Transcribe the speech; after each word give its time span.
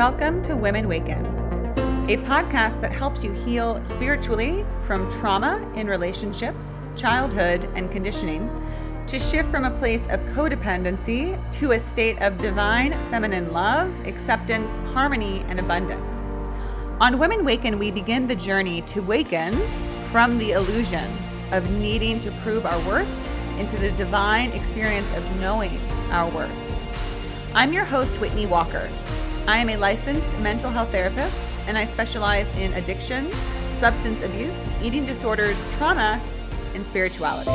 Welcome 0.00 0.40
to 0.44 0.56
Women 0.56 0.88
Waken, 0.88 1.26
a 2.08 2.16
podcast 2.24 2.80
that 2.80 2.90
helps 2.90 3.22
you 3.22 3.32
heal 3.32 3.84
spiritually 3.84 4.64
from 4.86 5.10
trauma 5.10 5.60
in 5.74 5.88
relationships, 5.88 6.86
childhood, 6.96 7.68
and 7.74 7.90
conditioning 7.90 8.48
to 9.08 9.18
shift 9.18 9.50
from 9.50 9.66
a 9.66 9.78
place 9.78 10.06
of 10.06 10.18
codependency 10.34 11.36
to 11.52 11.72
a 11.72 11.78
state 11.78 12.18
of 12.22 12.38
divine 12.38 12.92
feminine 13.10 13.52
love, 13.52 13.92
acceptance, 14.06 14.78
harmony, 14.94 15.44
and 15.48 15.60
abundance. 15.60 16.30
On 16.98 17.18
Women 17.18 17.44
Waken, 17.44 17.78
we 17.78 17.90
begin 17.90 18.26
the 18.26 18.34
journey 18.34 18.80
to 18.80 19.02
waken 19.02 19.54
from 20.10 20.38
the 20.38 20.52
illusion 20.52 21.12
of 21.52 21.70
needing 21.72 22.18
to 22.20 22.32
prove 22.40 22.64
our 22.64 22.80
worth 22.88 23.06
into 23.58 23.76
the 23.76 23.90
divine 23.90 24.52
experience 24.52 25.12
of 25.12 25.36
knowing 25.36 25.78
our 26.10 26.30
worth. 26.30 26.50
I'm 27.52 27.74
your 27.74 27.84
host, 27.84 28.18
Whitney 28.18 28.46
Walker. 28.46 28.90
I 29.46 29.56
am 29.58 29.70
a 29.70 29.76
licensed 29.76 30.38
mental 30.38 30.70
health 30.70 30.90
therapist 30.90 31.50
and 31.66 31.76
I 31.76 31.84
specialize 31.84 32.46
in 32.56 32.72
addiction, 32.74 33.32
substance 33.76 34.22
abuse, 34.22 34.64
eating 34.82 35.04
disorders, 35.04 35.64
trauma, 35.72 36.22
and 36.74 36.84
spirituality. 36.84 37.50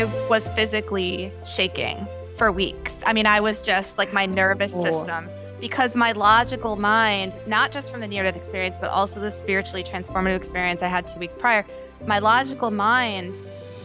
It 0.00 0.08
was 0.30 0.48
physically 0.50 1.32
shaking 1.44 2.06
for 2.36 2.52
weeks. 2.52 2.96
I 3.04 3.12
mean, 3.12 3.26
I 3.26 3.40
was 3.40 3.60
just 3.60 3.98
like 3.98 4.12
my 4.12 4.24
nervous 4.24 4.72
oh. 4.74 4.84
system 4.84 5.28
because 5.60 5.96
my 5.96 6.12
logical 6.12 6.76
mind, 6.76 7.38
not 7.46 7.72
just 7.72 7.90
from 7.90 8.00
the 8.00 8.06
near 8.06 8.22
death 8.22 8.36
experience, 8.36 8.78
but 8.78 8.90
also 8.90 9.20
the 9.20 9.30
spiritually 9.30 9.82
transformative 9.82 10.36
experience 10.36 10.82
I 10.82 10.88
had 10.88 11.06
two 11.06 11.18
weeks 11.18 11.34
prior, 11.34 11.66
my 12.06 12.18
logical 12.18 12.70
mind 12.70 13.40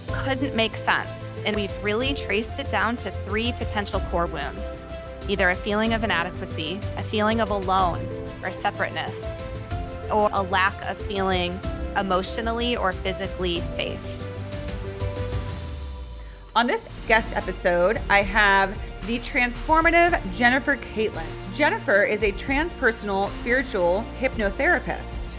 couldn't 0.07 0.55
make 0.55 0.75
sense. 0.75 1.39
And 1.45 1.55
we've 1.55 1.73
really 1.83 2.13
traced 2.13 2.59
it 2.59 2.69
down 2.69 2.97
to 2.97 3.11
three 3.11 3.51
potential 3.53 3.99
core 4.11 4.27
wounds 4.27 4.81
either 5.27 5.49
a 5.49 5.55
feeling 5.55 5.93
of 5.93 6.03
inadequacy, 6.03 6.79
a 6.97 7.03
feeling 7.03 7.39
of 7.39 7.49
alone 7.49 8.07
or 8.43 8.51
separateness, 8.51 9.25
or 10.11 10.29
a 10.33 10.41
lack 10.41 10.79
of 10.89 10.97
feeling 10.97 11.59
emotionally 11.97 12.75
or 12.75 12.91
physically 12.91 13.61
safe. 13.61 14.23
On 16.55 16.67
this 16.67 16.87
guest 17.07 17.29
episode, 17.33 18.01
I 18.09 18.23
have 18.23 18.77
the 19.07 19.19
transformative 19.19 20.19
Jennifer 20.35 20.77
Caitlin. 20.77 21.25
Jennifer 21.53 22.03
is 22.03 22.23
a 22.23 22.31
transpersonal 22.33 23.29
spiritual 23.29 24.03
hypnotherapist. 24.19 25.37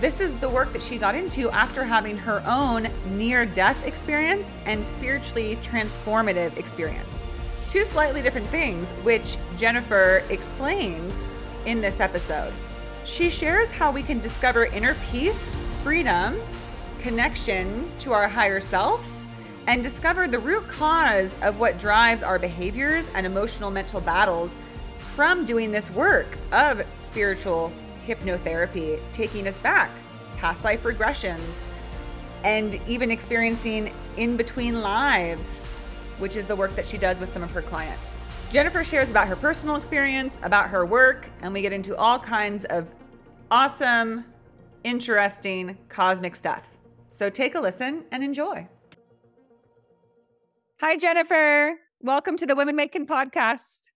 This 0.00 0.20
is 0.20 0.32
the 0.34 0.48
work 0.48 0.72
that 0.72 0.82
she 0.82 0.98
got 0.98 1.14
into 1.14 1.50
after 1.50 1.84
having 1.84 2.16
her 2.16 2.42
own 2.46 2.88
near 3.16 3.46
death 3.46 3.84
experience 3.86 4.56
and 4.64 4.84
spiritually 4.84 5.56
transformative 5.62 6.56
experience 6.56 7.26
two 7.74 7.84
slightly 7.84 8.22
different 8.22 8.46
things, 8.50 8.92
which 9.02 9.36
Jennifer 9.56 10.22
explains 10.30 11.26
in 11.66 11.80
this 11.80 11.98
episode. 11.98 12.52
She 13.04 13.28
shares 13.28 13.72
how 13.72 13.90
we 13.90 14.04
can 14.04 14.20
discover 14.20 14.66
inner 14.66 14.94
peace, 15.10 15.56
freedom, 15.82 16.40
connection 17.00 17.90
to 17.98 18.12
our 18.12 18.28
higher 18.28 18.60
selves, 18.60 19.24
and 19.66 19.82
discover 19.82 20.28
the 20.28 20.38
root 20.38 20.68
cause 20.68 21.34
of 21.42 21.58
what 21.58 21.80
drives 21.80 22.22
our 22.22 22.38
behaviors 22.38 23.08
and 23.12 23.26
emotional 23.26 23.72
mental 23.72 24.00
battles 24.00 24.56
from 24.98 25.44
doing 25.44 25.72
this 25.72 25.90
work 25.90 26.38
of 26.52 26.80
spiritual 26.94 27.72
hypnotherapy, 28.06 29.00
taking 29.12 29.48
us 29.48 29.58
back, 29.58 29.90
past 30.36 30.62
life 30.62 30.84
regressions, 30.84 31.64
and 32.44 32.80
even 32.86 33.10
experiencing 33.10 33.92
in 34.16 34.36
between 34.36 34.80
lives 34.80 35.73
which 36.18 36.36
is 36.36 36.46
the 36.46 36.56
work 36.56 36.74
that 36.76 36.86
she 36.86 36.98
does 36.98 37.20
with 37.20 37.28
some 37.28 37.42
of 37.42 37.50
her 37.50 37.62
clients. 37.62 38.20
Jennifer 38.50 38.84
shares 38.84 39.10
about 39.10 39.26
her 39.26 39.36
personal 39.36 39.76
experience, 39.76 40.38
about 40.42 40.68
her 40.68 40.86
work, 40.86 41.30
and 41.42 41.52
we 41.52 41.62
get 41.62 41.72
into 41.72 41.96
all 41.96 42.18
kinds 42.18 42.64
of 42.66 42.88
awesome, 43.50 44.24
interesting, 44.84 45.76
cosmic 45.88 46.36
stuff. 46.36 46.68
So 47.08 47.30
take 47.30 47.54
a 47.54 47.60
listen 47.60 48.04
and 48.12 48.22
enjoy. 48.22 48.68
Hi, 50.80 50.96
Jennifer. 50.96 51.74
Welcome 52.00 52.36
to 52.36 52.46
the 52.46 52.54
Women 52.54 52.76
Waken 52.76 53.06
podcast. 53.06 53.90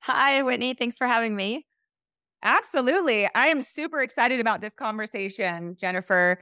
Hi, 0.00 0.42
Whitney. 0.42 0.74
Thanks 0.74 0.96
for 0.96 1.06
having 1.06 1.36
me. 1.36 1.66
Absolutely. 2.42 3.28
I 3.34 3.46
am 3.46 3.62
super 3.62 4.00
excited 4.00 4.40
about 4.40 4.60
this 4.60 4.74
conversation, 4.74 5.76
Jennifer. 5.80 6.40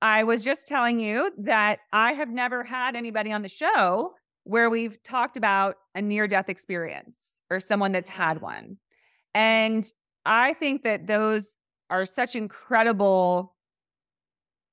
I 0.00 0.24
was 0.24 0.42
just 0.42 0.66
telling 0.66 0.98
you 0.98 1.30
that 1.38 1.80
I 1.92 2.14
have 2.14 2.30
never 2.30 2.64
had 2.64 2.96
anybody 2.96 3.30
on 3.32 3.42
the 3.42 3.48
show 3.48 4.14
where 4.44 4.70
we've 4.70 5.02
talked 5.02 5.36
about 5.36 5.76
a 5.94 6.02
near 6.02 6.26
death 6.26 6.48
experience 6.48 7.40
or 7.50 7.60
someone 7.60 7.92
that's 7.92 8.08
had 8.08 8.40
one. 8.40 8.76
And 9.34 9.86
I 10.24 10.54
think 10.54 10.82
that 10.82 11.06
those 11.06 11.56
are 11.90 12.06
such 12.06 12.36
incredible 12.36 13.54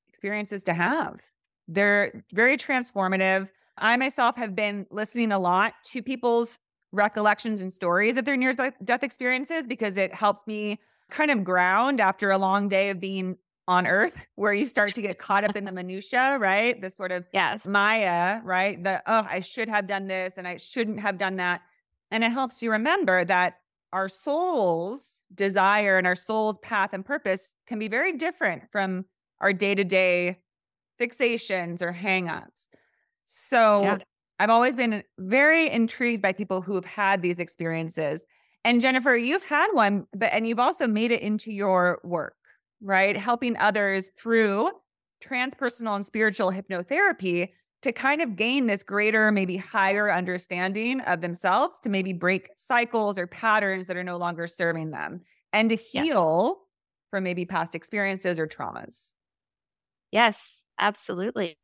experiences 0.07 0.63
to 0.65 0.73
have. 0.73 1.21
They're 1.67 2.23
very 2.33 2.57
transformative. 2.57 3.49
I 3.77 3.95
myself 3.97 4.35
have 4.37 4.55
been 4.55 4.85
listening 4.89 5.31
a 5.31 5.39
lot 5.39 5.73
to 5.85 6.01
people's 6.01 6.59
recollections 6.91 7.61
and 7.61 7.71
stories 7.71 8.17
of 8.17 8.25
their 8.25 8.35
near 8.35 8.53
death 8.83 9.03
experiences 9.03 9.65
because 9.67 9.97
it 9.97 10.13
helps 10.13 10.47
me 10.47 10.79
kind 11.09 11.31
of 11.31 11.43
ground 11.43 12.01
after 12.01 12.31
a 12.31 12.37
long 12.37 12.67
day 12.67 12.89
of 12.89 12.99
being 12.99 13.37
on 13.69 13.85
earth 13.85 14.25
where 14.33 14.51
you 14.51 14.65
start 14.65 14.95
to 14.95 15.01
get 15.01 15.17
caught 15.19 15.43
up 15.43 15.55
in 15.55 15.63
the 15.63 15.71
minutia, 15.71 16.37
right? 16.39 16.81
The 16.81 16.89
sort 16.89 17.11
of 17.11 17.25
yes. 17.31 17.67
Maya, 17.67 18.41
right? 18.43 18.83
The 18.83 19.01
oh, 19.05 19.27
I 19.29 19.39
should 19.41 19.69
have 19.69 19.85
done 19.85 20.07
this 20.07 20.33
and 20.37 20.47
I 20.47 20.57
shouldn't 20.57 20.99
have 20.99 21.17
done 21.17 21.37
that. 21.37 21.61
And 22.09 22.23
it 22.23 22.31
helps 22.31 22.63
you 22.63 22.71
remember 22.71 23.23
that 23.25 23.59
our 23.93 24.09
soul's 24.09 25.21
desire 25.33 25.99
and 25.99 26.07
our 26.07 26.15
soul's 26.15 26.57
path 26.59 26.93
and 26.93 27.05
purpose 27.05 27.53
can 27.67 27.77
be 27.77 27.87
very 27.87 28.17
different 28.17 28.63
from 28.71 29.05
our 29.39 29.53
day-to-day 29.53 30.39
fixations 30.99 31.81
or 31.81 31.93
hangups. 31.93 32.67
So 33.25 33.83
yeah. 33.83 33.97
I've 34.39 34.49
always 34.49 34.75
been 34.75 35.03
very 35.19 35.69
intrigued 35.69 36.23
by 36.23 36.33
people 36.33 36.61
who 36.61 36.73
have 36.73 36.85
had 36.85 37.21
these 37.21 37.37
experiences. 37.37 38.25
And 38.65 38.81
Jennifer, 38.81 39.15
you've 39.15 39.45
had 39.45 39.67
one, 39.73 40.07
but 40.15 40.33
and 40.33 40.47
you've 40.47 40.59
also 40.59 40.87
made 40.87 41.11
it 41.11 41.21
into 41.21 41.51
your 41.51 41.99
work 42.03 42.35
right? 42.81 43.15
Helping 43.15 43.57
others 43.57 44.09
through 44.17 44.71
transpersonal 45.23 45.95
and 45.95 46.05
spiritual 46.05 46.51
hypnotherapy 46.51 47.49
to 47.81 47.91
kind 47.91 48.21
of 48.21 48.35
gain 48.35 48.67
this 48.67 48.83
greater, 48.83 49.31
maybe 49.31 49.57
higher 49.57 50.11
understanding 50.11 50.99
of 51.01 51.21
themselves 51.21 51.79
to 51.79 51.89
maybe 51.89 52.13
break 52.13 52.49
cycles 52.57 53.17
or 53.17 53.27
patterns 53.27 53.87
that 53.87 53.95
are 53.95 54.03
no 54.03 54.17
longer 54.17 54.47
serving 54.47 54.91
them 54.91 55.21
and 55.53 55.69
to 55.69 55.75
heal 55.75 56.57
yes. 56.57 56.65
from 57.09 57.23
maybe 57.23 57.45
past 57.45 57.75
experiences 57.75 58.37
or 58.37 58.47
traumas. 58.47 59.13
Yes, 60.11 60.61
absolutely. 60.77 61.57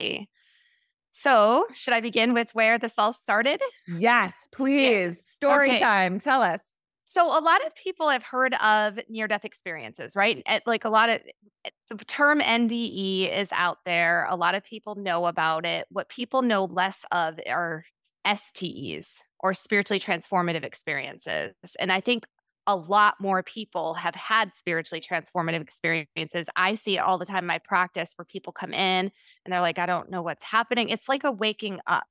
So, 1.12 1.66
should 1.74 1.94
I 1.94 2.02
begin 2.02 2.34
with 2.34 2.54
where 2.54 2.78
this 2.78 2.96
all 2.98 3.14
started? 3.14 3.62
Yes, 3.88 4.48
please. 4.54 5.28
Story 5.28 5.72
okay. 5.72 5.80
time. 5.80 6.20
Tell 6.20 6.42
us. 6.42 6.62
So 7.06 7.26
a 7.28 7.40
lot 7.40 7.66
of 7.66 7.76
people 7.76 8.10
have 8.10 8.24
heard 8.24 8.56
of 8.56 9.00
near 9.08 9.28
death 9.28 9.46
experiences, 9.46 10.16
right? 10.16 10.44
Like 10.66 10.86
a 10.86 10.90
lot 10.90 11.10
of 11.10 11.22
eh, 11.66 11.70
the 11.90 12.04
term 12.06 12.40
NDE 12.42 13.32
is 13.32 13.50
out 13.52 13.80
there. 13.86 14.26
A 14.30 14.36
lot 14.36 14.56
of 14.56 14.64
people 14.64 14.96
know 14.96 15.26
about 15.28 15.66
it. 15.66 15.86
What 15.90 16.10
people 16.10 16.42
know 16.42 16.66
less 16.66 17.06
of 17.12 17.40
are 17.48 17.86
STEs 18.26 19.14
or 19.40 19.54
spiritually 19.54 20.00
transformative 20.00 20.64
experiences. 20.64 21.54
And 21.80 21.92
I 21.92 22.02
think 22.02 22.26
a 22.68 22.76
lot 22.76 23.16
more 23.20 23.44
people 23.44 23.94
have 23.94 24.16
had 24.16 24.56
spiritually 24.56 25.00
transformative 25.02 25.62
experiences. 25.62 26.48
I 26.56 26.74
see 26.74 26.98
it 26.98 27.02
all 27.02 27.20
the 27.20 27.26
time 27.26 27.44
in 27.44 27.48
my 27.48 27.60
practice 27.60 28.14
where 28.16 28.26
people 28.26 28.52
come 28.52 28.74
in 28.74 29.12
and 29.46 29.54
they're 29.54 29.62
like, 29.62 29.78
I 29.78 29.86
don't 29.86 30.10
know 30.10 30.24
what's 30.24 30.44
happening. 30.44 30.90
It's 30.90 31.08
like 31.08 31.24
a 31.24 31.32
waking 31.32 31.80
up. 31.86 32.08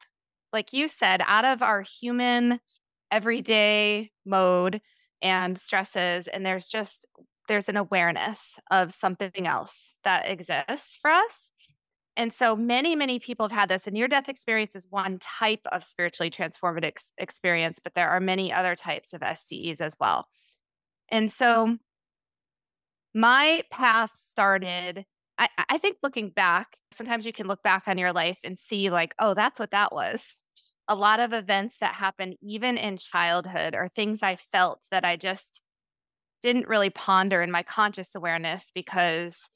Like 0.52 0.72
you 0.72 0.86
said, 0.86 1.20
out 1.26 1.44
of 1.44 1.62
our 1.62 1.82
human 1.82 2.60
everyday 3.10 4.10
mode 4.24 4.80
and 5.22 5.58
stresses 5.58 6.28
and 6.28 6.44
there's 6.44 6.68
just 6.68 7.06
there's 7.48 7.68
an 7.68 7.76
awareness 7.76 8.58
of 8.70 8.92
something 8.92 9.46
else 9.46 9.94
that 10.02 10.28
exists 10.28 10.98
for 11.00 11.10
us. 11.10 11.50
And 12.16 12.32
so 12.32 12.54
many 12.54 12.94
many 12.94 13.18
people 13.18 13.48
have 13.48 13.58
had 13.58 13.68
this 13.68 13.86
and 13.86 13.94
near 13.94 14.08
death 14.08 14.28
experience 14.28 14.76
is 14.76 14.86
one 14.88 15.18
type 15.18 15.66
of 15.72 15.82
spiritually 15.82 16.30
transformative 16.30 16.84
ex- 16.84 17.12
experience 17.18 17.80
but 17.82 17.94
there 17.94 18.08
are 18.08 18.20
many 18.20 18.52
other 18.52 18.76
types 18.76 19.12
of 19.12 19.22
STEs 19.36 19.80
as 19.80 19.96
well. 19.98 20.26
And 21.08 21.30
so 21.30 21.78
my 23.14 23.62
path 23.70 24.12
started 24.14 25.04
I, 25.36 25.48
I 25.68 25.78
think 25.78 25.96
looking 26.02 26.30
back 26.30 26.76
sometimes 26.92 27.26
you 27.26 27.32
can 27.32 27.48
look 27.48 27.62
back 27.62 27.84
on 27.88 27.98
your 27.98 28.12
life 28.12 28.38
and 28.44 28.58
see 28.58 28.90
like 28.90 29.14
oh 29.18 29.34
that's 29.34 29.58
what 29.58 29.72
that 29.72 29.92
was 29.92 30.36
a 30.88 30.94
lot 30.94 31.20
of 31.20 31.32
events 31.32 31.78
that 31.78 31.94
happen 31.94 32.34
even 32.42 32.76
in 32.76 32.96
childhood 32.96 33.74
are 33.74 33.88
things 33.88 34.22
I 34.22 34.36
felt 34.36 34.82
that 34.90 35.04
I 35.04 35.16
just 35.16 35.62
didn't 36.42 36.68
really 36.68 36.90
ponder 36.90 37.42
in 37.42 37.50
my 37.50 37.62
conscious 37.62 38.14
awareness 38.14 38.70
because 38.74 39.48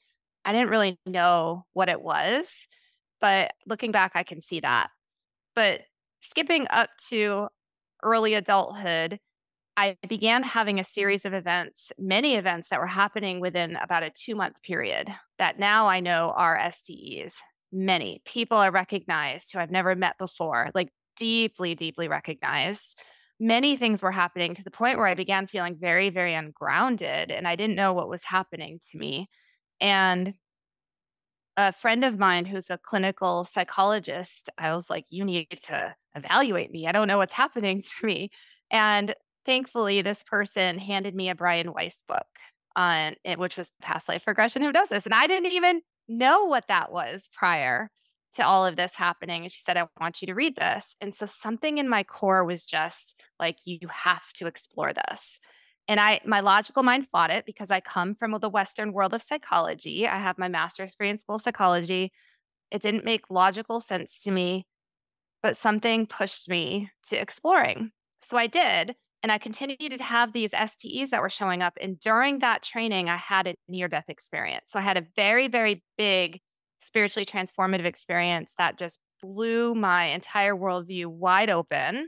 I 0.43 0.53
didn't 0.53 0.71
really 0.71 0.97
know 1.05 1.65
what 1.73 1.89
it 1.89 2.01
was. 2.01 2.67
But 3.21 3.51
looking 3.67 3.91
back, 3.91 4.13
I 4.15 4.23
can 4.23 4.41
see 4.41 4.59
that. 4.61 4.89
But 5.55 5.81
skipping 6.21 6.67
up 6.69 6.89
to 7.09 7.49
early 8.01 8.33
adulthood, 8.33 9.19
I 9.77 9.97
began 10.07 10.43
having 10.43 10.79
a 10.79 10.83
series 10.83 11.25
of 11.25 11.33
events, 11.33 11.91
many 11.97 12.35
events 12.35 12.69
that 12.69 12.79
were 12.79 12.87
happening 12.87 13.39
within 13.39 13.75
about 13.75 14.03
a 14.03 14.09
two 14.09 14.35
month 14.35 14.61
period 14.63 15.09
that 15.37 15.59
now 15.59 15.87
I 15.87 15.99
know 15.99 16.33
are 16.35 16.59
STEs. 16.71 17.35
Many 17.71 18.21
people 18.25 18.57
I 18.57 18.69
recognized 18.69 19.53
who 19.53 19.59
I've 19.59 19.71
never 19.71 19.95
met 19.95 20.17
before, 20.17 20.71
like 20.73 20.89
deeply, 21.19 21.75
deeply 21.75 22.07
recognized. 22.07 23.01
Many 23.39 23.77
things 23.77 24.01
were 24.01 24.11
happening 24.11 24.53
to 24.55 24.63
the 24.63 24.71
point 24.71 24.97
where 24.97 25.07
I 25.07 25.13
began 25.13 25.47
feeling 25.47 25.77
very, 25.79 26.09
very 26.09 26.33
ungrounded 26.33 27.31
and 27.31 27.47
I 27.47 27.55
didn't 27.55 27.75
know 27.75 27.93
what 27.93 28.09
was 28.09 28.23
happening 28.23 28.79
to 28.91 28.97
me. 28.97 29.29
And 29.79 30.33
a 31.55 31.71
friend 31.71 32.03
of 32.05 32.17
mine 32.17 32.45
who's 32.45 32.69
a 32.69 32.77
clinical 32.77 33.43
psychologist, 33.43 34.49
I 34.57 34.75
was 34.75 34.89
like, 34.89 35.05
you 35.09 35.25
need 35.25 35.49
to 35.65 35.95
evaluate 36.15 36.71
me. 36.71 36.87
I 36.87 36.91
don't 36.91 37.07
know 37.07 37.17
what's 37.17 37.33
happening 37.33 37.81
to 37.99 38.05
me. 38.05 38.29
And 38.71 39.13
thankfully, 39.45 40.01
this 40.01 40.23
person 40.23 40.79
handed 40.79 41.15
me 41.15 41.29
a 41.29 41.35
Brian 41.35 41.73
Weiss 41.73 42.03
book 42.07 42.27
on 42.75 43.15
it, 43.23 43.39
which 43.39 43.57
was 43.57 43.71
past 43.81 44.07
life 44.07 44.25
regression 44.27 44.61
hypnosis. 44.61 45.05
And 45.05 45.13
I 45.13 45.27
didn't 45.27 45.51
even 45.51 45.81
know 46.07 46.45
what 46.45 46.67
that 46.67 46.91
was 46.91 47.29
prior 47.33 47.89
to 48.35 48.45
all 48.45 48.65
of 48.65 48.75
this 48.75 48.95
happening. 48.95 49.43
And 49.43 49.51
she 49.51 49.61
said, 49.61 49.77
I 49.77 49.87
want 49.99 50.21
you 50.21 50.27
to 50.27 50.35
read 50.35 50.55
this. 50.55 50.95
And 51.01 51.15
so 51.15 51.25
something 51.25 51.77
in 51.77 51.89
my 51.89 52.03
core 52.03 52.43
was 52.43 52.65
just 52.65 53.21
like, 53.39 53.57
you 53.65 53.79
have 53.89 54.31
to 54.33 54.47
explore 54.47 54.93
this. 54.93 55.39
And 55.87 55.99
I, 55.99 56.21
my 56.23 56.39
logical 56.39 56.83
mind 56.83 57.07
fought 57.07 57.31
it 57.31 57.45
because 57.45 57.71
I 57.71 57.79
come 57.79 58.13
from 58.13 58.37
the 58.39 58.49
Western 58.49 58.93
world 58.93 59.13
of 59.13 59.23
psychology. 59.23 60.07
I 60.07 60.17
have 60.17 60.37
my 60.37 60.47
master's 60.47 60.91
degree 60.91 61.09
in 61.09 61.17
school 61.17 61.39
psychology. 61.39 62.11
It 62.69 62.83
didn't 62.83 63.05
make 63.05 63.31
logical 63.31 63.81
sense 63.81 64.21
to 64.23 64.31
me, 64.31 64.67
but 65.41 65.57
something 65.57 66.05
pushed 66.05 66.47
me 66.47 66.91
to 67.09 67.15
exploring. 67.15 67.91
So 68.21 68.37
I 68.37 68.45
did. 68.45 68.95
And 69.23 69.31
I 69.31 69.37
continued 69.37 69.97
to 69.97 70.03
have 70.03 70.31
these 70.31 70.51
STEs 70.51 71.09
that 71.09 71.21
were 71.21 71.29
showing 71.29 71.61
up. 71.61 71.73
And 71.81 71.99
during 71.99 72.39
that 72.39 72.61
training, 72.61 73.09
I 73.09 73.17
had 73.17 73.47
a 73.47 73.55
near 73.67 73.87
death 73.87 74.05
experience. 74.07 74.69
So 74.71 74.79
I 74.79 74.83
had 74.83 74.97
a 74.97 75.05
very, 75.15 75.47
very 75.47 75.83
big 75.97 76.39
spiritually 76.79 77.25
transformative 77.25 77.85
experience 77.85 78.53
that 78.57 78.77
just 78.77 78.99
blew 79.21 79.75
my 79.75 80.05
entire 80.05 80.55
worldview 80.55 81.07
wide 81.07 81.49
open. 81.49 82.07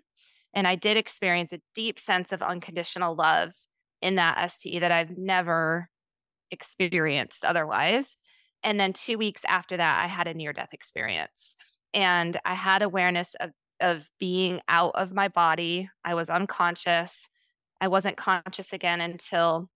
And 0.54 0.68
I 0.68 0.76
did 0.76 0.98
experience 0.98 1.54
a 1.54 1.62
deep 1.76 2.00
sense 2.00 2.32
of 2.32 2.42
unconditional 2.42 3.16
love 3.16 3.54
in 4.02 4.16
that 4.16 4.50
STE 4.52 4.80
that 4.80 4.92
I've 4.92 5.18
never 5.18 5.90
experienced 6.50 7.46
otherwise. 7.46 8.18
And 8.64 8.80
then 8.80 8.94
two 8.94 9.18
weeks 9.18 9.42
after 9.48 9.78
that, 9.78 10.04
I 10.04 10.08
had 10.08 10.28
a 10.28 10.34
near 10.34 10.54
death 10.54 10.74
experience. 10.74 11.56
And 11.94 12.40
I 12.46 12.54
had 12.54 12.82
awareness 12.82 13.36
of, 13.40 13.52
of 13.80 14.08
being 14.20 14.62
out 14.68 14.92
of 14.96 15.14
my 15.14 15.28
body. 15.28 15.90
I 16.04 16.14
was 16.14 16.30
unconscious. 16.30 17.28
I 17.80 17.88
wasn't 17.88 18.18
conscious 18.18 18.74
again 18.74 19.02
until 19.02 19.70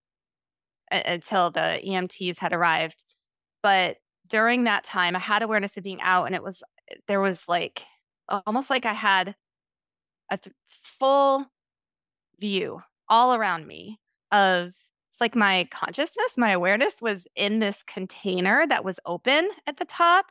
until 0.92 1.50
the 1.50 1.82
EMTs 1.84 2.38
had 2.38 2.54
arrived. 2.54 3.04
But 3.64 3.98
during 4.28 4.64
that 4.66 4.84
time, 4.84 5.16
I 5.16 5.20
had 5.20 5.42
awareness 5.42 5.78
of 5.78 5.84
being 5.84 6.02
out, 6.02 6.26
and 6.26 6.36
it 6.36 6.44
was 6.44 6.64
eh, 6.92 6.96
there 7.08 7.22
was 7.22 7.48
like 7.48 7.86
almost 8.46 8.70
like 8.70 8.86
I 8.86 8.94
had 8.94 9.36
a 10.30 10.38
th- 10.38 10.56
full 10.68 11.46
view 12.40 12.82
all 13.10 13.34
around 13.36 13.68
me 13.68 14.00
of 14.32 14.74
it's 15.10 15.22
like 15.22 15.36
my 15.36 15.68
consciousness, 15.72 16.38
my 16.38 16.52
awareness 16.52 17.02
was 17.02 17.28
in 17.36 17.60
this 17.60 17.84
container 17.84 18.68
that 18.68 18.84
was 18.84 19.00
open 19.06 19.50
at 19.66 19.78
the 19.78 19.86
top 19.86 20.26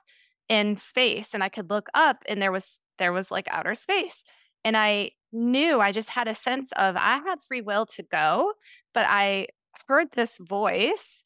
in 0.48 0.76
space 0.76 1.32
and 1.32 1.42
I 1.42 1.48
could 1.48 1.70
look 1.70 1.88
up 1.94 2.22
and 2.28 2.42
there 2.42 2.52
was 2.52 2.80
there 2.98 3.12
was 3.12 3.30
like 3.30 3.48
outer 3.50 3.74
space. 3.74 4.24
And 4.64 4.76
I 4.76 5.12
knew 5.32 5.80
I 5.80 5.90
just 5.90 6.10
had 6.10 6.28
a 6.28 6.34
sense 6.34 6.70
of 6.76 6.96
I 6.96 7.16
had 7.18 7.42
free 7.42 7.60
will 7.62 7.86
to 7.86 8.02
go, 8.02 8.52
but 8.92 9.06
I 9.08 9.48
heard 9.88 10.12
this 10.12 10.38
voice 10.38 11.24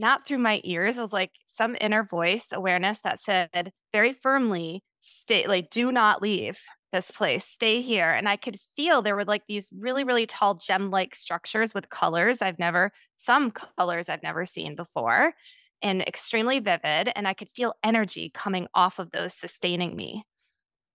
not 0.00 0.26
through 0.26 0.38
my 0.38 0.60
ears. 0.64 0.98
It 0.98 1.02
was 1.02 1.12
like 1.12 1.32
some 1.46 1.76
inner 1.80 2.02
voice 2.02 2.48
awareness 2.52 3.00
that 3.00 3.20
said 3.20 3.72
very 3.92 4.12
firmly, 4.12 4.82
stay 5.00 5.46
like 5.46 5.70
do 5.70 5.92
not 5.92 6.22
leave 6.22 6.60
this 6.92 7.10
place, 7.10 7.44
stay 7.44 7.80
here. 7.80 8.10
And 8.10 8.28
I 8.28 8.36
could 8.36 8.58
feel 8.74 9.02
there 9.02 9.14
were 9.14 9.24
like 9.24 9.46
these 9.46 9.72
really, 9.78 10.02
really 10.02 10.26
tall 10.26 10.54
gem 10.54 10.90
like 10.90 11.14
structures 11.14 11.74
with 11.74 11.90
colors 11.90 12.42
I've 12.42 12.58
never, 12.58 12.92
some 13.16 13.52
colors 13.52 14.08
I've 14.08 14.22
never 14.22 14.44
seen 14.44 14.74
before 14.74 15.34
and 15.82 16.02
extremely 16.02 16.58
vivid. 16.58 17.12
And 17.14 17.28
I 17.28 17.34
could 17.34 17.48
feel 17.50 17.74
energy 17.84 18.30
coming 18.34 18.66
off 18.74 18.98
of 18.98 19.12
those, 19.12 19.34
sustaining 19.34 19.94
me. 19.94 20.24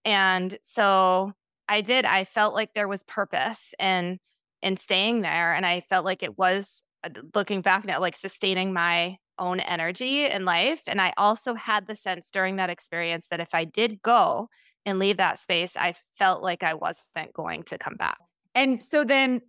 And 0.03 0.57
so 0.63 1.33
I 1.67 1.81
did, 1.81 2.05
I 2.05 2.23
felt 2.25 2.53
like 2.53 2.73
there 2.73 2.87
was 2.87 3.03
purpose 3.03 3.73
in 3.79 4.19
in 4.61 4.77
staying 4.77 5.21
there. 5.21 5.53
And 5.53 5.65
I 5.65 5.81
felt 5.81 6.05
like 6.05 6.23
it 6.23 6.37
was 6.37 6.81
Uh, 7.05 7.09
looking 7.33 7.61
back 7.61 7.85
now, 7.85 7.99
like 7.99 8.15
sustaining 8.15 8.73
my 8.73 9.17
own 9.37 9.59
energy 9.59 10.25
in 10.25 10.45
life. 10.45 10.81
And 10.87 11.01
I 11.01 11.13
also 11.17 11.53
had 11.53 11.87
the 11.87 11.95
sense 11.95 12.31
during 12.31 12.55
that 12.55 12.69
experience 12.69 13.27
that 13.27 13.39
if 13.39 13.53
I 13.53 13.65
did 13.65 14.01
go 14.01 14.49
and 14.85 14.99
leave 14.99 15.17
that 15.17 15.39
space, 15.39 15.75
I 15.75 15.95
felt 16.17 16.41
like 16.41 16.63
I 16.63 16.73
wasn't 16.73 17.33
going 17.33 17.63
to 17.63 17.77
come 17.77 17.95
back. 17.95 18.17
And 18.53 18.81
so 18.81 19.03
then, 19.03 19.41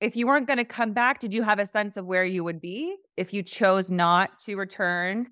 if 0.00 0.16
you 0.16 0.26
weren't 0.26 0.48
going 0.48 0.58
to 0.58 0.64
come 0.64 0.92
back, 0.92 1.20
did 1.20 1.32
you 1.32 1.42
have 1.42 1.60
a 1.60 1.66
sense 1.66 1.96
of 1.96 2.04
where 2.04 2.24
you 2.24 2.42
would 2.42 2.60
be 2.60 2.96
if 3.16 3.32
you 3.32 3.42
chose 3.42 3.90
not 3.90 4.38
to 4.40 4.56
return? 4.56 5.28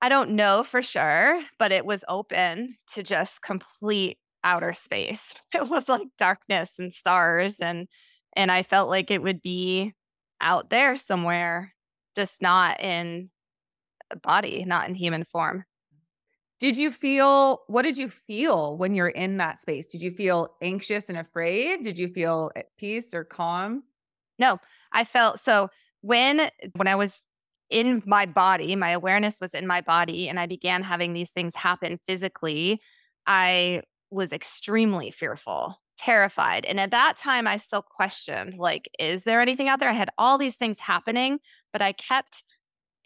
I 0.00 0.08
don't 0.08 0.30
know 0.30 0.62
for 0.62 0.82
sure, 0.82 1.40
but 1.58 1.72
it 1.72 1.84
was 1.84 2.04
open 2.08 2.76
to 2.94 3.02
just 3.02 3.42
complete 3.42 4.18
outer 4.44 4.72
space. 4.72 5.34
It 5.54 5.68
was 5.68 5.88
like 5.88 6.06
darkness 6.18 6.78
and 6.78 6.92
stars 6.92 7.56
and 7.60 7.88
and 8.36 8.52
I 8.52 8.62
felt 8.62 8.88
like 8.88 9.10
it 9.10 9.22
would 9.22 9.42
be 9.42 9.94
out 10.40 10.70
there 10.70 10.96
somewhere, 10.96 11.74
just 12.14 12.42
not 12.42 12.80
in 12.80 13.30
a 14.10 14.16
body, 14.16 14.64
not 14.64 14.88
in 14.88 14.94
human 14.94 15.24
form. 15.24 15.64
Did 16.60 16.76
you 16.76 16.90
feel 16.90 17.60
what 17.68 17.82
did 17.82 17.96
you 17.96 18.08
feel 18.08 18.76
when 18.76 18.94
you're 18.94 19.08
in 19.08 19.36
that 19.36 19.60
space? 19.60 19.86
Did 19.86 20.02
you 20.02 20.10
feel 20.10 20.56
anxious 20.60 21.08
and 21.08 21.16
afraid? 21.16 21.84
Did 21.84 21.98
you 21.98 22.08
feel 22.08 22.50
at 22.56 22.76
peace 22.76 23.14
or 23.14 23.24
calm? 23.24 23.84
No, 24.38 24.58
I 24.92 25.04
felt 25.04 25.38
so 25.38 25.70
when 26.00 26.50
when 26.74 26.88
I 26.88 26.96
was 26.96 27.22
in 27.70 28.02
my 28.06 28.26
body, 28.26 28.74
my 28.74 28.90
awareness 28.90 29.38
was 29.40 29.54
in 29.54 29.66
my 29.66 29.80
body 29.80 30.28
and 30.28 30.40
I 30.40 30.46
began 30.46 30.82
having 30.82 31.12
these 31.12 31.30
things 31.30 31.54
happen 31.54 31.98
physically, 32.06 32.80
I 33.26 33.82
was 34.10 34.32
extremely 34.32 35.10
fearful, 35.10 35.80
terrified. 35.98 36.64
And 36.64 36.80
at 36.80 36.92
that 36.92 37.16
time 37.16 37.46
I 37.46 37.56
still 37.56 37.82
questioned 37.82 38.54
like 38.56 38.88
is 38.98 39.24
there 39.24 39.40
anything 39.40 39.68
out 39.68 39.80
there? 39.80 39.90
I 39.90 39.94
had 39.94 40.10
all 40.16 40.38
these 40.38 40.56
things 40.56 40.80
happening, 40.80 41.40
but 41.72 41.82
I 41.82 41.92
kept 41.92 42.42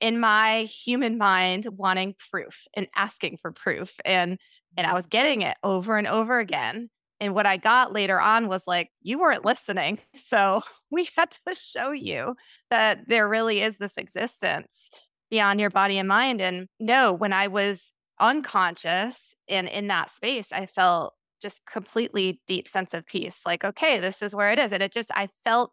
in 0.01 0.19
my 0.21 0.65
human 0.65 1.17
mind 1.17 1.67
wanting 1.71 2.15
proof 2.31 2.67
and 2.75 2.89
asking 2.95 3.39
for 3.41 3.53
proof 3.53 3.97
and 4.05 4.39
and 4.77 4.87
I 4.87 4.91
mm-hmm. 4.91 4.97
was 4.97 5.07
getting 5.07 5.43
it 5.43 5.57
over 5.63 5.97
and 5.97 6.07
over 6.07 6.39
again. 6.39 6.91
And 7.21 7.35
what 7.35 7.47
I 7.47 7.57
got 7.57 7.93
later 7.93 8.21
on 8.21 8.49
was 8.49 8.67
like, 8.67 8.91
you 9.01 9.19
weren't 9.19 9.45
listening. 9.45 9.99
So 10.25 10.63
we 10.91 11.09
had 11.17 11.31
to 11.47 11.55
show 11.55 11.93
you 11.93 12.37
that 12.71 13.07
there 13.07 13.29
really 13.29 13.61
is 13.61 13.77
this 13.77 13.97
existence 13.97 14.91
beyond 15.31 15.61
your 15.61 15.71
body 15.71 15.99
and 15.99 16.09
mind. 16.09 16.41
And 16.41 16.69
no, 16.81 17.13
when 17.13 17.33
I 17.33 17.49
was 17.49 17.93
unconscious 18.19 19.35
and 19.49 19.69
in 19.69 19.89
that 19.89 20.11
space, 20.11 20.53
I 20.53 20.67
felt 20.67 21.15
just 21.43 21.61
completely 21.67 22.41
deep 22.47 22.69
sense 22.69 22.95
of 22.95 23.05
peace. 23.05 23.41
Like, 23.45 23.65
okay, 23.65 23.99
this 23.99 24.23
is 24.23 24.35
where 24.35 24.53
it 24.53 24.59
is. 24.59 24.73
And 24.73 24.83
it 24.83 24.93
just, 24.93 25.11
I 25.15 25.27
felt 25.27 25.73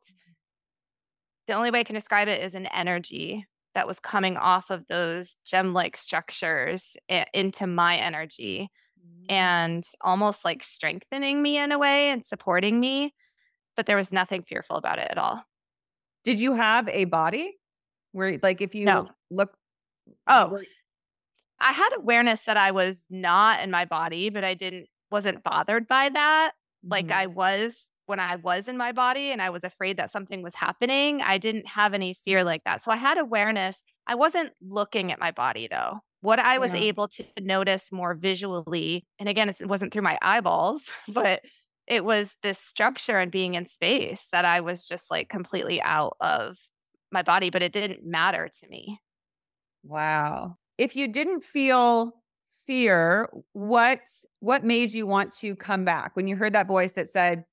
the 1.47 1.53
only 1.53 1.71
way 1.71 1.79
I 1.79 1.83
can 1.83 1.95
describe 1.95 2.27
it 2.27 2.43
is 2.43 2.55
an 2.55 2.65
energy 2.67 3.45
that 3.75 3.88
was 3.88 3.99
coming 3.99 4.35
off 4.35 4.69
of 4.71 4.88
those 4.88 5.35
gem 5.45 5.73
like 5.73 5.95
structures 5.95 6.97
into 7.33 7.67
my 7.67 7.97
energy 7.97 8.69
mm. 8.99 9.31
and 9.31 9.83
almost 10.01 10.43
like 10.43 10.63
strengthening 10.63 11.41
me 11.41 11.57
in 11.57 11.71
a 11.71 11.77
way 11.77 12.09
and 12.09 12.25
supporting 12.25 12.79
me. 12.79 13.13
But 13.75 13.85
there 13.85 13.95
was 13.95 14.11
nothing 14.11 14.41
fearful 14.41 14.75
about 14.75 14.99
it 14.99 15.07
at 15.09 15.17
all. 15.17 15.43
Did 16.23 16.39
you 16.39 16.53
have 16.53 16.89
a 16.89 17.05
body 17.05 17.55
where, 18.11 18.39
like, 18.43 18.59
if 18.59 18.75
you 18.75 18.85
no. 18.85 19.07
look, 19.31 19.55
oh, 20.27 20.49
were- 20.49 20.65
I 21.61 21.73
had 21.73 21.89
awareness 21.95 22.43
that 22.45 22.57
I 22.57 22.71
was 22.71 23.05
not 23.09 23.61
in 23.61 23.71
my 23.71 23.85
body, 23.85 24.29
but 24.29 24.43
I 24.43 24.53
didn't, 24.53 24.88
wasn't 25.11 25.43
bothered 25.43 25.87
by 25.87 26.09
that. 26.09 26.51
Mm-hmm. 26.51 26.91
Like, 26.91 27.11
I 27.11 27.25
was 27.27 27.89
when 28.09 28.19
I 28.19 28.37
was 28.37 28.67
in 28.67 28.75
my 28.75 28.91
body 28.91 29.31
and 29.31 29.39
I 29.39 29.51
was 29.51 29.63
afraid 29.63 29.97
that 29.97 30.09
something 30.09 30.41
was 30.41 30.55
happening, 30.55 31.21
I 31.21 31.37
didn't 31.37 31.67
have 31.67 31.93
any 31.93 32.15
fear 32.15 32.43
like 32.43 32.63
that. 32.63 32.81
So 32.81 32.91
I 32.91 32.95
had 32.95 33.19
awareness. 33.19 33.83
I 34.07 34.15
wasn't 34.15 34.51
looking 34.67 35.11
at 35.11 35.19
my 35.19 35.29
body 35.29 35.67
though. 35.69 35.99
What 36.21 36.39
I 36.39 36.57
was 36.57 36.73
yeah. 36.73 36.81
able 36.81 37.07
to 37.09 37.23
notice 37.39 37.91
more 37.91 38.15
visually, 38.15 39.05
and 39.19 39.29
again, 39.29 39.47
it 39.47 39.63
wasn't 39.67 39.93
through 39.93 40.01
my 40.01 40.17
eyeballs, 40.23 40.81
but 41.07 41.43
it 41.85 42.03
was 42.03 42.35
this 42.41 42.57
structure 42.57 43.19
and 43.19 43.31
being 43.31 43.53
in 43.53 43.67
space 43.67 44.27
that 44.31 44.43
I 44.43 44.61
was 44.61 44.87
just 44.87 45.11
like 45.11 45.29
completely 45.29 45.79
out 45.79 46.17
of 46.19 46.57
my 47.11 47.21
body, 47.21 47.51
but 47.51 47.61
it 47.61 47.71
didn't 47.71 48.03
matter 48.03 48.49
to 48.59 48.67
me. 48.69 48.99
Wow. 49.83 50.57
If 50.79 50.95
you 50.95 51.07
didn't 51.07 51.43
feel 51.43 52.13
fear, 52.69 53.27
what 53.53 54.01
what 54.41 54.63
made 54.63 54.93
you 54.93 55.07
want 55.07 55.33
to 55.33 55.55
come 55.55 55.83
back? 55.83 56.15
When 56.15 56.27
you 56.27 56.35
heard 56.35 56.53
that 56.53 56.67
voice 56.67 56.91
that 56.91 57.09
said, 57.09 57.45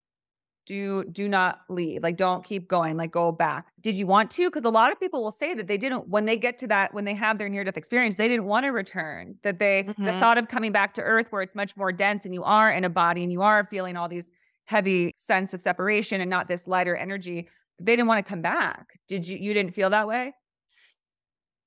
do 0.67 1.05
do 1.05 1.29
not 1.29 1.61
leave 1.69 2.03
like 2.03 2.17
don't 2.17 2.45
keep 2.45 2.67
going 2.69 2.97
like 2.97 3.13
go 3.13 3.31
back 3.31 3.69
did 3.81 3.95
you 3.95 4.05
want 4.05 4.33
to? 4.33 4.51
Because 4.51 4.65
a 4.65 4.69
lot 4.69 4.91
of 4.91 4.99
people 4.99 5.23
will 5.23 5.31
say 5.31 5.55
that 5.55 5.69
they 5.69 5.79
didn't 5.79 6.09
when 6.09 6.25
they 6.25 6.37
get 6.37 6.59
to 6.59 6.67
that 6.67 6.93
when 6.93 7.05
they 7.05 7.15
have 7.15 7.39
their 7.39 7.49
near 7.49 7.63
death 7.63 7.77
experience 7.77 8.17
they 8.17 8.27
didn't 8.27 8.47
want 8.47 8.65
to 8.65 8.71
return 8.71 9.37
that 9.45 9.61
they 9.61 9.85
mm-hmm. 9.85 10.05
the 10.05 10.13
thought 10.19 10.39
of 10.39 10.49
coming 10.49 10.73
back 10.73 10.93
to 10.95 11.03
earth 11.03 11.29
where 11.31 11.41
it's 11.41 11.55
much 11.55 11.77
more 11.77 11.93
dense 11.93 12.25
and 12.25 12.35
you 12.35 12.43
are 12.43 12.73
in 12.73 12.83
a 12.83 12.91
body 12.91 13.23
and 13.23 13.31
you 13.31 13.43
are 13.43 13.65
feeling 13.65 13.97
all 13.97 14.09
these 14.09 14.29
heavy 14.65 15.15
sense 15.19 15.55
of 15.55 15.61
separation 15.61 16.21
and 16.21 16.29
not 16.29 16.49
this 16.49 16.67
lighter 16.67 16.97
energy 16.97 17.47
they 17.79 17.93
didn't 17.95 18.09
want 18.09 18.25
to 18.25 18.29
come 18.29 18.43
back. 18.43 18.99
Did 19.07 19.29
you 19.29 19.39
you 19.39 19.55
didn't 19.55 19.73
feel 19.73 19.91
that 19.91 20.09
way 20.09 20.35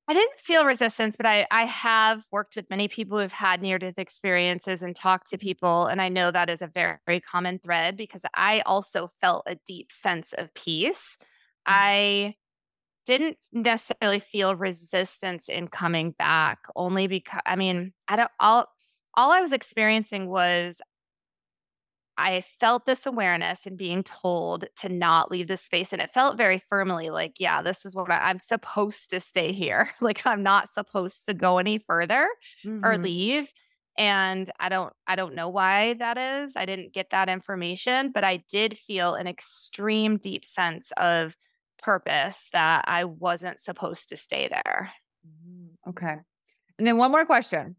I 0.09 0.13
didn't 0.13 0.39
feel 0.39 0.65
resistance, 0.65 1.15
but 1.15 1.27
I 1.27 1.45
I 1.51 1.65
have 1.65 2.25
worked 2.31 2.55
with 2.55 2.67
many 2.71 2.87
people 2.87 3.19
who've 3.19 3.31
had 3.31 3.61
near 3.61 3.77
death 3.77 3.99
experiences 3.99 4.81
and 4.81 4.95
talked 4.95 5.29
to 5.29 5.37
people, 5.37 5.85
and 5.85 6.01
I 6.01 6.09
know 6.09 6.31
that 6.31 6.49
is 6.49 6.63
a 6.63 6.67
very, 6.67 6.97
very 7.05 7.19
common 7.19 7.59
thread 7.59 7.95
because 7.95 8.23
I 8.33 8.61
also 8.65 9.07
felt 9.07 9.43
a 9.45 9.57
deep 9.67 9.91
sense 9.91 10.33
of 10.35 10.51
peace. 10.55 11.15
Mm-hmm. 11.19 11.73
I 11.75 12.35
didn't 13.05 13.37
necessarily 13.53 14.19
feel 14.19 14.55
resistance 14.55 15.47
in 15.47 15.67
coming 15.67 16.11
back, 16.17 16.57
only 16.75 17.05
because 17.05 17.41
I 17.45 17.55
mean 17.55 17.93
I 18.07 18.15
don't 18.15 18.31
all 18.39 18.65
all 19.13 19.31
I 19.31 19.41
was 19.41 19.53
experiencing 19.53 20.27
was 20.27 20.81
I 22.19 22.41
felt 22.41 22.85
this 22.85 23.05
awareness 23.05 23.65
and 23.65 23.77
being 23.77 24.03
told 24.03 24.65
to 24.81 24.89
not 24.89 25.31
leave 25.31 25.47
this 25.47 25.61
space. 25.61 25.93
And 25.93 26.01
it 26.01 26.13
felt 26.13 26.37
very 26.37 26.57
firmly 26.57 27.09
like, 27.09 27.39
yeah, 27.39 27.61
this 27.61 27.85
is 27.85 27.95
what 27.95 28.11
I, 28.11 28.29
am 28.29 28.39
supposed 28.39 29.09
to 29.11 29.19
stay 29.19 29.53
here. 29.53 29.91
like 30.01 30.25
I'm 30.25 30.43
not 30.43 30.71
supposed 30.71 31.25
to 31.27 31.33
go 31.33 31.57
any 31.57 31.77
further 31.77 32.27
mm-hmm. 32.65 32.85
or 32.85 32.97
leave. 32.97 33.49
And 33.97 34.51
I 34.59 34.69
don't 34.69 34.93
I 35.07 35.15
don't 35.15 35.35
know 35.35 35.49
why 35.49 35.93
that 35.95 36.17
is. 36.17 36.53
I 36.55 36.65
didn't 36.65 36.93
get 36.93 37.09
that 37.11 37.29
information, 37.29 38.11
but 38.11 38.23
I 38.23 38.43
did 38.49 38.77
feel 38.77 39.15
an 39.15 39.27
extreme 39.27 40.17
deep 40.17 40.45
sense 40.45 40.91
of 40.97 41.35
purpose 41.81 42.49
that 42.53 42.85
I 42.87 43.05
wasn't 43.05 43.59
supposed 43.59 44.09
to 44.09 44.17
stay 44.17 44.47
there. 44.47 44.91
Mm-hmm. 45.25 45.89
Okay. 45.89 46.15
And 46.77 46.87
then 46.87 46.97
one 46.97 47.11
more 47.11 47.25
question. 47.25 47.75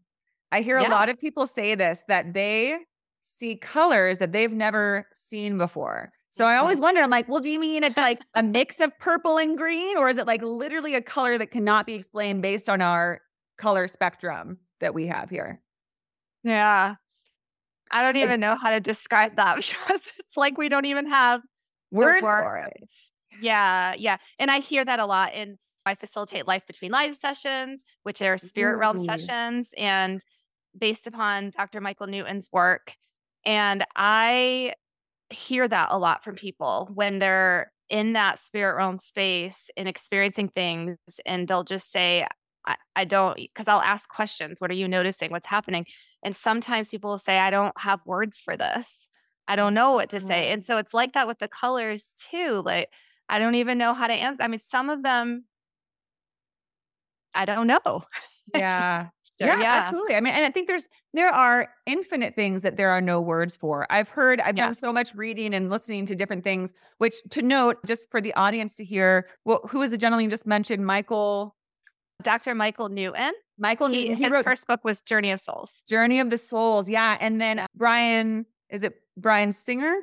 I 0.51 0.61
hear 0.61 0.79
yeah. 0.79 0.89
a 0.89 0.91
lot 0.91 1.09
of 1.09 1.17
people 1.17 1.47
say 1.47 1.75
this 1.75 2.03
that 2.07 2.33
they 2.33 2.77
see 3.21 3.55
colors 3.55 4.17
that 4.19 4.31
they've 4.31 4.51
never 4.51 5.07
seen 5.13 5.57
before. 5.57 6.11
So 6.33 6.45
I 6.45 6.55
always 6.55 6.79
wonder, 6.79 7.01
I'm 7.01 7.09
like, 7.09 7.27
well, 7.27 7.41
do 7.41 7.51
you 7.51 7.59
mean 7.59 7.83
it's 7.83 7.97
like 7.97 8.21
a 8.35 8.41
mix 8.41 8.79
of 8.79 8.97
purple 8.99 9.37
and 9.37 9.57
green, 9.57 9.97
or 9.97 10.07
is 10.07 10.17
it 10.17 10.25
like 10.25 10.41
literally 10.41 10.95
a 10.95 11.01
color 11.01 11.37
that 11.37 11.51
cannot 11.51 11.85
be 11.85 11.93
explained 11.93 12.41
based 12.41 12.69
on 12.69 12.81
our 12.81 13.19
color 13.57 13.89
spectrum 13.89 14.57
that 14.79 14.93
we 14.93 15.07
have 15.07 15.29
here? 15.29 15.61
Yeah. 16.43 16.95
I 17.91 18.01
don't 18.01 18.15
even 18.15 18.39
know 18.39 18.55
how 18.55 18.69
to 18.69 18.79
describe 18.79 19.35
that 19.35 19.55
because 19.57 20.01
it's 20.19 20.37
like 20.37 20.57
we 20.57 20.69
don't 20.69 20.85
even 20.85 21.07
have 21.07 21.41
words 21.91 22.23
word. 22.23 22.41
for 22.41 22.57
it. 22.57 22.89
Yeah. 23.41 23.93
Yeah. 23.97 24.17
And 24.39 24.49
I 24.49 24.59
hear 24.59 24.85
that 24.85 24.99
a 24.99 25.05
lot. 25.05 25.31
And 25.33 25.57
I 25.85 25.95
facilitate 25.95 26.47
life 26.47 26.65
between 26.65 26.91
life 26.91 27.19
sessions, 27.19 27.83
which 28.03 28.21
are 28.21 28.37
spirit 28.37 28.77
realm 28.77 29.03
sessions. 29.03 29.73
And 29.77 30.23
based 30.77 31.07
upon 31.07 31.49
Dr. 31.49 31.81
Michael 31.81 32.07
Newton's 32.07 32.47
work, 32.53 32.95
and 33.45 33.85
I 33.95 34.73
hear 35.29 35.67
that 35.67 35.89
a 35.91 35.97
lot 35.97 36.23
from 36.23 36.35
people 36.35 36.89
when 36.93 37.19
they're 37.19 37.71
in 37.89 38.13
that 38.13 38.39
spirit 38.39 38.75
realm 38.75 38.97
space 38.97 39.69
and 39.75 39.87
experiencing 39.87 40.49
things, 40.49 40.97
and 41.25 41.47
they'll 41.47 41.63
just 41.63 41.91
say, 41.91 42.25
I, 42.65 42.75
I 42.95 43.05
don't, 43.05 43.35
because 43.35 43.67
I'll 43.67 43.81
ask 43.81 44.07
questions. 44.07 44.61
What 44.61 44.71
are 44.71 44.75
you 44.75 44.87
noticing? 44.87 45.31
What's 45.31 45.47
happening? 45.47 45.85
And 46.23 46.35
sometimes 46.35 46.89
people 46.89 47.11
will 47.11 47.17
say, 47.17 47.39
I 47.39 47.49
don't 47.49 47.77
have 47.79 47.99
words 48.05 48.39
for 48.39 48.55
this. 48.55 49.07
I 49.47 49.55
don't 49.55 49.73
know 49.73 49.93
what 49.93 50.09
to 50.11 50.19
say. 50.19 50.47
Mm. 50.47 50.53
And 50.53 50.65
so 50.65 50.77
it's 50.77 50.93
like 50.93 51.13
that 51.13 51.27
with 51.27 51.39
the 51.39 51.47
colors 51.47 52.13
too. 52.29 52.61
Like, 52.63 52.89
I 53.27 53.39
don't 53.39 53.55
even 53.55 53.77
know 53.77 53.93
how 53.93 54.07
to 54.07 54.13
answer. 54.13 54.43
I 54.43 54.47
mean, 54.47 54.59
some 54.59 54.89
of 54.89 55.03
them, 55.03 55.45
I 57.33 57.45
don't 57.45 57.67
know. 57.67 58.03
Yeah. 58.55 59.09
Yeah, 59.47 59.59
yeah, 59.59 59.81
absolutely. 59.83 60.15
I 60.15 60.21
mean, 60.21 60.33
and 60.33 60.45
I 60.45 60.49
think 60.49 60.67
there's 60.67 60.87
there 61.13 61.29
are 61.29 61.69
infinite 61.85 62.35
things 62.35 62.61
that 62.61 62.77
there 62.77 62.89
are 62.89 63.01
no 63.01 63.21
words 63.21 63.57
for. 63.57 63.87
I've 63.89 64.09
heard, 64.09 64.39
I've 64.41 64.57
yeah. 64.57 64.65
done 64.65 64.73
so 64.73 64.93
much 64.93 65.13
reading 65.15 65.53
and 65.53 65.69
listening 65.69 66.05
to 66.07 66.15
different 66.15 66.43
things. 66.43 66.73
Which 66.97 67.15
to 67.31 67.41
note, 67.41 67.77
just 67.85 68.09
for 68.11 68.21
the 68.21 68.33
audience 68.35 68.75
to 68.75 68.83
hear, 68.83 69.27
well, 69.45 69.61
who 69.69 69.79
was 69.79 69.91
the 69.91 69.97
gentleman 69.97 70.25
you 70.25 70.29
just 70.29 70.45
mentioned? 70.45 70.85
Michael, 70.85 71.55
Dr. 72.23 72.55
Michael 72.55 72.89
Newton. 72.89 73.33
Michael 73.57 73.87
he, 73.87 74.01
Newton. 74.01 74.15
He 74.17 74.23
his 74.23 74.31
wrote 74.31 74.43
first 74.43 74.67
book 74.67 74.83
was 74.83 75.01
Journey 75.01 75.31
of 75.31 75.39
Souls. 75.39 75.71
Journey 75.87 76.19
of 76.19 76.29
the 76.29 76.37
Souls. 76.37 76.89
Yeah, 76.89 77.17
and 77.19 77.39
then 77.39 77.59
uh, 77.59 77.67
Brian, 77.75 78.45
is 78.69 78.83
it 78.83 78.95
Brian 79.17 79.51
Singer? 79.51 79.95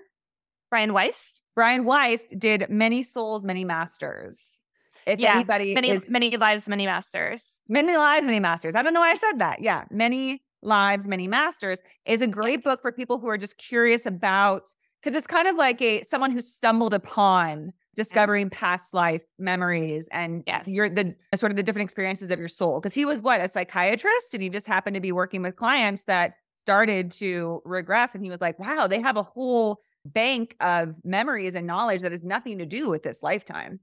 Brian 0.71 0.93
Weiss. 0.93 1.35
Brian 1.55 1.85
Weiss 1.85 2.25
did 2.37 2.67
Many 2.69 3.03
Souls, 3.03 3.45
Many 3.45 3.65
Masters. 3.65 4.61
If 5.09 5.21
yeah, 5.21 5.35
anybody 5.35 5.75
many 5.75 5.91
is, 5.91 6.09
many 6.09 6.37
lives, 6.37 6.69
many 6.69 6.85
masters. 6.85 7.63
Many 7.69 7.97
lives, 7.97 8.27
many 8.27 8.41
masters. 8.41 8.75
I 8.75 8.83
don't 8.83 8.93
know 8.93 9.01
why 9.01 9.13
I 9.13 9.17
said 9.17 9.39
that. 9.39 9.63
Yeah, 9.63 9.85
many 9.91 10.43
lives, 10.63 11.09
many 11.09 11.27
masters 11.27 11.83
is 12.05 12.21
a 12.21 12.27
great 12.27 12.63
book 12.63 12.83
for 12.83 12.93
people 12.93 13.19
who 13.19 13.29
are 13.29 13.39
just 13.39 13.57
curious 13.57 14.05
about 14.05 14.69
because 15.03 15.17
it's 15.17 15.27
kind 15.27 15.49
of 15.49 15.57
like 15.57 15.81
a 15.81 16.03
someone 16.03 16.31
who 16.31 16.41
stumbled 16.41 16.93
upon 16.93 17.73
discovering 17.95 18.51
past 18.51 18.93
life 18.93 19.23
memories 19.39 20.09
and 20.13 20.45
yes. 20.47 20.69
your 20.69 20.89
the 20.91 21.15
sort 21.35 21.51
of 21.51 21.57
the 21.57 21.63
different 21.63 21.87
experiences 21.87 22.31
of 22.31 22.39
your 22.39 22.49
soul. 22.49 22.79
Because 22.79 22.95
he 22.95 23.05
was 23.05 23.23
what 23.23 23.41
a 23.41 23.49
psychiatrist, 23.49 24.35
and 24.35 24.43
he 24.43 24.51
just 24.51 24.67
happened 24.67 24.95
to 24.95 25.01
be 25.01 25.13
working 25.13 25.43
with 25.43 25.57
clients 25.57 26.05
that 26.05 26.35
started 26.59 27.11
to 27.13 27.63
regress, 27.65 28.15
and 28.15 28.23
he 28.23 28.31
was 28.31 28.41
like, 28.43 28.59
"Wow, 28.59 28.87
they 28.87 29.01
have 29.01 29.17
a 29.17 29.23
whole." 29.23 29.81
bank 30.05 30.57
of 30.61 30.95
memories 31.05 31.55
and 31.55 31.67
knowledge 31.67 32.01
that 32.01 32.13
has 32.13 32.25
nothing 32.25 32.59
to 32.59 32.65
do 32.65 32.89
with 32.89 33.03
this 33.03 33.23
lifetime. 33.23 33.81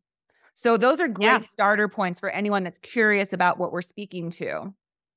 So 0.56 0.78
those 0.78 1.02
are 1.02 1.08
great 1.08 1.26
yeah. 1.26 1.40
starter 1.42 1.88
points 1.88 2.20
for 2.20 2.30
anyone 2.30 2.64
that's 2.64 2.80
curious 2.80 3.34
about 3.34 3.60
what 3.60 3.72
we're 3.72 3.82
speaking 3.82 4.32
to. 4.32 4.74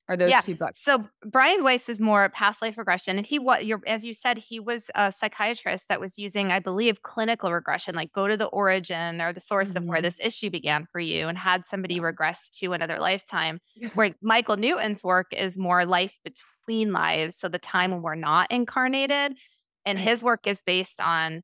Are 0.09 0.17
those 0.17 0.31
yeah. 0.31 0.41
two 0.41 0.55
books? 0.55 0.83
So 0.83 1.05
Brian 1.25 1.63
Weiss 1.63 1.89
is 1.89 2.01
more 2.01 2.31
past 2.31 2.63
life 2.63 2.79
regression, 2.79 3.19
and 3.19 3.27
he 3.27 3.39
what 3.39 3.67
you're 3.67 3.83
as 3.87 4.07
you 4.07 4.15
said 4.15 4.39
he 4.39 4.59
was 4.59 4.91
a 4.95 5.13
psychiatrist 5.13 5.89
that 5.89 6.01
was 6.01 6.19
using, 6.19 6.51
I 6.51 6.61
believe, 6.61 7.03
clinical 7.03 7.53
regression, 7.53 7.95
like 7.95 8.13
go 8.13 8.27
to 8.27 8.37
the 8.37 8.47
origin 8.47 9.21
or 9.21 9.35
the 9.35 9.41
source 9.41 9.69
mm-hmm. 9.69 9.77
of 9.77 9.85
where 9.85 9.99
mm-hmm. 9.99 10.05
this 10.05 10.19
issue 10.21 10.49
began 10.49 10.87
for 10.91 10.99
you, 10.99 11.29
and 11.29 11.37
had 11.37 11.67
somebody 11.67 12.01
regress 12.01 12.49
to 12.61 12.73
another 12.73 12.99
lifetime. 12.99 13.61
where 13.95 14.15
Michael 14.23 14.57
Newton's 14.57 15.05
work 15.05 15.27
is 15.33 15.59
more 15.59 15.85
life 15.85 16.19
between 16.25 16.91
lives, 16.91 17.37
so 17.37 17.49
the 17.49 17.59
time 17.59 17.91
when 17.91 18.01
we're 18.01 18.15
not 18.15 18.51
incarnated, 18.51 19.37
and 19.85 19.99
his 19.99 20.23
work 20.23 20.47
is 20.47 20.63
based 20.63 21.03
on 21.03 21.43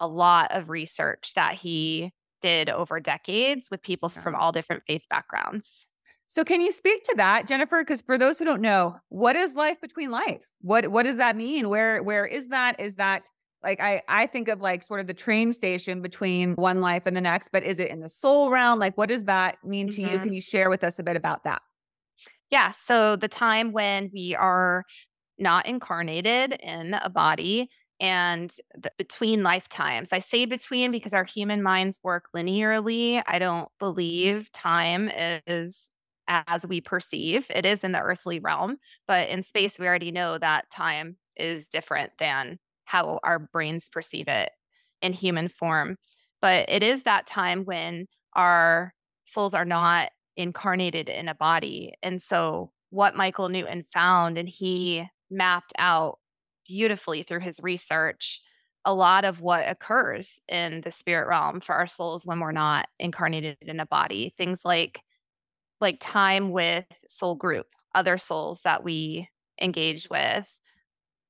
a 0.00 0.06
lot 0.06 0.52
of 0.52 0.68
research 0.68 1.32
that 1.34 1.54
he 1.54 2.12
did 2.42 2.68
over 2.68 3.00
decades 3.00 3.68
with 3.70 3.82
people 3.82 4.08
from 4.08 4.34
all 4.34 4.52
different 4.52 4.82
faith 4.86 5.04
backgrounds. 5.08 5.86
So 6.28 6.44
can 6.44 6.60
you 6.62 6.72
speak 6.72 7.02
to 7.04 7.14
that, 7.16 7.46
Jennifer? 7.46 7.82
Because 7.82 8.00
for 8.00 8.16
those 8.16 8.38
who 8.38 8.44
don't 8.44 8.62
know, 8.62 8.96
what 9.10 9.36
is 9.36 9.54
life 9.54 9.80
between 9.80 10.10
life? 10.10 10.48
What 10.62 10.88
what 10.88 11.02
does 11.02 11.18
that 11.18 11.36
mean? 11.36 11.68
Where 11.68 12.02
where 12.02 12.24
is 12.24 12.48
that? 12.48 12.80
Is 12.80 12.94
that 12.94 13.28
like 13.62 13.80
I 13.80 14.02
I 14.08 14.26
think 14.26 14.48
of 14.48 14.60
like 14.60 14.82
sort 14.82 15.00
of 15.00 15.06
the 15.06 15.14
train 15.14 15.52
station 15.52 16.00
between 16.00 16.54
one 16.54 16.80
life 16.80 17.02
and 17.04 17.14
the 17.14 17.20
next, 17.20 17.50
but 17.52 17.62
is 17.62 17.78
it 17.78 17.90
in 17.90 18.00
the 18.00 18.08
soul 18.08 18.50
realm? 18.50 18.78
Like 18.78 18.96
what 18.96 19.10
does 19.10 19.24
that 19.24 19.58
mean 19.62 19.90
to 19.90 20.00
mm-hmm. 20.00 20.12
you? 20.12 20.18
Can 20.18 20.32
you 20.32 20.40
share 20.40 20.70
with 20.70 20.84
us 20.84 20.98
a 20.98 21.02
bit 21.02 21.16
about 21.16 21.44
that? 21.44 21.60
Yeah. 22.50 22.70
So 22.70 23.16
the 23.16 23.28
time 23.28 23.72
when 23.72 24.10
we 24.12 24.34
are 24.34 24.84
not 25.38 25.66
incarnated 25.66 26.54
in 26.62 26.94
a 26.94 27.10
body 27.10 27.68
and 28.02 28.52
the, 28.74 28.90
between 28.98 29.44
lifetimes. 29.44 30.08
I 30.10 30.18
say 30.18 30.44
between 30.44 30.90
because 30.90 31.14
our 31.14 31.24
human 31.24 31.62
minds 31.62 32.00
work 32.02 32.24
linearly. 32.36 33.22
I 33.26 33.38
don't 33.38 33.68
believe 33.78 34.50
time 34.52 35.08
is 35.46 35.88
as 36.26 36.66
we 36.66 36.80
perceive. 36.80 37.46
It 37.54 37.64
is 37.64 37.84
in 37.84 37.92
the 37.92 38.00
earthly 38.00 38.40
realm, 38.40 38.78
but 39.06 39.28
in 39.28 39.44
space, 39.44 39.78
we 39.78 39.86
already 39.86 40.10
know 40.10 40.36
that 40.36 40.68
time 40.70 41.16
is 41.36 41.68
different 41.68 42.12
than 42.18 42.58
how 42.86 43.20
our 43.22 43.38
brains 43.38 43.88
perceive 43.90 44.26
it 44.26 44.50
in 45.00 45.12
human 45.12 45.48
form. 45.48 45.96
But 46.40 46.68
it 46.68 46.82
is 46.82 47.04
that 47.04 47.26
time 47.26 47.64
when 47.64 48.06
our 48.34 48.94
souls 49.26 49.54
are 49.54 49.64
not 49.64 50.10
incarnated 50.36 51.08
in 51.08 51.28
a 51.28 51.36
body. 51.36 51.92
And 52.02 52.20
so, 52.20 52.72
what 52.90 53.16
Michael 53.16 53.48
Newton 53.48 53.84
found, 53.84 54.36
and 54.36 54.48
he 54.48 55.06
mapped 55.30 55.72
out 55.78 56.18
beautifully 56.66 57.22
through 57.22 57.40
his 57.40 57.58
research 57.62 58.40
a 58.84 58.94
lot 58.94 59.24
of 59.24 59.40
what 59.40 59.68
occurs 59.68 60.40
in 60.48 60.80
the 60.80 60.90
spirit 60.90 61.28
realm 61.28 61.60
for 61.60 61.74
our 61.74 61.86
souls 61.86 62.26
when 62.26 62.40
we're 62.40 62.52
not 62.52 62.88
incarnated 62.98 63.56
in 63.60 63.80
a 63.80 63.86
body. 63.86 64.32
Things 64.36 64.64
like 64.64 65.02
like 65.80 65.98
time 66.00 66.50
with 66.50 66.84
soul 67.08 67.34
group 67.34 67.66
other 67.94 68.16
souls 68.16 68.60
that 68.62 68.84
we 68.84 69.28
engage 69.60 70.08
with 70.08 70.60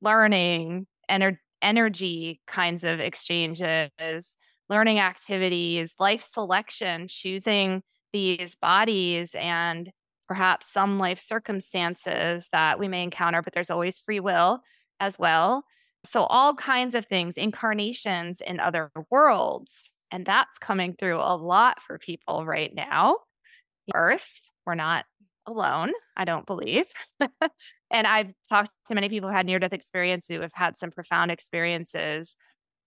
learning 0.00 0.86
ener- 1.10 1.38
energy 1.62 2.40
kinds 2.46 2.84
of 2.84 3.00
exchanges 3.00 4.36
learning 4.68 4.98
activities 4.98 5.94
life 5.98 6.22
selection 6.22 7.08
choosing 7.08 7.82
these 8.12 8.56
bodies 8.56 9.34
and 9.34 9.90
perhaps 10.28 10.70
some 10.70 10.98
life 10.98 11.18
circumstances 11.18 12.48
that 12.52 12.78
we 12.78 12.88
may 12.88 13.02
encounter 13.02 13.40
but 13.40 13.54
there's 13.54 13.70
always 13.70 13.98
free 13.98 14.20
will 14.20 14.60
as 15.02 15.18
well. 15.18 15.64
So, 16.04 16.24
all 16.24 16.54
kinds 16.54 16.94
of 16.94 17.06
things, 17.06 17.36
incarnations 17.36 18.40
in 18.40 18.60
other 18.60 18.90
worlds. 19.10 19.70
And 20.10 20.24
that's 20.24 20.58
coming 20.58 20.94
through 20.94 21.18
a 21.18 21.36
lot 21.36 21.80
for 21.80 21.98
people 21.98 22.44
right 22.44 22.72
now. 22.74 23.16
Earth, 23.94 24.28
we're 24.66 24.74
not 24.74 25.04
alone, 25.46 25.92
I 26.16 26.24
don't 26.24 26.46
believe. 26.46 26.86
and 27.90 28.06
I've 28.06 28.32
talked 28.48 28.72
to 28.86 28.94
many 28.94 29.08
people 29.08 29.28
who 29.28 29.34
had 29.34 29.46
near 29.46 29.58
death 29.58 29.72
experience 29.72 30.26
who 30.28 30.40
have 30.40 30.52
had 30.54 30.76
some 30.76 30.90
profound 30.90 31.30
experiences 31.30 32.36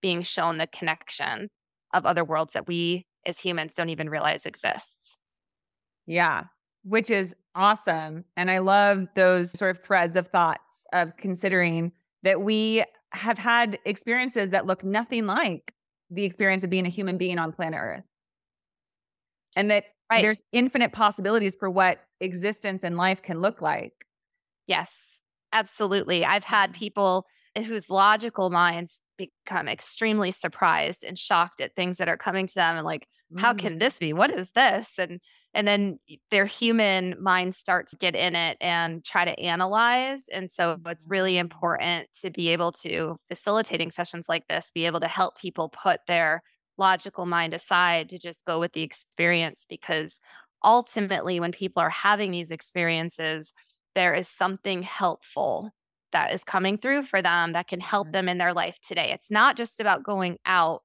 being 0.01 0.22
shown 0.22 0.57
the 0.57 0.67
connection 0.67 1.50
of 1.93 2.05
other 2.05 2.24
worlds 2.24 2.53
that 2.53 2.67
we 2.67 3.05
as 3.25 3.39
humans 3.39 3.74
don't 3.74 3.89
even 3.89 4.10
realize 4.10 4.45
exists. 4.45 5.17
Yeah, 6.05 6.45
which 6.84 7.10
is 7.10 7.36
awesome. 7.55 8.25
And 8.38 8.51
I 8.51 8.60
love 8.60 9.07
those 9.15 9.51
sort 9.51 9.75
of 9.75 9.84
threads 9.84 10.15
of 10.15 10.27
thoughts 10.27 10.86
of 10.93 11.17
considering 11.17 11.91
that 12.25 12.41
we 12.41 12.84
have 13.12 13.38
had 13.38 13.79
experiences 13.86 14.50
that 14.50 14.65
look 14.65 14.84
nothing 14.84 15.25
like 15.25 15.74
the 16.10 16.25
experience 16.25 16.63
of 16.63 16.70
being 16.70 16.86
a 16.86 16.89
human 16.89 17.17
being 17.17 17.39
on 17.39 17.53
planet 17.53 17.79
Earth. 17.82 18.03
And 19.55 19.72
that 19.72 19.86
right. 20.12 20.22
there's 20.22 20.44
infinite 20.51 20.91
possibilities 20.91 21.55
for 21.58 21.70
what 21.70 22.00
existence 22.20 22.84
and 22.84 22.98
life 22.98 23.22
can 23.22 23.39
look 23.39 23.62
like. 23.62 23.94
Yes, 24.67 25.00
absolutely. 25.53 26.25
I've 26.25 26.44
had 26.44 26.74
people 26.74 27.25
whose 27.58 27.89
logical 27.89 28.50
minds 28.50 29.01
become 29.17 29.67
extremely 29.67 30.32
surprised 30.32 31.05
and 31.05 31.17
shocked 31.17 31.62
at 31.62 31.75
things 31.75 31.98
that 31.98 32.10
are 32.10 32.17
coming 32.17 32.48
to 32.48 32.55
them 32.55 32.75
and 32.75 32.86
like 32.86 33.08
how 33.38 33.53
mm. 33.53 33.60
can 33.60 33.77
this 33.77 33.98
be 33.98 34.12
what 34.12 34.29
is 34.29 34.51
this 34.51 34.94
and 35.00 35.22
and 35.55 35.67
then 35.67 36.00
their 36.29 36.45
human 36.45 37.15
mind 37.19 37.55
starts 37.55 37.91
to 37.91 37.97
get 37.97 38.15
in 38.15 38.35
it 38.35 38.57
and 38.62 39.03
try 39.03 39.25
to 39.25 39.39
analyze 39.39 40.21
and 40.31 40.51
so 40.51 40.77
it's 40.85 41.05
really 41.07 41.35
mm. 41.35 41.39
important 41.39 42.07
to 42.21 42.29
be 42.29 42.50
able 42.50 42.71
to 42.71 43.17
facilitating 43.27 43.89
sessions 43.89 44.25
like 44.29 44.47
this 44.47 44.71
be 44.74 44.85
able 44.85 45.00
to 45.00 45.07
help 45.07 45.38
people 45.38 45.69
put 45.69 46.01
their 46.07 46.43
logical 46.77 47.25
mind 47.25 47.53
aside 47.53 48.09
to 48.09 48.19
just 48.19 48.45
go 48.45 48.59
with 48.59 48.74
the 48.74 48.83
experience 48.83 49.65
because 49.67 50.19
ultimately 50.63 51.39
when 51.39 51.51
people 51.51 51.81
are 51.81 51.89
having 51.89 52.31
these 52.31 52.51
experiences 52.51 53.53
there 53.95 54.13
is 54.13 54.27
something 54.27 54.83
helpful 54.83 55.71
that 56.15 56.33
is 56.33 56.45
coming 56.45 56.77
through 56.77 57.03
for 57.03 57.21
them 57.21 57.51
that 57.53 57.67
can 57.67 57.81
help 57.81 58.07
mm-hmm. 58.07 58.13
them 58.13 58.29
in 58.29 58.38
their 58.38 58.53
life 58.53 58.79
today. 58.81 59.12
It's 59.12 59.29
not 59.29 59.57
just 59.57 59.81
about 59.81 60.03
going 60.03 60.38
out 60.45 60.81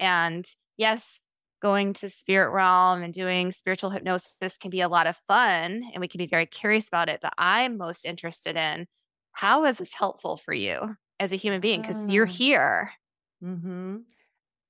and 0.00 0.44
yes, 0.76 1.20
going 1.64 1.94
to 1.94 2.10
spirit 2.10 2.50
realm 2.50 3.02
and 3.02 3.14
doing 3.14 3.50
spiritual 3.50 3.88
hypnosis 3.88 4.58
can 4.60 4.70
be 4.70 4.82
a 4.82 4.88
lot 4.88 5.06
of 5.06 5.16
fun 5.26 5.82
and 5.92 5.98
we 5.98 6.06
can 6.06 6.18
be 6.18 6.26
very 6.26 6.44
curious 6.44 6.88
about 6.88 7.08
it. 7.08 7.20
But 7.22 7.32
I'm 7.38 7.78
most 7.78 8.04
interested 8.04 8.54
in 8.54 8.86
how 9.32 9.64
is 9.64 9.78
this 9.78 9.94
helpful 9.94 10.36
for 10.36 10.52
you 10.52 10.96
as 11.18 11.32
a 11.32 11.36
human 11.36 11.62
being? 11.62 11.80
Because 11.80 12.10
you're 12.10 12.26
ah. 12.26 12.30
here. 12.30 12.92
Mm-hmm. 13.42 13.96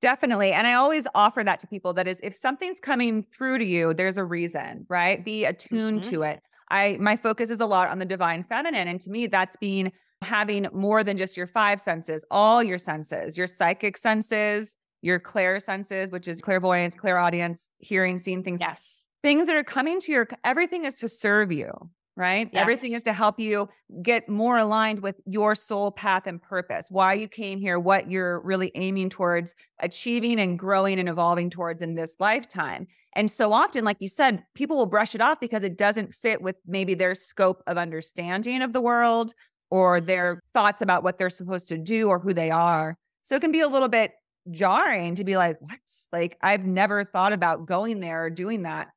Definitely. 0.01 0.53
And 0.53 0.69
I 0.69 0.75
always 0.75 1.09
offer 1.17 1.43
that 1.43 1.59
to 1.61 1.67
people 1.67 1.95
that 1.95 2.07
is 2.07 2.21
if 2.23 2.37
something's 2.37 2.79
coming 2.79 3.25
through 3.25 3.59
to 3.59 3.65
you, 3.65 3.93
there's 3.93 4.17
a 4.17 4.25
reason, 4.25 4.87
right? 4.89 5.25
Be 5.25 5.47
attuned 5.47 6.03
mm-hmm. 6.03 6.11
to 6.11 6.23
it. 6.23 6.43
I 6.71 6.97
my 7.01 7.17
focus 7.17 7.51
is 7.51 7.59
a 7.59 7.67
lot 7.67 7.91
on 7.91 7.99
the 7.99 8.05
divine 8.05 8.45
feminine 8.45 8.87
and 8.87 9.01
to 9.01 9.11
me 9.11 9.27
that's 9.27 9.57
being 9.57 9.91
having 10.23 10.69
more 10.73 11.03
than 11.03 11.17
just 11.17 11.37
your 11.37 11.49
five 11.49 11.81
senses, 11.81 12.25
all 12.31 12.63
your 12.63 12.79
senses, 12.79 13.37
your 13.37 13.49
psychic 13.49 13.97
senses, 13.97 14.77
your 15.05 15.21
clair 15.21 15.61
senses, 15.61 16.11
which 16.11 16.27
is 16.27 16.41
clairvoyance, 16.41 16.97
clairaudience, 16.97 17.69
hearing, 17.77 18.19
seeing 18.19 18.43
things. 18.43 18.61
Yes. 18.61 19.01
Things 19.23 19.47
that 19.47 19.55
are 19.55 19.63
coming 19.63 20.01
to 20.01 20.13
your 20.13 20.27
everything 20.45 20.87
is 20.87 20.95
to 20.97 21.09
serve 21.09 21.53
you, 21.53 21.71
right? 22.17 22.49
Yes. 22.51 22.63
Everything 22.63 22.93
is 22.93 23.03
to 23.03 23.13
help 23.13 23.39
you 23.39 23.69
get 24.03 24.31
more 24.31 24.57
aligned 24.57 25.03
with 25.03 25.17
your 25.27 25.55
soul 25.55 25.91
path 25.91 26.27
and 26.27 26.41
purpose, 26.41 26.87
why 26.89 27.13
you 27.13 27.29
came 27.29 27.61
here, 27.61 27.79
what 27.79 28.11
you're 28.11 28.41
really 28.41 28.73
aiming 28.77 29.11
towards 29.11 29.55
achieving 29.79 30.41
and 30.41 30.59
growing 30.59 30.99
and 30.99 31.09
evolving 31.09 31.51
towards 31.51 31.83
in 31.83 31.97
this 31.97 32.17
lifetime. 32.19 32.87
And 33.15 33.31
so 33.31 33.53
often, 33.53 33.85
like 33.85 33.99
you 34.01 34.09
said, 34.09 34.43
people 34.55 34.79
will 34.79 34.87
brush 34.87 35.15
it 35.15 35.21
off 35.21 35.39
because 35.39 35.65
it 35.65 35.77
doesn't 35.77 36.15
fit 36.15 36.41
with 36.41 36.57
maybe 36.67 36.95
their 36.95 37.15
scope 37.15 37.63
of 37.67 37.77
understanding 37.77 38.63
of 38.63 38.73
the 38.73 38.81
world 38.81 39.35
or 39.71 40.01
their 40.01 40.41
thoughts 40.55 40.81
about 40.81 41.03
what 41.03 41.19
they're 41.19 41.29
supposed 41.29 41.69
to 41.69 41.77
do 41.77 42.09
or 42.09 42.19
who 42.19 42.33
they 42.33 42.51
are. 42.51 42.97
So 43.23 43.37
it 43.37 43.41
can 43.41 43.53
be 43.53 43.61
a 43.61 43.69
little 43.69 43.89
bit 43.89 44.13
jarring 44.51 45.15
to 45.17 45.25
be 45.25 45.37
like, 45.37 45.61
what? 45.61 45.79
Like, 46.13 46.37
I've 46.43 46.65
never 46.65 47.05
thought 47.05 47.33
about 47.33 47.67
going 47.67 48.01
there 48.01 48.25
or 48.25 48.31
doing 48.31 48.63
that. 48.63 48.89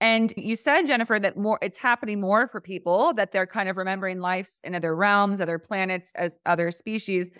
And 0.00 0.32
you 0.36 0.56
said, 0.56 0.82
Jennifer, 0.82 1.18
that 1.20 1.36
more 1.36 1.60
it's 1.62 1.78
happening 1.78 2.20
more 2.20 2.48
for 2.48 2.60
people 2.60 3.14
that 3.14 3.30
they're 3.30 3.46
kind 3.46 3.68
of 3.68 3.76
remembering 3.76 4.20
lives 4.20 4.58
in 4.64 4.74
other 4.74 4.96
realms, 4.96 5.40
other 5.40 5.60
planets, 5.60 6.10
as 6.16 6.38
other 6.44 6.72
species. 6.72 7.30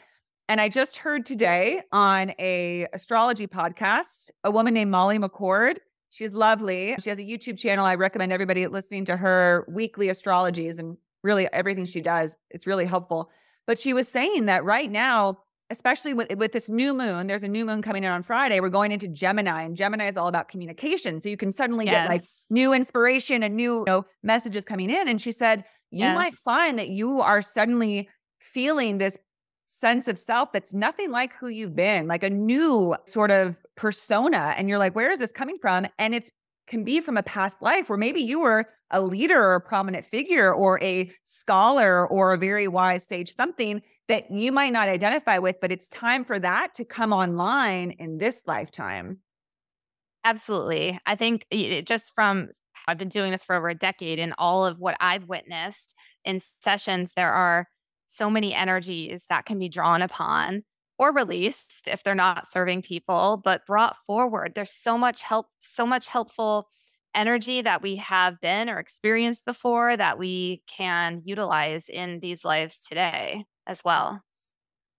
And 0.49 0.61
I 0.61 0.69
just 0.69 0.99
heard 0.99 1.27
today 1.27 1.83
on 1.91 2.33
a 2.39 2.87
astrology 2.93 3.47
podcast, 3.47 4.31
a 4.45 4.51
woman 4.51 4.75
named 4.75 4.91
Molly 4.91 5.19
McCord. 5.19 5.79
She's 6.11 6.33
lovely. 6.33 6.95
She 7.01 7.11
has 7.11 7.19
a 7.19 7.23
YouTube 7.23 7.59
channel. 7.59 7.85
I 7.85 7.95
recommend 7.97 8.33
everybody 8.33 8.67
listening 8.67 9.07
to 9.07 9.17
her 9.17 9.67
weekly 9.69 10.09
astrologies 10.09 10.79
and 10.79 10.97
really 11.23 11.51
everything 11.53 11.85
she 11.87 12.01
does. 12.01 12.37
It's 12.51 12.67
really 12.67 12.85
helpful. 12.85 13.31
But 13.67 13.79
she 13.79 13.93
was 13.93 14.09
saying 14.09 14.47
that 14.47 14.65
right 14.65 14.91
now, 14.91 15.39
especially 15.73 16.15
with, 16.15 16.33
with 16.37 16.53
this 16.53 16.71
new 16.71 16.95
moon, 16.95 17.27
there's 17.27 17.43
a 17.43 17.49
new 17.49 17.65
moon 17.65 17.83
coming 17.83 18.05
in 18.05 18.11
on 18.11 18.23
Friday. 18.23 18.61
We're 18.61 18.69
going 18.69 18.93
into 18.93 19.09
Gemini, 19.09 19.63
and 19.63 19.77
Gemini 19.77 20.07
is 20.07 20.17
all 20.17 20.29
about 20.29 20.49
communication. 20.49 21.21
So 21.21 21.29
you 21.29 21.37
can 21.37 21.51
suddenly 21.51 21.87
yes. 21.87 21.95
get 21.95 22.09
like 22.09 22.23
new 22.51 22.73
inspiration 22.73 23.43
and 23.43 23.57
new 23.57 23.79
you 23.79 23.85
know, 23.87 24.05
messages 24.23 24.65
coming 24.65 24.91
in. 24.91 25.09
And 25.09 25.21
she 25.21 25.33
said, 25.33 25.65
you 25.91 26.01
yes. 26.01 26.15
might 26.15 26.35
find 26.35 26.79
that 26.79 26.91
you 26.91 27.21
are 27.21 27.43
suddenly 27.43 28.09
feeling 28.39 28.99
this 28.99 29.19
sense 29.67 30.07
of 30.07 30.19
self 30.19 30.53
that's 30.53 30.75
nothing 30.75 31.11
like 31.11 31.33
who 31.35 31.49
you've 31.49 31.75
been, 31.75 32.07
like 32.07 32.23
a 32.23 32.31
new 32.31 32.95
sort 33.07 33.31
of 33.31 33.57
persona. 33.75 34.55
And 34.57 34.69
you're 34.69 34.79
like, 34.79 34.95
where 34.95 35.11
is 35.11 35.19
this 35.19 35.33
coming 35.33 35.57
from? 35.61 35.87
And 35.99 36.15
it's 36.15 36.31
can 36.67 36.85
be 36.85 37.01
from 37.01 37.17
a 37.17 37.23
past 37.23 37.61
life 37.61 37.89
where 37.89 37.99
maybe 37.99 38.21
you 38.21 38.41
were 38.41 38.67
a 38.91 39.01
leader 39.01 39.43
or 39.43 39.55
a 39.55 39.61
prominent 39.61 40.05
figure 40.05 40.53
or 40.53 40.81
a 40.83 41.11
scholar 41.25 42.07
or 42.07 42.33
a 42.33 42.39
very 42.39 42.69
wise 42.69 43.05
sage, 43.05 43.35
something 43.35 43.83
that 44.09 44.31
you 44.31 44.53
might 44.53 44.73
not 44.73 44.89
identify 44.89 45.39
with, 45.39 45.57
but 45.61 45.73
it's 45.73 45.89
time 45.89 46.25
for 46.25 46.39
that 46.39 46.75
to 46.75 46.85
come 46.85 47.13
online 47.13 47.93
in 47.93 48.19
this 48.19 48.43
lifetime. 48.47 49.19
Absolutely. 50.25 50.99
I 51.07 51.15
think 51.15 51.47
just 51.85 52.15
from 52.15 52.49
I've 52.87 52.99
been 52.99 53.09
doing 53.09 53.33
this 53.33 53.45
for 53.45 53.55
over 53.57 53.69
a 53.69 53.75
decade 53.75 54.19
and 54.19 54.35
all 54.39 54.67
of 54.67 54.79
what 54.79 54.97
I've 55.01 55.29
witnessed 55.29 55.97
in 56.25 56.41
sessions, 56.61 57.13
there 57.17 57.33
are 57.33 57.69
so 58.09 58.29
many 58.29 58.55
energies 58.55 59.27
that 59.29 59.47
can 59.47 59.59
be 59.59 59.69
drawn 59.69 60.03
upon 60.03 60.65
or 61.03 61.13
released 61.13 61.89
if 61.89 62.05
they're 62.05 62.15
not 62.15 62.47
serving 62.47 62.81
people, 62.81 63.41
but 63.43 63.67
brought 63.67 63.97
forward. 64.07 64.53
There's 64.55 64.71
so 64.71 64.97
much 64.97 65.23
help, 65.23 65.47
so 65.59 65.85
much 65.85 66.07
helpful 66.07 66.69
energy 67.13 67.61
that 67.61 67.83
we 67.83 67.97
have 67.97 68.41
been 68.41 68.71
or 68.71 68.79
experienced 68.79 69.45
before 69.45 69.97
that 69.97 70.17
we 70.17 70.63
can 70.69 71.21
utilize 71.25 71.89
in 71.89 72.21
these 72.21 72.45
lives 72.45 72.87
today 72.87 73.45
as 73.67 73.83
well. 73.85 74.23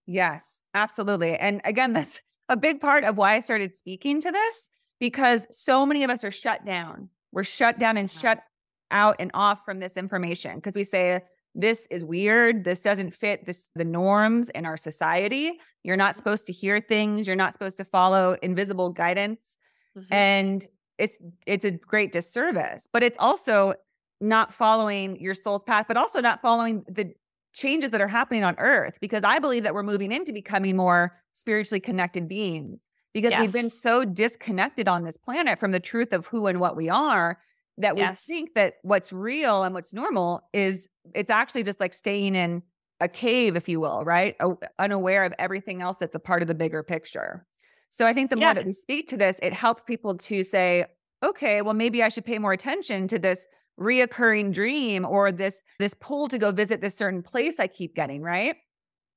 Yes, 0.05 0.65
absolutely. 0.73 1.37
And 1.37 1.61
again, 1.63 1.93
that's 1.93 2.21
a 2.49 2.57
big 2.57 2.81
part 2.81 3.05
of 3.05 3.15
why 3.15 3.35
I 3.35 3.39
started 3.39 3.73
speaking 3.73 4.19
to 4.19 4.31
this 4.31 4.69
because 4.99 5.47
so 5.51 5.85
many 5.85 6.03
of 6.03 6.09
us 6.09 6.25
are 6.25 6.31
shut 6.31 6.65
down. 6.65 7.07
We're 7.31 7.45
shut 7.45 7.79
down 7.79 7.95
and 7.95 8.11
shut 8.11 8.43
out 8.91 9.15
and 9.19 9.31
off 9.33 9.63
from 9.63 9.79
this 9.79 9.95
information 9.95 10.55
because 10.57 10.75
we 10.75 10.83
say, 10.83 11.21
this 11.55 11.87
is 11.91 12.03
weird. 12.03 12.63
This 12.63 12.79
doesn't 12.79 13.13
fit 13.13 13.45
this 13.45 13.69
the 13.75 13.85
norms 13.85 14.49
in 14.49 14.65
our 14.65 14.77
society. 14.77 15.53
You're 15.83 15.97
not 15.97 16.15
supposed 16.15 16.47
to 16.47 16.53
hear 16.53 16.79
things. 16.81 17.27
You're 17.27 17.35
not 17.35 17.53
supposed 17.53 17.77
to 17.77 17.85
follow 17.85 18.37
invisible 18.41 18.89
guidance. 18.89 19.57
Mm-hmm. 19.97 20.13
And 20.13 20.67
it's 20.97 21.17
it's 21.45 21.65
a 21.65 21.71
great 21.71 22.11
disservice. 22.11 22.87
But 22.91 23.03
it's 23.03 23.17
also 23.19 23.75
not 24.19 24.53
following 24.53 25.19
your 25.19 25.33
soul's 25.33 25.63
path, 25.63 25.85
but 25.87 25.97
also 25.97 26.21
not 26.21 26.41
following 26.41 26.83
the 26.87 27.13
changes 27.53 27.91
that 27.91 28.01
are 28.01 28.07
happening 28.07 28.43
on 28.43 28.55
earth 28.57 28.97
because 28.99 29.23
I 29.23 29.37
believe 29.37 29.63
that 29.63 29.75
we're 29.75 29.83
moving 29.83 30.11
into 30.11 30.33
becoming 30.33 30.75
more 30.75 31.19
spiritually 31.33 31.79
connected 31.79 32.27
beings 32.27 32.87
because 33.13 33.31
yes. 33.31 33.41
we've 33.41 33.53
been 33.53 33.69
so 33.69 34.03
disconnected 34.03 34.87
on 34.87 35.03
this 35.03 35.17
planet 35.17 35.59
from 35.59 35.71
the 35.71 35.79
truth 35.79 36.13
of 36.13 36.25
who 36.27 36.47
and 36.47 36.59
what 36.59 36.75
we 36.75 36.89
are 36.89 37.37
that 37.77 37.97
yes. 37.97 38.23
we 38.27 38.33
think 38.33 38.53
that 38.55 38.75
what's 38.83 39.11
real 39.11 39.63
and 39.63 39.73
what's 39.73 39.93
normal 39.93 40.41
is 40.53 40.87
it's 41.15 41.31
actually 41.31 41.63
just 41.63 41.79
like 41.79 41.93
staying 41.93 42.35
in 42.35 42.61
a 42.99 43.07
cave, 43.07 43.55
if 43.55 43.67
you 43.67 43.79
will, 43.79 44.03
right? 44.03 44.35
O- 44.39 44.59
unaware 44.79 45.25
of 45.25 45.33
everything 45.39 45.81
else 45.81 45.97
that's 45.97 46.15
a 46.15 46.19
part 46.19 46.41
of 46.41 46.47
the 46.47 46.55
bigger 46.55 46.83
picture. 46.83 47.45
So 47.89 48.05
I 48.07 48.13
think 48.13 48.29
the 48.29 48.37
yeah. 48.37 48.47
more 48.47 48.53
that 48.55 48.65
we 48.65 48.73
speak 48.73 49.07
to 49.09 49.17
this, 49.17 49.39
it 49.41 49.53
helps 49.53 49.83
people 49.83 50.17
to 50.17 50.43
say, 50.43 50.85
okay, 51.23 51.61
well, 51.61 51.73
maybe 51.73 52.03
I 52.03 52.09
should 52.09 52.25
pay 52.25 52.39
more 52.39 52.53
attention 52.53 53.07
to 53.09 53.19
this 53.19 53.45
reoccurring 53.79 54.53
dream 54.53 55.03
or 55.05 55.31
this 55.31 55.63
this 55.79 55.95
pull 55.99 56.27
to 56.27 56.37
go 56.37 56.51
visit 56.51 56.79
this 56.81 56.95
certain 56.95 57.23
place 57.23 57.59
I 57.59 57.67
keep 57.67 57.95
getting, 57.95 58.21
right? 58.21 58.55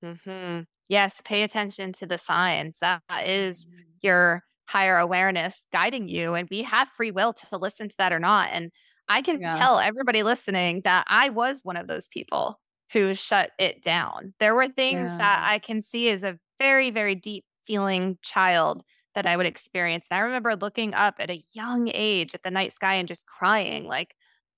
Mm-hmm. 0.04 0.62
Yes, 0.88 1.20
pay 1.24 1.42
attention 1.42 1.92
to 1.94 2.06
the 2.06 2.18
signs. 2.18 2.78
That 2.80 3.02
is 3.24 3.66
mm-hmm. 3.66 3.80
your 4.02 4.44
higher 4.66 4.98
awareness 4.98 5.64
guiding 5.72 6.08
you. 6.08 6.34
And 6.34 6.48
we 6.50 6.62
have 6.62 6.88
free 6.88 7.10
will 7.10 7.32
to 7.34 7.58
listen 7.58 7.88
to 7.88 7.94
that 7.98 8.12
or 8.12 8.18
not. 8.18 8.50
And 8.52 8.70
I 9.08 9.22
can 9.22 9.40
yeah. 9.40 9.56
tell 9.56 9.78
everybody 9.78 10.22
listening 10.22 10.82
that 10.84 11.04
I 11.08 11.28
was 11.30 11.60
one 11.62 11.76
of 11.76 11.86
those 11.88 12.08
people. 12.08 12.60
who 12.92 13.14
shut 13.16 13.50
it 13.58 13.82
down. 13.82 14.32
There 14.38 14.54
were 14.54 14.68
things 14.68 15.10
Yeah. 15.10 15.18
that 15.18 15.40
I 15.44 15.58
can 15.58 15.82
see 15.82 16.08
as 16.08 16.22
a 16.22 16.38
very, 16.60 16.90
very 16.90 17.16
deep 17.16 17.44
feeling 17.66 18.16
child 18.22 18.84
that 19.16 19.26
I 19.26 19.36
would 19.36 19.44
experience. 19.46 20.06
And 20.08 20.18
I 20.18 20.20
remember 20.20 20.54
looking 20.54 20.94
up 20.94 21.16
at 21.18 21.28
a 21.28 21.42
young 21.52 21.90
age 21.92 22.32
at 22.34 22.44
the 22.44 22.50
night 22.52 22.72
sky 22.72 22.94
and 22.94 23.08
just 23.08 23.26
crying, 23.26 23.86
like 23.88 24.14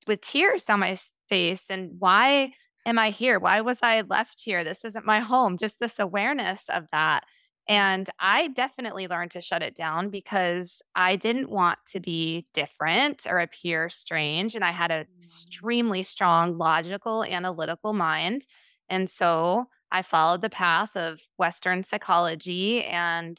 with 0.06 0.20
tears 0.20 0.64
down 0.64 0.80
my 0.80 0.98
face. 1.30 1.64
And 1.70 1.92
why 1.98 2.52
am 2.84 2.98
I 2.98 3.08
here? 3.10 3.38
Why 3.38 3.62
was 3.62 3.78
I 3.82 4.02
left 4.02 4.42
here? 4.44 4.62
This 4.62 4.84
isn't 4.84 5.06
my 5.06 5.20
home. 5.20 5.56
Just 5.56 5.80
this 5.80 5.98
awareness 5.98 6.68
of 6.68 6.84
that. 6.92 7.24
And 7.68 8.08
I 8.18 8.48
definitely 8.48 9.06
learned 9.06 9.32
to 9.32 9.42
shut 9.42 9.62
it 9.62 9.76
down 9.76 10.08
because 10.08 10.80
I 10.94 11.16
didn't 11.16 11.50
want 11.50 11.78
to 11.92 12.00
be 12.00 12.46
different 12.54 13.26
or 13.28 13.40
appear 13.40 13.90
strange. 13.90 14.54
And 14.54 14.64
I 14.64 14.70
had 14.70 14.90
an 14.90 15.04
mm. 15.04 15.24
extremely 15.24 16.02
strong 16.02 16.56
logical, 16.56 17.24
analytical 17.24 17.92
mind. 17.92 18.46
And 18.88 19.10
so 19.10 19.66
I 19.92 20.00
followed 20.00 20.40
the 20.40 20.48
path 20.48 20.96
of 20.96 21.20
Western 21.36 21.84
psychology 21.84 22.84
and 22.84 23.38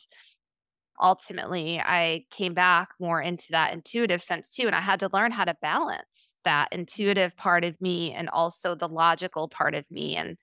ultimately 1.01 1.79
I 1.79 2.25
came 2.29 2.53
back 2.53 2.89
more 2.99 3.21
into 3.21 3.47
that 3.51 3.73
intuitive 3.73 4.21
sense 4.21 4.49
too. 4.49 4.67
And 4.67 4.75
I 4.75 4.81
had 4.81 4.99
to 4.99 5.09
learn 5.11 5.31
how 5.31 5.45
to 5.45 5.55
balance 5.59 6.33
that 6.45 6.69
intuitive 6.71 7.35
part 7.35 7.63
of 7.63 7.79
me 7.81 8.11
and 8.11 8.29
also 8.29 8.75
the 8.75 8.87
logical 8.87 9.47
part 9.47 9.73
of 9.73 9.85
me. 9.89 10.15
And 10.15 10.37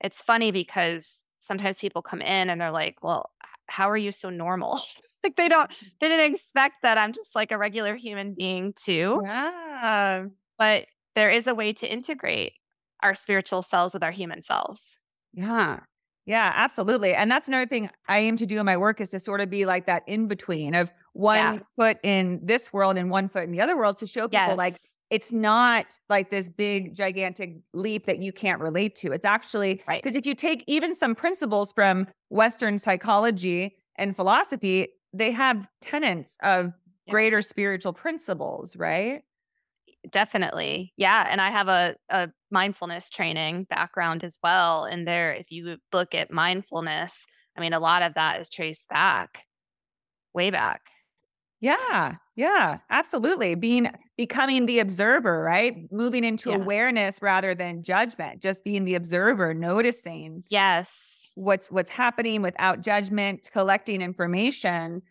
it's 0.00 0.22
funny 0.22 0.50
because 0.50 1.20
sometimes 1.48 1.78
people 1.78 2.02
come 2.02 2.22
in 2.22 2.50
and 2.50 2.60
they're 2.60 2.70
like, 2.70 3.02
well, 3.02 3.30
how 3.68 3.90
are 3.90 3.96
you 3.96 4.12
so 4.12 4.30
normal? 4.30 4.80
like 5.24 5.36
they 5.36 5.48
don't, 5.48 5.70
they 6.00 6.08
didn't 6.08 6.32
expect 6.32 6.76
that 6.82 6.98
I'm 6.98 7.12
just 7.12 7.34
like 7.34 7.50
a 7.52 7.58
regular 7.58 7.96
human 7.96 8.34
being 8.34 8.72
too. 8.74 9.22
Yeah. 9.24 10.20
Um, 10.22 10.32
but 10.58 10.86
there 11.16 11.30
is 11.30 11.48
a 11.48 11.54
way 11.54 11.72
to 11.74 11.92
integrate 11.92 12.52
our 13.02 13.14
spiritual 13.14 13.62
selves 13.62 13.94
with 13.94 14.04
our 14.04 14.12
human 14.12 14.42
selves. 14.42 14.98
Yeah. 15.32 15.80
Yeah, 16.26 16.52
absolutely. 16.54 17.14
And 17.14 17.30
that's 17.30 17.48
another 17.48 17.66
thing 17.66 17.90
I 18.06 18.18
aim 18.18 18.36
to 18.36 18.46
do 18.46 18.60
in 18.60 18.66
my 18.66 18.76
work 18.76 19.00
is 19.00 19.10
to 19.10 19.20
sort 19.20 19.40
of 19.40 19.48
be 19.48 19.64
like 19.64 19.86
that 19.86 20.02
in 20.06 20.28
between 20.28 20.74
of 20.74 20.92
one 21.14 21.36
Yeah. 21.36 21.58
foot 21.76 21.98
in 22.02 22.40
this 22.44 22.72
world 22.72 22.98
and 22.98 23.10
one 23.10 23.28
foot 23.30 23.44
in 23.44 23.50
the 23.52 23.62
other 23.62 23.76
world 23.78 23.96
to 23.98 24.06
show 24.06 24.28
people 24.28 24.54
like 24.54 24.74
Yes. 24.74 24.84
It's 25.10 25.32
not 25.32 25.98
like 26.08 26.30
this 26.30 26.50
big 26.50 26.94
gigantic 26.94 27.56
leap 27.72 28.06
that 28.06 28.18
you 28.18 28.32
can't 28.32 28.60
relate 28.60 28.94
to. 28.96 29.12
It's 29.12 29.24
actually 29.24 29.82
Right. 29.88 30.02
because 30.02 30.16
if 30.16 30.26
you 30.26 30.34
take 30.34 30.64
even 30.66 30.94
some 30.94 31.14
principles 31.14 31.72
from 31.72 32.06
Western 32.28 32.78
psychology 32.78 33.76
and 33.96 34.14
philosophy, 34.14 34.88
they 35.12 35.30
have 35.32 35.66
tenets 35.80 36.36
of 36.42 36.72
greater 37.08 37.40
spiritual 37.40 37.94
principles, 37.94 38.76
right? 38.76 39.22
Definitely. 40.10 40.92
Yeah. 40.96 41.26
And 41.28 41.40
I 41.40 41.50
have 41.50 41.68
a, 41.68 41.96
a 42.10 42.28
mindfulness 42.50 43.10
training 43.10 43.64
background 43.64 44.24
as 44.24 44.38
well. 44.42 44.84
And 44.84 45.06
there, 45.08 45.32
if 45.32 45.50
you 45.50 45.78
look 45.92 46.14
at 46.14 46.30
mindfulness, 46.30 47.24
I 47.56 47.60
mean, 47.60 47.72
a 47.72 47.80
lot 47.80 48.02
of 48.02 48.14
that 48.14 48.40
is 48.40 48.48
traced 48.48 48.88
back, 48.88 49.44
way 50.34 50.50
back. 50.50 50.82
Yeah, 51.60 52.16
yeah, 52.38 52.78
absolutely. 52.90 53.56
Being 53.56 53.90
becoming 54.16 54.66
the 54.66 54.78
observer, 54.78 55.42
right? 55.42 55.90
Moving 55.92 56.24
into 56.24 56.50
Yeah. 56.50 56.54
awareness 56.54 57.20
rather 57.20 57.54
than 57.54 57.82
judgment, 57.82 58.40
just 58.42 58.64
being 58.64 58.84
the 58.84 58.94
observer, 58.94 59.54
noticing 59.54 60.44
Yes. 60.48 61.36
what's 61.36 61.70
what's 61.70 61.90
happening 61.90 62.42
without 62.42 62.82
judgment, 62.82 63.50
collecting 63.52 64.02
information 64.02 65.02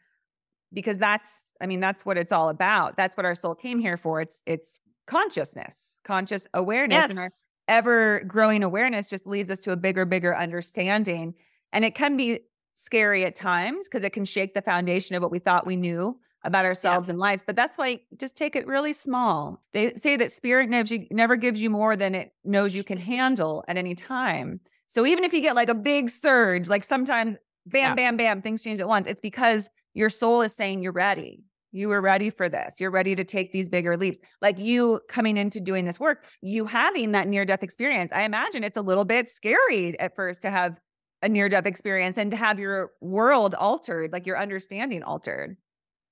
because 0.73 0.97
that's 0.97 1.45
I 1.61 1.67
mean 1.67 1.79
that's 1.79 2.05
what 2.05 2.17
it's 2.17 2.31
all 2.31 2.49
about. 2.49 2.97
That's 2.97 3.17
what 3.17 3.25
our 3.25 3.35
soul 3.35 3.55
came 3.55 3.79
here 3.79 3.97
for. 3.97 4.21
It's 4.21 4.43
it's 4.45 4.81
consciousness, 5.07 5.99
conscious 6.03 6.47
awareness 6.53 7.09
Yes. 7.09 7.11
and 7.11 7.19
our 7.19 7.31
ever 7.69 8.21
growing 8.27 8.63
awareness 8.63 9.07
just 9.07 9.27
leads 9.27 9.51
us 9.51 9.59
to 9.61 9.71
a 9.73 9.77
bigger 9.77 10.05
bigger 10.05 10.35
understanding. 10.35 11.35
And 11.73 11.85
it 11.85 11.95
can 11.95 12.17
be 12.17 12.41
scary 12.75 13.25
at 13.25 13.35
times 13.35 13.87
because 13.89 14.03
it 14.05 14.11
can 14.11 14.25
shake 14.25 14.53
the 14.53 14.61
foundation 14.61 15.15
of 15.15 15.21
what 15.21 15.31
we 15.31 15.39
thought 15.39 15.67
we 15.67 15.75
knew 15.75 16.19
about 16.47 16.65
ourselves 16.65 17.09
and 17.09 17.19
lives. 17.19 17.43
But 17.45 17.55
that's 17.55 17.77
why 17.77 17.99
just 18.17 18.35
take 18.37 18.55
it 18.55 18.65
really 18.65 18.93
small. 18.93 19.61
They 19.73 19.93
say 19.95 20.15
that 20.15 20.31
spirit 20.31 20.69
never, 20.69 20.95
never 21.11 21.35
gives 21.35 21.61
you 21.61 21.69
more 21.69 21.95
than 21.95 22.15
it 22.15 22.31
knows 22.43 22.75
you 22.75 22.83
can 22.83 22.97
handle 23.13 23.63
at 23.67 23.77
any 23.77 23.93
time. 23.93 24.61
So 24.87 25.05
even 25.05 25.23
if 25.25 25.33
you 25.33 25.41
get 25.41 25.55
like 25.55 25.69
a 25.69 25.75
big 25.75 26.09
surge, 26.09 26.69
like 26.69 26.83
sometimes 26.83 27.35
bam, 27.65 27.89
Yeah. 27.91 27.95
bam, 27.95 28.17
bam, 28.17 28.41
things 28.41 28.63
change 28.63 28.79
at 28.79 28.87
once, 28.87 29.05
it's 29.07 29.21
because 29.21 29.69
your 29.93 30.09
soul 30.09 30.41
is 30.41 30.55
saying 30.55 30.81
you're 30.81 30.93
ready. 30.93 31.43
You 31.73 31.89
were 31.89 31.99
ready 32.01 32.29
for 32.29 32.47
this. 32.47 32.79
You're 32.79 32.91
ready 32.91 33.13
to 33.15 33.25
take 33.25 33.51
these 33.51 33.67
bigger 33.67 33.97
leaps. 33.97 34.17
Like 34.41 34.57
you 34.57 35.01
coming 35.09 35.35
into 35.35 35.59
doing 35.59 35.83
this 35.83 35.99
work, 35.99 36.23
you 36.41 36.65
having 36.65 37.11
that 37.11 37.27
near 37.27 37.43
death 37.43 37.61
experience. 37.61 38.11
I 38.13 38.21
imagine 38.23 38.63
it's 38.63 38.77
a 38.77 38.81
little 38.81 39.03
bit 39.03 39.27
scary 39.27 39.99
at 39.99 40.15
first 40.15 40.41
to 40.43 40.49
have 40.49 40.79
a 41.21 41.27
near 41.27 41.49
death 41.49 41.65
experience 41.65 42.17
and 42.17 42.31
to 42.31 42.37
have 42.37 42.57
your 42.57 42.91
world 43.01 43.53
altered, 43.55 44.13
like 44.13 44.25
your 44.25 44.39
understanding 44.39 45.03
altered. 45.03 45.57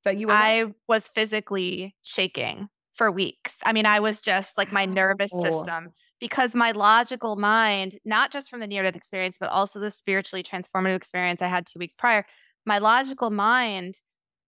But 0.06 0.18
you 0.18 0.28
were 0.28 0.34
I 0.34 0.68
was 0.88 1.10
physically 1.10 1.96
shaking 2.02 2.70
for 2.94 3.12
weeks. 3.12 3.58
I 3.66 3.74
mean, 3.74 3.86
I 3.86 4.00
was 4.00 4.22
just 4.22 4.58
like 4.58 4.72
my 4.72 4.86
nervous 4.86 5.32
Wow. 5.34 5.44
system 5.44 5.90
because 6.22 6.56
my 6.56 6.72
logical 6.72 7.36
mind, 7.36 7.96
not 8.06 8.32
just 8.32 8.50
from 8.50 8.62
the 8.62 8.68
near 8.68 8.84
death 8.84 8.96
experience, 8.96 9.38
but 9.38 9.50
also 9.50 9.80
the 9.80 9.92
spiritually 9.92 10.44
transformative 10.44 10.96
experience 10.96 11.42
I 11.42 11.48
had 11.48 11.66
two 11.66 11.80
weeks 11.80 11.96
prior, 11.96 12.26
my 12.66 12.78
logical 12.78 13.30
mind 13.30 13.96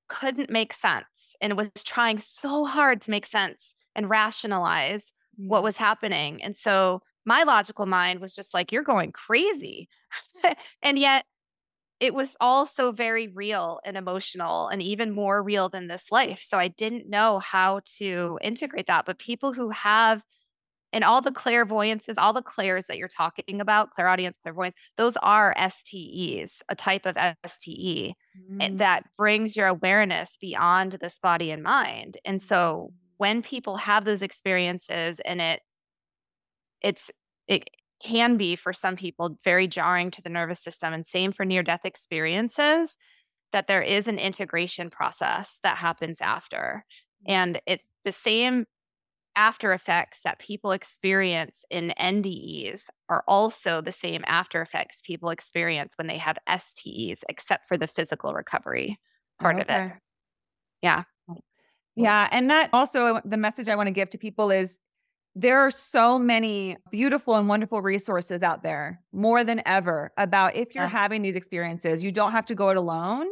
couldn't 0.07 0.49
make 0.49 0.73
sense 0.73 1.35
and 1.41 1.57
was 1.57 1.69
trying 1.83 2.19
so 2.19 2.65
hard 2.65 3.01
to 3.01 3.11
make 3.11 3.25
sense 3.25 3.73
and 3.95 4.09
rationalize 4.09 5.11
what 5.35 5.59
mm. 5.59 5.63
was 5.63 5.77
happening. 5.77 6.41
And 6.41 6.55
so 6.55 7.01
my 7.25 7.43
logical 7.43 7.85
mind 7.85 8.21
was 8.21 8.33
just 8.33 8.53
like, 8.53 8.71
you're 8.71 8.83
going 8.83 9.11
crazy. 9.11 9.89
and 10.81 10.97
yet 10.97 11.25
it 11.99 12.13
was 12.13 12.35
also 12.39 12.91
very 12.91 13.27
real 13.27 13.79
and 13.85 13.97
emotional 13.97 14.67
and 14.67 14.81
even 14.81 15.11
more 15.11 15.41
real 15.43 15.69
than 15.69 15.87
this 15.87 16.11
life. 16.11 16.41
So 16.47 16.59
I 16.59 16.67
didn't 16.69 17.09
know 17.09 17.39
how 17.39 17.81
to 17.97 18.37
integrate 18.41 18.87
that. 18.87 19.05
But 19.05 19.19
people 19.19 19.53
who 19.53 19.69
have, 19.71 20.23
and 20.93 21.03
all 21.03 21.21
the 21.21 21.31
clairvoyances, 21.31 22.17
all 22.17 22.33
the 22.33 22.41
clairs 22.41 22.87
that 22.87 22.97
you're 22.97 23.07
talking 23.07 23.61
about, 23.61 23.91
clairaudience, 23.91 24.37
clairvoyance, 24.43 24.75
those 24.97 25.17
are 25.17 25.53
STEs, 25.57 26.61
a 26.69 26.75
type 26.75 27.05
of 27.05 27.17
STE 27.17 28.15
and 28.59 28.77
Mm. 28.77 28.79
that 28.79 29.03
brings 29.17 29.55
your 29.55 29.67
awareness 29.67 30.37
beyond 30.41 30.93
this 30.93 31.19
body 31.19 31.51
and 31.51 31.61
mind. 31.63 32.17
And 32.25 32.41
so 32.41 32.93
when 33.17 33.41
people 33.43 33.77
have 33.77 34.05
those 34.05 34.23
experiences 34.23 35.19
and 35.21 35.41
it 35.41 35.61
it's 36.81 37.09
it 37.47 37.63
can 38.01 38.37
be 38.37 38.55
for 38.55 38.73
some 38.73 38.95
people 38.95 39.37
very 39.43 39.67
jarring 39.67 40.11
to 40.11 40.21
the 40.21 40.29
nervous 40.29 40.61
system 40.61 40.93
and 40.93 41.05
same 41.05 41.31
for 41.31 41.45
near 41.45 41.63
death 41.63 41.85
experiences 41.85 42.97
that 43.51 43.67
there 43.67 43.81
is 43.81 44.07
an 44.07 44.19
integration 44.19 44.89
process 44.89 45.59
that 45.63 45.77
happens 45.77 46.21
after. 46.21 46.85
Mm. 47.27 47.31
And 47.31 47.61
it's 47.65 47.91
the 48.03 48.11
same 48.11 48.65
after 49.35 49.71
effects 49.71 50.21
that 50.23 50.39
people 50.39 50.71
experience 50.71 51.63
in 51.69 51.93
NDEs 51.99 52.85
are 53.07 53.23
also 53.27 53.81
the 53.81 53.91
same 53.91 54.23
after 54.25 54.61
effects 54.61 55.01
people 55.03 55.29
experience 55.29 55.93
when 55.95 56.07
they 56.07 56.17
have 56.17 56.37
STEs, 56.47 57.23
except 57.29 57.67
for 57.67 57.77
the 57.77 57.87
physical 57.87 58.33
recovery 58.33 58.99
part 59.39 59.59
of 59.59 59.69
it. 59.69 59.91
Yeah. 60.81 61.03
Yeah. 61.95 62.27
And 62.31 62.49
that 62.49 62.69
also, 62.73 63.21
the 63.25 63.37
message 63.37 63.69
I 63.69 63.75
want 63.75 63.87
to 63.87 63.93
give 63.93 64.09
to 64.11 64.17
people 64.17 64.51
is 64.51 64.79
there 65.39 65.59
are 65.59 65.69
so 65.71 66.17
many 66.17 66.77
beautiful 66.89 67.35
and 67.35 67.47
wonderful 67.47 67.81
resources 67.81 68.41
out 68.41 68.63
there 68.63 69.03
more 69.11 69.43
than 69.43 69.61
ever 69.67 70.11
about 70.17 70.55
if 70.55 70.73
you're 70.73 70.85
Yeah. 70.85 70.87
having 70.87 71.21
these 71.21 71.35
experiences, 71.35 72.03
you 72.03 72.11
don't 72.11 72.31
have 72.31 72.45
to 72.47 72.55
go 72.55 72.69
it 72.69 72.77
alone, 72.77 73.27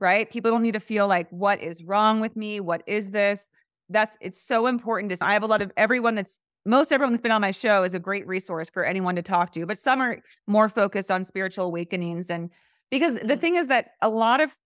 right? 0.00 0.28
People 0.30 0.50
don't 0.50 0.62
need 0.62 0.72
to 0.72 0.80
feel 0.80 1.06
like, 1.06 1.28
what 1.30 1.60
is 1.62 1.84
wrong 1.84 2.20
with 2.20 2.34
me? 2.36 2.58
What 2.60 2.82
is 2.86 3.10
this? 3.12 3.48
That's 3.88 4.16
it's 4.20 4.42
so 4.44 4.66
important 4.66 5.12
to 5.12 5.24
I 5.24 5.32
have 5.34 5.42
a 5.44 5.46
lot 5.46 5.62
of 5.62 5.70
everyone 5.76 6.16
that's 6.16 6.40
most 6.66 6.92
everyone 6.92 7.12
that's 7.12 7.22
been 7.22 7.30
on 7.30 7.42
my 7.42 7.50
show 7.50 7.84
is 7.84 7.94
a 7.94 7.98
great 8.00 8.26
resource 8.26 8.70
for 8.70 8.84
anyone 8.84 9.14
to 9.16 9.22
talk 9.22 9.52
to, 9.52 9.66
but 9.66 9.78
some 9.78 10.00
are 10.00 10.22
more 10.46 10.68
focused 10.68 11.10
on 11.10 11.22
spiritual 11.24 11.66
awakenings 11.66 12.30
and 12.30 12.50
because 12.90 13.14
the 13.20 13.36
Mhm. 13.36 13.38
thing 13.38 13.56
is 13.56 13.68
that 13.68 13.90
a 14.02 14.08
lot 14.08 14.40
of 14.40 14.56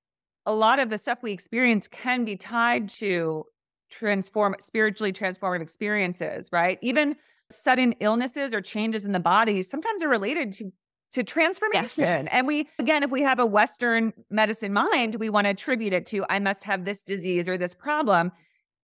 a 0.46 0.54
lot 0.54 0.78
of 0.78 0.90
the 0.90 0.98
stuff 0.98 1.18
we 1.22 1.32
experience 1.32 1.88
can 1.88 2.24
be 2.24 2.36
tied 2.36 2.88
to 2.88 3.44
transform 3.90 4.54
spiritually 4.58 5.12
transformative 5.12 5.62
experiences, 5.62 6.50
right? 6.52 6.78
Even 6.82 7.16
sudden 7.50 7.94
illnesses 8.00 8.52
or 8.52 8.60
changes 8.60 9.04
in 9.04 9.12
the 9.12 9.20
body 9.20 9.62
sometimes 9.62 10.02
are 10.02 10.08
related 10.08 10.52
to 10.52 10.70
to 11.10 11.24
transformation. 11.24 12.28
And 12.28 12.46
we 12.46 12.68
again, 12.78 13.02
if 13.02 13.10
we 13.10 13.22
have 13.22 13.38
a 13.38 13.46
Western 13.46 14.12
medicine 14.30 14.72
mind, 14.72 15.14
we 15.14 15.30
want 15.30 15.46
to 15.46 15.50
attribute 15.50 15.94
it 15.94 16.04
to 16.06 16.24
I 16.28 16.38
must 16.38 16.64
have 16.64 16.84
this 16.84 17.02
disease 17.02 17.48
or 17.48 17.56
this 17.56 17.74
problem. 17.74 18.30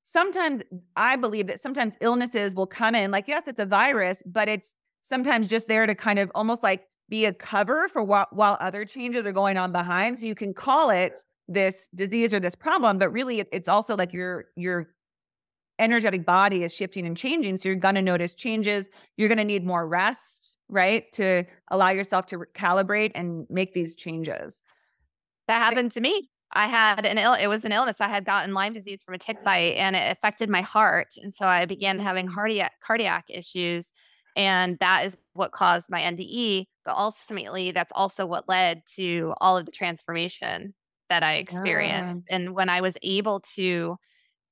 Sometimes 0.05 0.63
I 0.97 1.17
believe 1.17 1.47
that 1.49 1.61
sometimes 1.61 1.97
illnesses 2.01 2.55
will 2.55 2.67
come 2.67 2.95
in, 2.95 3.11
like, 3.11 3.29
yes, 3.29 3.45
it's 3.47 3.61
a 3.61 3.67
virus, 3.67 4.23
but 4.27 4.49
it's 4.49 4.75
sometimes 5.03 5.49
just 5.49 5.69
there 5.69 5.87
to 5.87 5.95
kind 5.95 6.19
of 6.19 6.31
almost 6.35 6.63
like 6.63 6.87
be 7.09 7.27
a 7.27 7.33
cover 7.33 7.89
for 7.89 8.03
while, 8.03 8.27
while 8.31 8.57
other 8.61 8.85
changes 8.85 9.27
are 9.27 9.33
going 9.33 9.57
on 9.57 9.73
behind. 9.73 10.19
So 10.19 10.27
you 10.27 10.35
can 10.35 10.55
call 10.55 10.91
it 10.91 11.19
this 11.49 11.89
disease 11.95 12.33
or 12.33 12.41
this 12.41 12.55
problem, 12.55 12.99
but 12.99 13.11
really 13.11 13.45
it's 13.53 13.69
also 13.69 13.97
like 13.97 14.13
you're 14.13 14.47
you're 14.57 14.89
energetic 15.79 16.25
body 16.25 16.63
is 16.63 16.75
shifting 16.75 17.07
and 17.07 17.17
changing. 17.17 17.57
So 17.59 17.69
you're 17.69 17.77
going 17.77 17.97
to 17.97 18.03
notice 18.03 18.35
changes. 18.35 18.89
You're 19.17 19.29
going 19.29 19.39
to 19.39 19.45
need 19.45 19.65
more 19.65 19.87
rest, 19.87 20.59
right? 20.69 21.11
To 21.15 21.45
allow 21.71 21.91
yourself 21.91 22.27
to 22.27 22.45
calibrate 22.55 23.13
and 23.15 23.47
make 23.51 23.75
these 23.75 23.97
changes. 23.97 24.63
That 25.49 25.63
happened 25.63 25.91
to 25.93 26.01
me. 26.01 26.29
I 26.53 26.69
had 26.69 27.05
an 27.05 27.19
ill 27.19 27.35
it 27.35 27.49
was 27.49 27.65
an 27.65 27.73
illness. 27.73 28.01
I 28.01 28.09
had 28.09 28.25
gotten 28.25 28.55
Lyme 28.55 28.73
disease 28.73 29.03
from 29.03 29.15
a 29.15 29.19
tick 29.19 29.43
bite 29.43 29.75
and 29.77 29.97
it 29.97 30.13
affected 30.13 30.49
my 30.49 30.61
heart. 30.63 31.15
And 31.21 31.35
so 31.35 31.47
I 31.47 31.65
began 31.65 31.99
having 31.99 32.29
mm. 32.29 32.35
cardiac 32.35 32.73
cardiac 32.81 33.25
issues. 33.29 33.93
And 34.37 34.79
that 34.81 35.05
is 35.07 35.17
what 35.33 35.53
caused 35.53 35.91
my 35.91 36.01
NDE. 36.01 36.67
But 36.85 36.97
ultimately, 36.97 37.73
that's 37.73 37.93
also 37.95 38.27
what 38.27 38.49
led 38.49 38.83
to 38.97 39.35
all 39.41 39.57
of 39.57 39.67
the 39.67 39.73
transformation 39.73 40.75
that 41.09 41.23
I 41.23 41.35
experienced. 41.37 42.27
Yeah. 42.29 42.37
And 42.37 42.55
when 42.55 42.69
I 42.69 42.81
was 42.81 42.97
able 43.03 43.41
to 43.55 43.99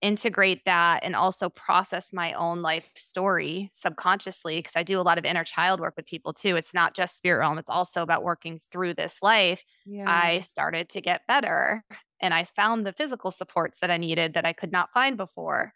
integrate 0.02 0.64
that 0.66 1.00
and 1.04 1.14
also 1.14 1.48
process 1.48 2.12
my 2.12 2.32
own 2.32 2.60
life 2.60 2.90
story 2.96 3.68
subconsciously 3.72 4.58
because 4.58 4.74
I 4.74 4.82
do 4.82 5.00
a 5.00 5.02
lot 5.02 5.16
of 5.16 5.24
inner 5.24 5.44
child 5.44 5.80
work 5.80 5.94
with 5.96 6.06
people 6.06 6.32
too. 6.32 6.56
It's 6.56 6.74
not 6.74 6.94
just 6.94 7.16
spirit 7.16 7.38
realm, 7.38 7.56
it's 7.56 7.70
also 7.70 8.02
about 8.02 8.24
working 8.24 8.58
through 8.58 8.94
this 8.94 9.22
life. 9.22 9.64
Yeah. 9.86 10.04
I 10.08 10.40
started 10.40 10.88
to 10.90 11.00
get 11.00 11.26
better 11.28 11.84
and 12.20 12.34
I 12.34 12.42
found 12.44 12.84
the 12.84 12.92
physical 12.92 13.30
supports 13.30 13.78
that 13.78 13.90
I 13.90 13.96
needed 13.96 14.34
that 14.34 14.44
I 14.44 14.52
could 14.52 14.72
not 14.72 14.92
find 14.92 15.16
before. 15.16 15.72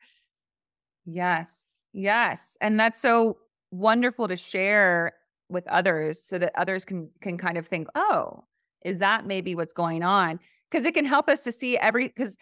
Yes. 1.05 1.85
Yes. 1.93 2.57
And 2.61 2.79
that's 2.79 3.01
so 3.01 3.39
wonderful 3.71 4.29
to 4.29 4.37
share 4.37 5.13
with 5.49 5.67
others 5.69 6.23
so 6.23 6.39
that 6.39 6.53
others 6.57 6.85
can 6.85 7.11
can 7.21 7.39
kind 7.39 7.57
of 7.57 7.67
think, 7.67 7.89
"Oh, 7.95 8.45
is 8.85 8.99
that 8.99 9.27
maybe 9.27 9.55
what's 9.55 9.73
going 9.73 10.03
on?" 10.03 10.41
Because 10.71 10.87
it 10.87 10.95
can 10.95 11.05
help 11.05 11.29
us 11.29 11.41
to 11.41 11.53
see 11.53 11.79
every 11.79 12.09
because 12.09 12.37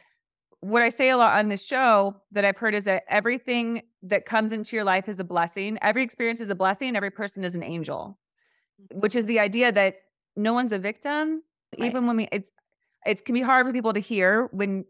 what 0.64 0.80
I 0.80 0.88
say 0.88 1.10
a 1.10 1.16
lot 1.18 1.38
on 1.38 1.50
this 1.50 1.62
show 1.64 2.16
that 2.32 2.44
I've 2.46 2.56
heard 2.56 2.74
is 2.74 2.84
that 2.84 3.04
everything 3.06 3.82
that 4.02 4.24
comes 4.24 4.50
into 4.50 4.74
your 4.74 4.84
life 4.84 5.10
is 5.10 5.20
a 5.20 5.24
blessing. 5.24 5.76
Every 5.82 6.02
experience 6.02 6.40
is 6.40 6.48
a 6.48 6.54
blessing. 6.54 6.96
Every 6.96 7.10
person 7.10 7.44
is 7.44 7.54
an 7.54 7.62
angel, 7.62 8.18
mm-hmm. 8.80 9.00
which 9.00 9.14
is 9.14 9.26
the 9.26 9.40
idea 9.40 9.70
that 9.72 9.96
no 10.36 10.54
one's 10.54 10.72
a 10.72 10.78
victim. 10.78 11.42
Right. 11.78 11.86
Even 11.86 12.06
when 12.06 12.16
we, 12.16 12.28
it's, 12.32 12.50
it 13.04 13.26
can 13.26 13.34
be 13.34 13.42
hard 13.42 13.66
for 13.66 13.74
people 13.74 13.92
to 13.92 14.00
hear 14.00 14.48
when 14.52 14.86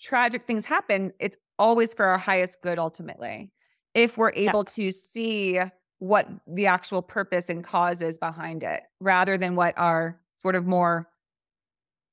tragic 0.00 0.46
things 0.46 0.64
happen. 0.64 1.12
It's 1.18 1.36
always 1.58 1.92
for 1.92 2.06
our 2.06 2.18
highest 2.18 2.62
good, 2.62 2.78
ultimately. 2.78 3.52
If 3.92 4.16
we're 4.16 4.32
able 4.32 4.60
yeah. 4.60 4.84
to 4.84 4.92
see 4.92 5.60
what 5.98 6.26
the 6.46 6.68
actual 6.68 7.02
purpose 7.02 7.50
and 7.50 7.62
cause 7.62 8.00
is 8.00 8.18
behind 8.18 8.62
it, 8.62 8.84
rather 8.98 9.36
than 9.36 9.56
what 9.56 9.74
our 9.76 10.18
sort 10.36 10.54
of 10.54 10.64
more 10.64 11.06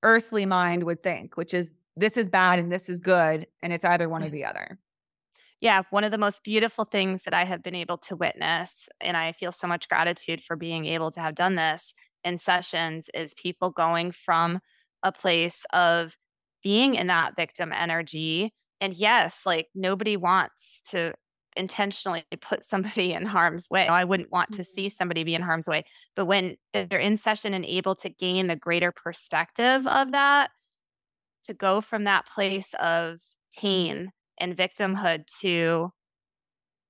earthly 0.04 0.46
mind 0.46 0.84
would 0.84 1.04
think, 1.04 1.38
which 1.38 1.54
is 1.54 1.72
this 1.96 2.18
is 2.18 2.28
bad 2.28 2.60
and 2.60 2.72
this 2.72 2.90
is 2.90 3.00
good. 3.00 3.48
And 3.62 3.72
it's 3.72 3.86
either 3.86 4.10
one 4.10 4.24
or 4.24 4.28
mm. 4.28 4.32
the 4.32 4.46
other. 4.46 4.80
Yeah, 5.62 5.84
one 5.90 6.04
of 6.04 6.12
the 6.12 6.18
most 6.18 6.44
beautiful 6.44 6.84
things 6.84 7.24
that 7.24 7.34
I 7.34 7.46
have 7.46 7.64
been 7.64 7.76
able 7.76 7.98
to 8.00 8.16
witness, 8.16 8.88
and 9.00 9.16
I 9.16 9.32
feel 9.32 9.52
so 9.52 9.68
much 9.68 9.88
gratitude 9.88 10.42
for 10.42 10.56
being 10.56 10.86
able 10.86 11.12
to 11.12 11.22
have 11.22 11.34
done 11.34 11.56
this 11.56 11.94
in 12.24 12.38
sessions, 12.38 13.10
is 13.14 13.34
people 13.34 13.72
going 13.72 14.12
from 14.12 14.60
a 15.02 15.12
place 15.12 15.66
of 15.72 16.18
being 16.62 16.96
in 16.96 17.08
that 17.08 17.36
victim 17.36 17.72
energy. 17.72 18.54
And 18.82 18.94
yes, 18.94 19.44
like 19.46 19.68
nobody 19.74 20.18
wants 20.18 20.82
to 20.90 21.14
intentionally 21.56 22.24
put 22.42 22.64
somebody 22.64 23.14
in 23.14 23.26
harm's 23.26 23.70
way. 23.70 23.88
I 23.88 24.04
wouldn't 24.04 24.32
want 24.32 24.54
to 24.54 24.64
see 24.64 24.88
mm-hmm. 24.88 24.96
somebody 24.96 25.24
be 25.24 25.36
in 25.36 25.42
harm's 25.42 25.68
way. 25.68 25.86
But 26.16 26.26
when 26.26 26.58
they're 26.74 27.00
in 27.00 27.18
session 27.18 27.54
and 27.54 27.66
able 27.66 27.96
to 27.96 28.10
gain 28.10 28.48
the 28.48 28.56
greater 28.56 28.92
perspective 28.92 29.88
of 29.88 30.12
that, 30.12 30.52
to 31.46 31.54
go 31.54 31.82
from 31.82 32.04
that 32.04 32.28
place 32.28 32.74
of 32.80 33.20
pain 33.58 34.12
and 34.40 34.56
victimhood 34.56 35.26
to 35.42 35.90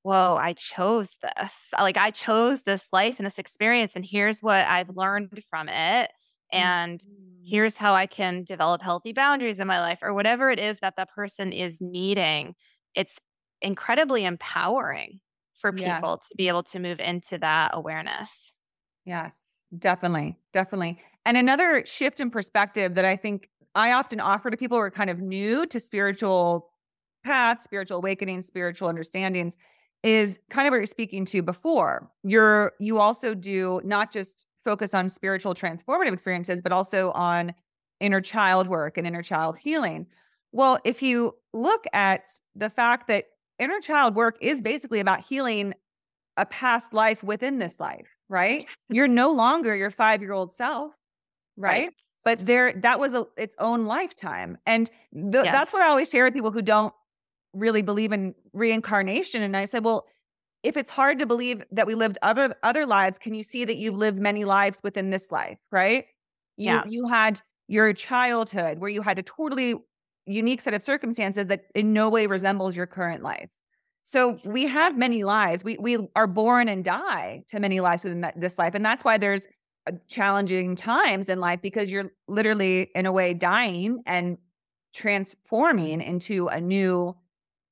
whoa 0.04 0.36
i 0.36 0.54
chose 0.54 1.17
this 1.21 1.69
like 1.80 1.97
i 1.97 2.10
chose 2.10 2.63
this 2.63 2.88
life 2.91 3.19
and 3.19 3.25
this 3.25 3.39
experience 3.39 3.91
and 3.95 4.06
here's 4.06 4.41
what 4.41 4.65
i've 4.65 4.89
learned 4.95 5.39
from 5.49 5.69
it 5.69 6.12
and 6.51 6.99
mm-hmm. 6.99 7.43
here's 7.43 7.78
how 7.78 7.93
i 7.93 8.06
can 8.06 8.43
develop 8.43 8.82
healthy 8.82 9.13
boundaries 9.13 9.60
in 9.60 9.67
my 9.67 9.80
life 9.80 9.99
or 10.01 10.13
whatever 10.13 10.49
it 10.49 10.60
is 10.60 10.80
that 10.80 10.95
the 10.95 11.06
person 11.15 11.51
is 11.51 11.80
needing 11.82 12.56
it's 12.95 13.17
incredibly 13.62 14.26
empowering 14.26 15.20
for 15.54 15.72
people 15.72 16.18
yes. 16.20 16.28
to 16.28 16.36
be 16.36 16.48
able 16.48 16.63
to 16.63 16.80
move 16.80 17.00
into 17.00 17.38
that 17.38 17.72
awareness 17.74 18.54
yes 19.06 19.38
definitely 19.78 20.38
definitely 20.54 21.00
and 21.26 21.38
another 21.38 21.84
shift 21.86 22.20
in 22.20 22.30
perspective 22.30 22.96
that 22.96 23.06
i 23.06 23.15
think 23.15 23.50
I 23.76 23.91
often 23.91 24.22
offer 24.22 24.50
to 24.50 24.58
people 24.58 24.78
who 24.78 24.82
are 24.82 24.91
kind 24.91 25.10
of 25.10 25.20
new 25.20 25.65
to 25.68 25.80
spiritual 25.80 26.70
paths, 27.24 27.65
spiritual 27.65 27.98
awakening, 27.98 28.41
spiritual 28.41 28.88
understandings 28.88 29.58
is 30.02 30.39
kind 30.50 30.68
of 30.68 30.72
what 30.72 30.78
you're 30.78 30.86
speaking 30.86 31.26
to 31.26 31.41
before. 31.41 32.10
You're 32.24 32.74
you 32.80 33.00
also 33.00 33.34
do 33.34 33.82
not 33.84 34.12
just 34.12 34.46
focus 34.63 34.94
on 34.94 35.10
spiritual 35.10 35.54
transformative 35.54 36.13
experiences, 36.13 36.62
but 36.62 36.72
also 36.72 37.12
on 37.12 37.54
inner 38.00 38.22
child 38.22 38.68
work 38.68 38.98
and 38.98 39.06
inner 39.06 39.24
child 39.24 39.60
healing. 39.60 40.08
Well, 40.52 40.80
if 40.86 41.02
you 41.02 41.36
look 41.54 41.86
at 41.91 42.30
the 42.56 42.70
fact 42.70 43.08
that 43.08 43.26
inner 43.60 43.80
child 43.80 44.15
work 44.15 44.38
is 44.41 44.62
basically 44.62 45.00
about 45.00 45.22
healing 45.22 45.74
a 46.38 46.46
past 46.46 46.94
life 46.94 47.24
within 47.24 47.60
this 47.60 47.80
life, 47.80 48.08
right? 48.30 48.68
You're 48.89 49.08
no 49.08 49.32
longer 49.32 49.76
your 49.76 49.91
five 49.91 50.22
year 50.22 50.34
old 50.34 50.54
self, 50.54 50.94
right? 51.58 51.86
right? 51.86 51.94
but 52.26 52.44
there 52.46 52.74
that 52.74 53.00
was 53.00 53.13
a, 53.13 53.26
its 53.38 53.56
own 53.60 53.86
lifetime 53.86 54.58
and 54.65 54.89
the, 55.13 55.44
yes. 55.44 55.54
that's 55.54 55.72
what 55.72 55.82
i 55.82 55.88
always 55.88 56.10
share 56.10 56.26
with 56.26 56.34
people 56.34 56.52
who 56.52 56.62
don't 56.62 56.94
really 57.54 57.82
believe 57.82 58.12
in 58.12 58.36
reincarnation 58.52 59.41
and 59.41 59.56
i 59.56 59.63
said 59.63 59.86
well 59.86 60.06
if 60.63 60.76
it's 60.76 60.89
hard 60.89 61.20
to 61.20 61.26
believe 61.26 61.63
that 61.72 61.88
we 61.88 61.96
lived 61.96 62.18
other 62.22 62.54
other 62.63 62.86
lives 62.86 63.18
can 63.18 63.34
you 63.34 63.44
see 63.44 63.63
that 63.63 63.78
you've 63.78 63.96
lived 63.96 64.20
many 64.20 64.44
lives 64.44 64.82
within 64.84 65.12
this 65.12 65.32
life 65.32 65.58
right 65.72 66.08
you, 66.58 66.65
yeah 66.65 66.84
you 66.88 67.08
had 67.08 67.39
your 67.68 67.94
childhood 67.94 68.80
where 68.80 68.89
you 68.89 69.02
had 69.02 69.18
a 69.18 69.24
totally 69.24 69.76
unique 70.26 70.62
set 70.62 70.74
of 70.74 70.82
circumstances 70.82 71.48
that 71.48 71.66
in 71.76 71.94
no 71.94 72.10
way 72.10 72.26
resembles 72.26 72.76
your 72.76 72.88
current 72.88 73.24
life. 73.24 73.50
So 74.04 74.40
we 74.44 74.66
have 74.68 74.98
many 74.98 75.24
lives. 75.24 75.64
We 75.64 75.78
we 75.78 75.98
are 76.16 76.28
born 76.28 76.70
and 76.70 76.84
die 76.84 77.44
to 77.48 77.60
many 77.60 77.80
lives 77.80 78.04
within 78.04 78.22
that, 78.22 78.40
this 78.40 78.58
life 78.58 78.76
and 78.76 78.86
that's 78.86 79.04
why 79.04 79.18
there's 79.18 79.48
uh, 79.88 79.94
challenging 80.08 80.76
times 80.76 81.30
in 81.30 81.40
life 81.40 81.62
because 81.62 81.92
you're 81.92 82.12
literally 82.28 82.90
in 82.96 83.06
a 83.06 83.12
way 83.12 83.34
dying 83.34 84.02
and 84.06 84.38
transforming 84.94 86.02
into 86.02 86.48
a 86.48 86.62
new 86.62 87.16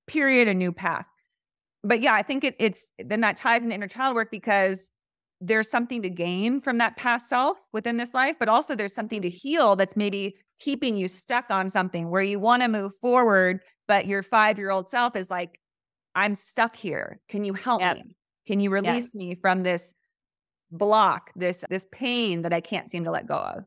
period, 0.07 0.47
a 0.47 0.53
new 0.53 0.71
path. 0.71 1.05
But 1.83 2.01
yeah, 2.01 2.13
I 2.13 2.21
think 2.21 2.43
it, 2.43 2.55
it's 2.59 2.91
then 2.99 3.21
that 3.21 3.35
ties 3.35 3.63
into 3.63 3.75
inner 3.75 3.87
child 3.87 4.15
work 4.15 4.31
because 4.31 4.91
there's 5.41 5.69
something 5.69 6.01
to 6.01 6.09
gain 6.09 6.61
from 6.61 6.77
that 6.77 6.95
past 6.95 7.27
self 7.27 7.57
within 7.73 7.97
this 7.97 8.13
life, 8.13 8.37
but 8.39 8.47
also 8.47 8.75
there's 8.75 8.93
something 8.93 9.21
to 9.21 9.29
heal 9.29 9.75
that's 9.75 9.95
maybe 9.95 10.37
keeping 10.59 10.97
you 10.97 11.07
stuck 11.07 11.49
on 11.49 11.69
something 11.69 12.09
where 12.09 12.21
you 12.21 12.39
want 12.39 12.61
to 12.61 12.67
move 12.67 12.95
forward, 12.97 13.61
but 13.87 14.07
your 14.07 14.23
five 14.23 14.57
year 14.57 14.71
old 14.71 14.89
self 14.89 15.15
is 15.15 15.29
like, 15.29 15.59
I'm 16.15 16.35
stuck 16.35 16.75
here. 16.75 17.19
Can 17.29 17.43
you 17.43 17.53
help 17.53 17.81
yep. 17.81 17.97
me? 17.97 18.15
Can 18.47 18.59
you 18.59 18.69
release 18.69 19.15
me 19.15 19.35
from 19.35 19.63
this 19.63 19.93
block, 20.73 21.29
this 21.35 21.63
this 21.69 21.85
pain 21.91 22.41
that 22.41 22.51
I 22.51 22.59
can't 22.59 22.91
seem 22.91 23.05
to 23.05 23.11
let 23.11 23.27
go 23.27 23.37
of. 23.37 23.63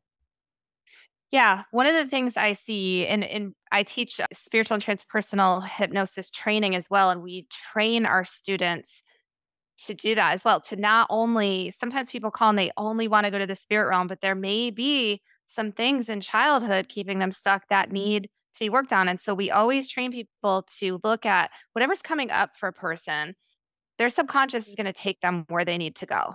Yeah, 1.33 1.62
one 1.70 1.87
of 1.87 1.94
the 1.94 2.07
things 2.07 2.37
I 2.37 2.53
see, 2.53 3.07
and, 3.07 3.25
and 3.25 3.53
I 3.72 3.83
teach 3.83 4.20
spiritual 4.33 4.77
and 4.77 4.85
transpersonal 4.85 5.66
hypnosis 5.66 6.31
training 6.31 6.77
as 6.77 6.88
well, 6.88 7.11
and 7.11 7.22
we 7.22 7.49
train 7.51 8.07
our 8.07 8.25
students 8.25 9.03
to 9.86 9.94
do 9.94 10.14
that 10.14 10.32
as 10.32 10.44
well. 10.44 10.60
To 10.62 10.76
not 10.76 11.06
only, 11.10 11.70
sometimes 11.70 12.10
people 12.10 12.30
call 12.30 12.50
and 12.50 12.58
they 12.58 12.70
only 12.76 13.08
want 13.08 13.26
to 13.26 13.30
go 13.30 13.38
to 13.38 13.46
the 13.46 13.54
spirit 13.54 13.88
realm, 13.88 14.06
but 14.06 14.20
there 14.20 14.34
may 14.34 14.70
be 14.70 15.20
some 15.46 15.72
things 15.72 16.08
in 16.08 16.20
childhood 16.20 16.88
keeping 16.88 17.18
them 17.18 17.32
stuck 17.32 17.68
that 17.68 17.86
mm-hmm. 17.86 17.94
need 17.94 18.22
to 18.54 18.60
be 18.60 18.70
worked 18.70 18.92
on. 18.92 19.08
And 19.08 19.20
so 19.20 19.34
we 19.34 19.50
always 19.50 19.90
train 19.90 20.12
people 20.12 20.66
to 20.78 20.98
look 21.04 21.26
at 21.26 21.50
whatever's 21.72 22.02
coming 22.02 22.30
up 22.30 22.56
for 22.56 22.68
a 22.68 22.72
person, 22.72 23.34
their 23.98 24.08
subconscious 24.08 24.66
is 24.66 24.74
mm-hmm. 24.74 24.84
going 24.84 24.92
to 24.92 25.00
take 25.00 25.20
them 25.20 25.44
where 25.48 25.64
they 25.64 25.78
need 25.78 25.96
to 25.96 26.06
go 26.06 26.34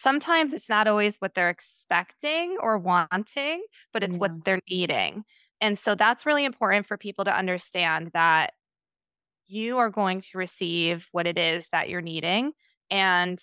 sometimes 0.00 0.52
it's 0.52 0.68
not 0.68 0.86
always 0.86 1.16
what 1.18 1.34
they're 1.34 1.50
expecting 1.50 2.56
or 2.60 2.78
wanting, 2.78 3.64
but 3.92 4.04
it's 4.04 4.12
yeah. 4.12 4.18
what 4.18 4.44
they're 4.44 4.60
needing. 4.70 5.24
And 5.60 5.78
so 5.78 5.94
that's 5.94 6.24
really 6.24 6.44
important 6.44 6.86
for 6.86 6.96
people 6.96 7.24
to 7.24 7.36
understand 7.36 8.10
that 8.14 8.52
you 9.46 9.78
are 9.78 9.90
going 9.90 10.20
to 10.20 10.38
receive 10.38 11.08
what 11.10 11.26
it 11.26 11.38
is 11.38 11.68
that 11.70 11.88
you're 11.88 12.02
needing. 12.02 12.52
And 12.90 13.38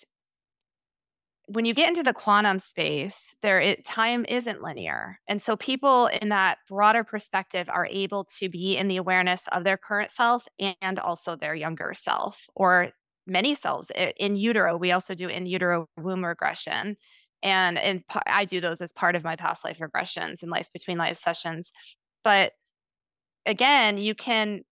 when 1.48 1.64
you 1.64 1.74
get 1.74 1.88
into 1.88 2.02
the 2.02 2.12
quantum 2.12 2.58
space, 2.58 3.34
there 3.40 3.60
it, 3.60 3.84
time 3.84 4.26
isn't 4.28 4.62
linear. 4.62 5.20
And 5.28 5.40
so 5.40 5.56
people 5.56 6.08
in 6.08 6.30
that 6.30 6.58
broader 6.68 7.04
perspective 7.04 7.68
are 7.68 7.86
able 7.88 8.24
to 8.38 8.48
be 8.48 8.76
in 8.76 8.88
the 8.88 8.96
awareness 8.96 9.46
of 9.52 9.62
their 9.62 9.76
current 9.76 10.10
self 10.10 10.46
and 10.80 10.98
also 10.98 11.36
their 11.36 11.54
younger 11.54 11.92
self 11.94 12.46
or 12.56 12.90
many 13.28 13.54
selves 13.54 13.90
in 14.18 14.36
utero. 14.36 14.76
We 14.76 14.90
also 14.90 15.14
do 15.14 15.28
in 15.28 15.46
utero 15.46 15.86
womb 15.96 16.24
regression. 16.24 16.96
And, 17.42 17.78
and 17.78 18.02
I 18.26 18.44
do 18.44 18.60
those 18.60 18.80
as 18.80 18.92
part 18.92 19.14
of 19.14 19.22
my 19.22 19.36
past 19.36 19.64
life 19.64 19.78
regressions 19.78 20.42
and 20.42 20.50
life 20.50 20.68
between 20.72 20.98
life 20.98 21.16
sessions. 21.16 21.70
But 22.24 22.52
again, 23.44 23.98
you 23.98 24.16
can 24.16 24.62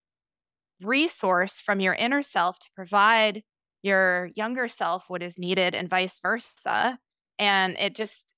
resource 0.83 1.61
from 1.61 1.79
your 1.79 1.95
inner 1.95 2.23
self 2.23 2.59
to 2.59 2.69
provide 2.75 3.43
your 3.85 4.31
younger 4.35 4.67
self 4.67 5.05
what 5.09 5.23
is 5.23 5.39
needed 5.39 5.75
and 5.75 5.89
vice 5.89 6.19
versa. 6.21 6.99
And 7.39 7.77
it 7.79 7.95
just, 7.95 8.35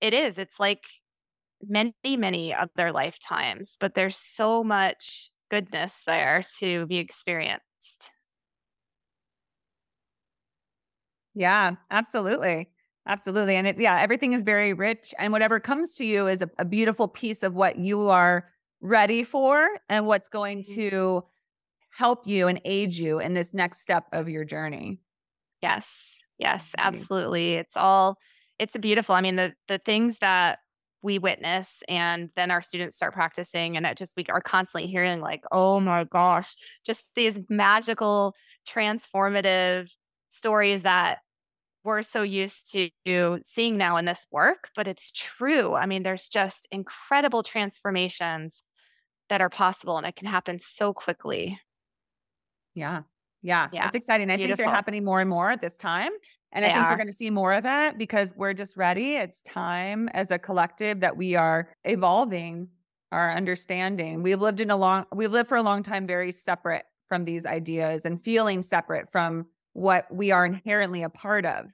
it 0.00 0.12
is. 0.12 0.38
It's 0.38 0.60
like 0.60 0.84
many, 1.66 1.94
many 2.04 2.54
other 2.54 2.92
lifetimes, 2.92 3.76
but 3.80 3.94
there's 3.94 4.16
so 4.16 4.62
much 4.62 5.30
goodness 5.50 6.02
there 6.06 6.44
to 6.58 6.86
be 6.86 6.98
experienced. 6.98 8.10
Yeah, 11.34 11.76
absolutely. 11.90 12.68
Absolutely. 13.08 13.56
And 13.56 13.68
it, 13.68 13.78
yeah, 13.78 14.00
everything 14.00 14.32
is 14.32 14.42
very 14.42 14.72
rich. 14.72 15.14
And 15.18 15.32
whatever 15.32 15.60
comes 15.60 15.94
to 15.94 16.04
you 16.04 16.26
is 16.26 16.42
a, 16.42 16.50
a 16.58 16.64
beautiful 16.64 17.08
piece 17.08 17.42
of 17.42 17.54
what 17.54 17.78
you 17.78 18.08
are 18.08 18.48
ready 18.80 19.22
for 19.22 19.68
and 19.88 20.06
what's 20.06 20.28
going 20.28 20.62
mm-hmm. 20.62 20.80
to 20.80 21.24
help 21.96 22.26
you 22.26 22.46
and 22.46 22.60
aid 22.64 22.94
you 22.94 23.20
in 23.20 23.32
this 23.32 23.54
next 23.54 23.80
step 23.80 24.04
of 24.12 24.28
your 24.28 24.44
journey. 24.44 24.98
Yes. 25.62 25.96
Yes, 26.38 26.74
mm-hmm. 26.78 26.88
absolutely. 26.88 27.54
It's 27.54 27.76
all 27.76 28.18
it's 28.58 28.76
beautiful. 28.76 29.14
I 29.14 29.20
mean, 29.20 29.36
the 29.36 29.54
the 29.68 29.78
things 29.78 30.18
that 30.18 30.58
we 31.02 31.18
witness 31.18 31.82
and 31.88 32.30
then 32.36 32.50
our 32.50 32.62
students 32.62 32.96
start 32.96 33.14
practicing 33.14 33.76
and 33.76 33.86
it 33.86 33.96
just 33.96 34.14
we 34.16 34.24
are 34.28 34.40
constantly 34.40 34.88
hearing 34.88 35.20
like, 35.20 35.44
"Oh 35.52 35.80
my 35.80 36.04
gosh, 36.04 36.54
just 36.84 37.04
these 37.14 37.40
magical 37.48 38.34
transformative 38.68 39.90
stories 40.30 40.82
that 40.82 41.18
we're 41.84 42.02
so 42.02 42.22
used 42.22 42.76
to 43.06 43.40
seeing 43.44 43.76
now 43.76 43.96
in 43.96 44.04
this 44.06 44.26
work, 44.32 44.70
but 44.74 44.88
it's 44.88 45.12
true. 45.12 45.74
I 45.74 45.86
mean, 45.86 46.02
there's 46.02 46.28
just 46.28 46.66
incredible 46.72 47.42
transformations 47.44 48.64
that 49.28 49.40
are 49.40 49.48
possible 49.48 49.96
and 49.96 50.06
it 50.06 50.16
can 50.16 50.26
happen 50.26 50.58
so 50.58 50.92
quickly. 50.92 51.60
Yeah. 52.76 53.02
Yeah. 53.42 53.68
Yeah. 53.72 53.86
It's 53.86 53.96
exciting. 53.96 54.30
I 54.30 54.36
Beautiful. 54.36 54.56
think 54.56 54.66
they're 54.66 54.74
happening 54.74 55.04
more 55.04 55.20
and 55.20 55.28
more 55.30 55.50
at 55.50 55.60
this 55.60 55.76
time. 55.76 56.10
And 56.52 56.64
they 56.64 56.70
I 56.70 56.74
think 56.74 56.84
are. 56.84 56.90
we're 56.92 56.96
going 56.96 57.08
to 57.08 57.12
see 57.12 57.30
more 57.30 57.52
of 57.52 57.64
that 57.64 57.98
because 57.98 58.32
we're 58.36 58.54
just 58.54 58.76
ready. 58.76 59.16
It's 59.16 59.42
time 59.42 60.08
as 60.10 60.30
a 60.30 60.38
collective 60.38 61.00
that 61.00 61.16
we 61.16 61.34
are 61.36 61.68
evolving 61.84 62.68
our 63.12 63.34
understanding. 63.34 64.22
We've 64.22 64.40
lived 64.40 64.60
in 64.60 64.70
a 64.70 64.76
long, 64.76 65.06
we've 65.14 65.30
lived 65.32 65.48
for 65.48 65.56
a 65.56 65.62
long 65.62 65.82
time 65.82 66.06
very 66.06 66.32
separate 66.32 66.84
from 67.08 67.24
these 67.24 67.46
ideas 67.46 68.04
and 68.04 68.22
feeling 68.22 68.62
separate 68.62 69.10
from 69.10 69.46
what 69.74 70.12
we 70.12 70.32
are 70.32 70.44
inherently 70.44 71.02
a 71.02 71.08
part 71.08 71.46
of, 71.46 71.66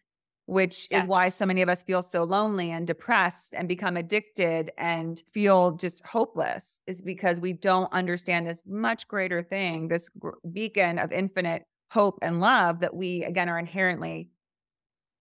which 0.46 0.88
yes. 0.90 1.02
is 1.02 1.08
why 1.08 1.28
so 1.28 1.46
many 1.46 1.62
of 1.62 1.68
us 1.68 1.82
feel 1.82 2.02
so 2.02 2.24
lonely 2.24 2.70
and 2.70 2.86
depressed 2.86 3.54
and 3.54 3.68
become 3.68 3.96
addicted 3.96 4.72
and 4.76 5.22
feel 5.32 5.72
just 5.72 6.04
hopeless, 6.04 6.80
is 6.86 7.00
because 7.00 7.40
we 7.40 7.52
don't 7.52 7.92
understand 7.92 8.46
this 8.46 8.62
much 8.66 9.06
greater 9.08 9.42
thing, 9.42 9.88
this 9.88 10.10
beacon 10.52 10.98
of 10.98 11.12
infinite 11.12 11.64
hope 11.90 12.18
and 12.22 12.40
love 12.40 12.80
that 12.80 12.94
we, 12.94 13.22
again, 13.24 13.48
are 13.48 13.58
inherently 13.58 14.30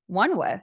one 0.07 0.38
with. 0.38 0.62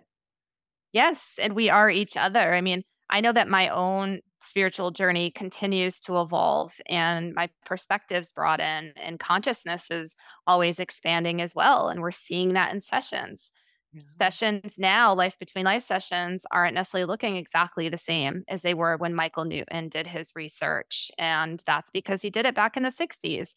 Yes. 0.92 1.34
And 1.40 1.54
we 1.54 1.70
are 1.70 1.90
each 1.90 2.16
other. 2.16 2.54
I 2.54 2.60
mean, 2.60 2.82
I 3.10 3.20
know 3.20 3.32
that 3.32 3.48
my 3.48 3.68
own 3.68 4.20
spiritual 4.40 4.90
journey 4.90 5.30
continues 5.30 5.98
to 6.00 6.20
evolve 6.20 6.74
and 6.86 7.34
my 7.34 7.48
perspectives 7.64 8.32
broaden 8.32 8.92
and 8.96 9.18
consciousness 9.18 9.90
is 9.90 10.14
always 10.46 10.78
expanding 10.78 11.40
as 11.40 11.54
well 11.56 11.88
and 11.88 12.00
we're 12.00 12.12
seeing 12.12 12.52
that 12.52 12.72
in 12.72 12.80
sessions 12.80 13.50
yeah. 13.98 14.26
sessions 14.30 14.74
now 14.78 15.14
life 15.14 15.38
between 15.38 15.64
life 15.64 15.82
sessions 15.82 16.44
aren't 16.50 16.74
necessarily 16.74 17.06
looking 17.06 17.36
exactly 17.36 17.88
the 17.88 17.98
same 17.98 18.44
as 18.48 18.62
they 18.62 18.74
were 18.74 18.96
when 18.96 19.14
michael 19.14 19.44
newton 19.44 19.88
did 19.88 20.06
his 20.06 20.32
research 20.34 21.10
and 21.18 21.62
that's 21.66 21.90
because 21.90 22.22
he 22.22 22.30
did 22.30 22.46
it 22.46 22.54
back 22.54 22.76
in 22.76 22.82
the 22.82 22.90
60s 22.90 23.54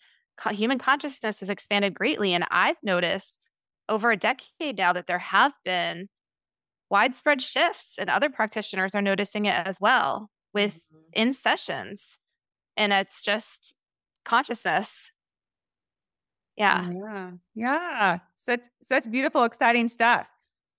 human 0.52 0.80
consciousness 0.80 1.40
has 1.40 1.50
expanded 1.50 1.94
greatly 1.94 2.34
and 2.34 2.46
i've 2.52 2.78
noticed 2.84 3.40
over 3.90 4.12
a 4.12 4.18
decade 4.18 4.78
now 4.78 4.94
that 4.94 5.08
there 5.08 5.20
have 5.20 5.54
been 5.64 6.08
widespread 6.90 7.42
shifts 7.42 7.98
and 7.98 8.10
other 8.10 8.30
practitioners 8.30 8.96
are 8.96 9.02
noticing 9.02 9.46
it 9.46 9.56
as 9.66 9.80
well 9.80 10.30
with 10.54 10.88
mm-hmm. 10.94 11.02
in 11.14 11.34
sessions 11.34 12.18
and 12.78 12.92
it's 12.94 13.22
just 13.22 13.76
consciousness 14.26 15.11
yeah. 16.62 16.92
Yeah. 16.92 17.32
Yeah. 17.56 18.20
Such 18.36 18.66
such 18.82 19.10
beautiful 19.10 19.44
exciting 19.44 19.88
stuff. 19.88 20.28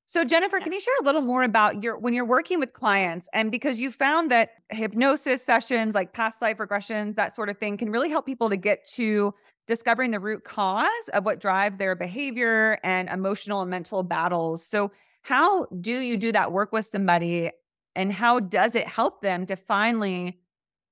So 0.06 0.24
jennifer 0.24 0.58
yeah. 0.58 0.64
can 0.64 0.72
you 0.72 0.80
share 0.80 0.94
a 1.00 1.04
little 1.04 1.22
more 1.22 1.42
about 1.42 1.82
your 1.82 1.98
when 1.98 2.12
you're 2.12 2.24
working 2.24 2.58
with 2.60 2.72
clients 2.72 3.28
and 3.32 3.50
because 3.50 3.80
you 3.80 3.90
found 3.90 4.30
that 4.30 4.50
hypnosis 4.70 5.42
sessions 5.44 5.94
like 5.94 6.12
past 6.12 6.42
life 6.42 6.58
regressions 6.58 7.14
that 7.16 7.34
sort 7.34 7.48
of 7.48 7.56
thing 7.56 7.76
can 7.76 7.90
really 7.90 8.10
help 8.10 8.26
people 8.26 8.50
to 8.50 8.56
get 8.56 8.84
to 8.94 9.32
discovering 9.66 10.10
the 10.10 10.20
root 10.20 10.44
cause 10.44 11.08
of 11.14 11.24
what 11.24 11.40
drives 11.40 11.78
their 11.78 11.94
behavior 11.94 12.78
and 12.82 13.08
emotional 13.08 13.62
and 13.62 13.70
mental 13.70 14.02
battles. 14.02 14.66
So 14.66 14.90
how 15.22 15.66
do 15.80 16.00
you 16.00 16.16
do 16.16 16.32
that 16.32 16.52
work 16.52 16.72
with 16.72 16.84
somebody 16.84 17.50
and 17.94 18.12
how 18.12 18.40
does 18.40 18.74
it 18.74 18.86
help 18.86 19.22
them 19.22 19.46
to 19.46 19.56
finally 19.56 20.41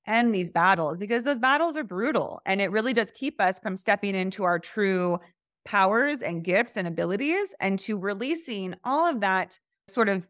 end 0.07 0.35
these 0.35 0.51
battles 0.51 0.99
because 0.99 1.23
those 1.25 1.39
battles 1.39 1.77
are 1.77 1.85
brutal 1.85 2.41
and 2.47 2.61
it 2.61 2.71
really 2.71 2.93
does 2.93 3.11
keep 3.13 3.41
us 3.41 3.59
from 3.59 3.77
stepping 3.77 4.15
into 4.15 4.45
our 4.45 4.59
true 4.59 5.19
powers 5.65 6.23
and 6.23 6.43
gifts 6.43 6.77
and 6.77 6.89
abilities 6.89 7.55
and 7.61 7.79
to 7.79 7.99
releasing 7.99 8.75
all 8.83 9.09
of 9.09 9.21
that 9.21 9.59
sort 9.89 10.09
of 10.09 10.27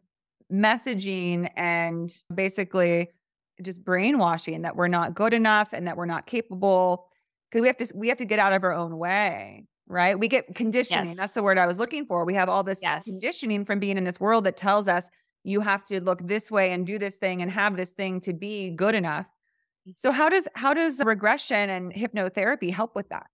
messaging 0.51 1.49
and 1.55 2.11
basically 2.33 3.07
just 3.63 3.83
brainwashing 3.83 4.63
that 4.63 4.75
we're 4.75 4.87
not 4.87 5.15
good 5.15 5.33
enough 5.33 5.69
and 5.71 5.87
that 5.87 5.95
we're 5.95 6.05
not 6.05 6.25
capable 6.25 7.07
because 7.49 7.61
we 7.61 7.67
have 7.67 7.77
to 7.77 7.91
we 7.95 8.09
have 8.09 8.17
to 8.17 8.25
get 8.25 8.39
out 8.39 8.51
of 8.51 8.63
our 8.63 8.73
own 8.73 8.97
way 8.97 9.65
right 9.87 10.19
we 10.19 10.27
get 10.27 10.53
conditioning 10.53 11.07
yes. 11.07 11.17
that's 11.17 11.35
the 11.35 11.43
word 11.43 11.57
i 11.57 11.65
was 11.65 11.79
looking 11.79 12.05
for 12.05 12.25
we 12.25 12.33
have 12.33 12.49
all 12.49 12.63
this 12.63 12.79
yes. 12.81 13.05
conditioning 13.05 13.63
from 13.63 13.79
being 13.79 13.97
in 13.97 14.03
this 14.03 14.19
world 14.19 14.43
that 14.43 14.57
tells 14.57 14.87
us 14.87 15.09
you 15.43 15.61
have 15.61 15.83
to 15.85 16.01
look 16.01 16.25
this 16.27 16.51
way 16.51 16.71
and 16.71 16.85
do 16.85 16.99
this 16.99 17.15
thing 17.15 17.41
and 17.41 17.51
have 17.51 17.75
this 17.75 17.91
thing 17.91 18.21
to 18.21 18.33
be 18.33 18.69
good 18.69 18.95
enough. 18.95 19.27
So 19.95 20.11
how 20.11 20.29
does 20.29 20.47
how 20.55 20.73
does 20.73 21.01
regression 21.03 21.69
and 21.69 21.93
hypnotherapy 21.93 22.71
help 22.71 22.95
with 22.95 23.09
that? 23.09 23.27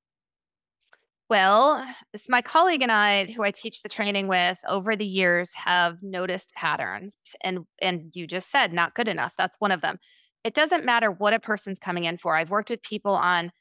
Well, 1.29 1.85
my 2.29 2.41
colleague 2.41 2.81
and 2.81 2.91
I, 2.91 3.25
who 3.25 3.43
I 3.43 3.51
teach 3.51 3.81
the 3.81 3.89
training 3.89 4.27
with 4.29 4.59
over 4.67 4.95
the 4.95 5.05
years, 5.05 5.53
have 5.55 6.01
noticed 6.01 6.53
patterns. 6.53 7.17
And 7.43 7.65
and 7.81 8.11
you 8.13 8.27
just 8.27 8.49
said 8.49 8.71
not 8.73 8.95
good 8.95 9.07
enough. 9.09 9.33
That's 9.37 9.57
one 9.59 9.71
of 9.71 9.81
them. 9.81 9.97
It 10.43 10.53
doesn't 10.53 10.85
matter 10.85 11.11
what 11.11 11.33
a 11.33 11.39
person's 11.39 11.79
coming 11.79 12.05
in 12.05 12.17
for. 12.17 12.37
I've 12.37 12.49
worked 12.49 12.69
with 12.69 12.81
people 12.81 13.11
on 13.13 13.51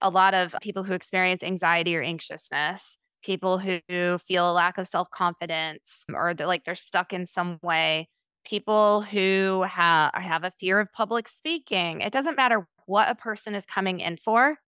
a 0.00 0.10
lot 0.10 0.34
of 0.34 0.56
people 0.62 0.84
who 0.84 0.94
experience 0.94 1.42
anxiety 1.42 1.96
or 1.96 2.02
anxiousness 2.02 2.98
people 3.22 3.58
who 3.58 3.80
feel 4.18 4.50
a 4.50 4.54
lack 4.54 4.78
of 4.78 4.86
self 4.88 5.10
confidence 5.10 6.00
or 6.12 6.34
like 6.38 6.64
they're 6.64 6.74
stuck 6.74 7.12
in 7.12 7.26
some 7.26 7.58
way, 7.62 8.08
people 8.44 9.02
who 9.02 9.64
have 9.68 10.12
have 10.14 10.44
a 10.44 10.50
fear 10.50 10.80
of 10.80 10.92
public 10.92 11.28
speaking. 11.28 12.00
It 12.00 12.12
doesn't 12.12 12.36
matter 12.36 12.66
what 12.86 13.10
a 13.10 13.14
person 13.14 13.54
is 13.54 13.66
coming 13.66 14.00
in 14.00 14.16
for. 14.16 14.58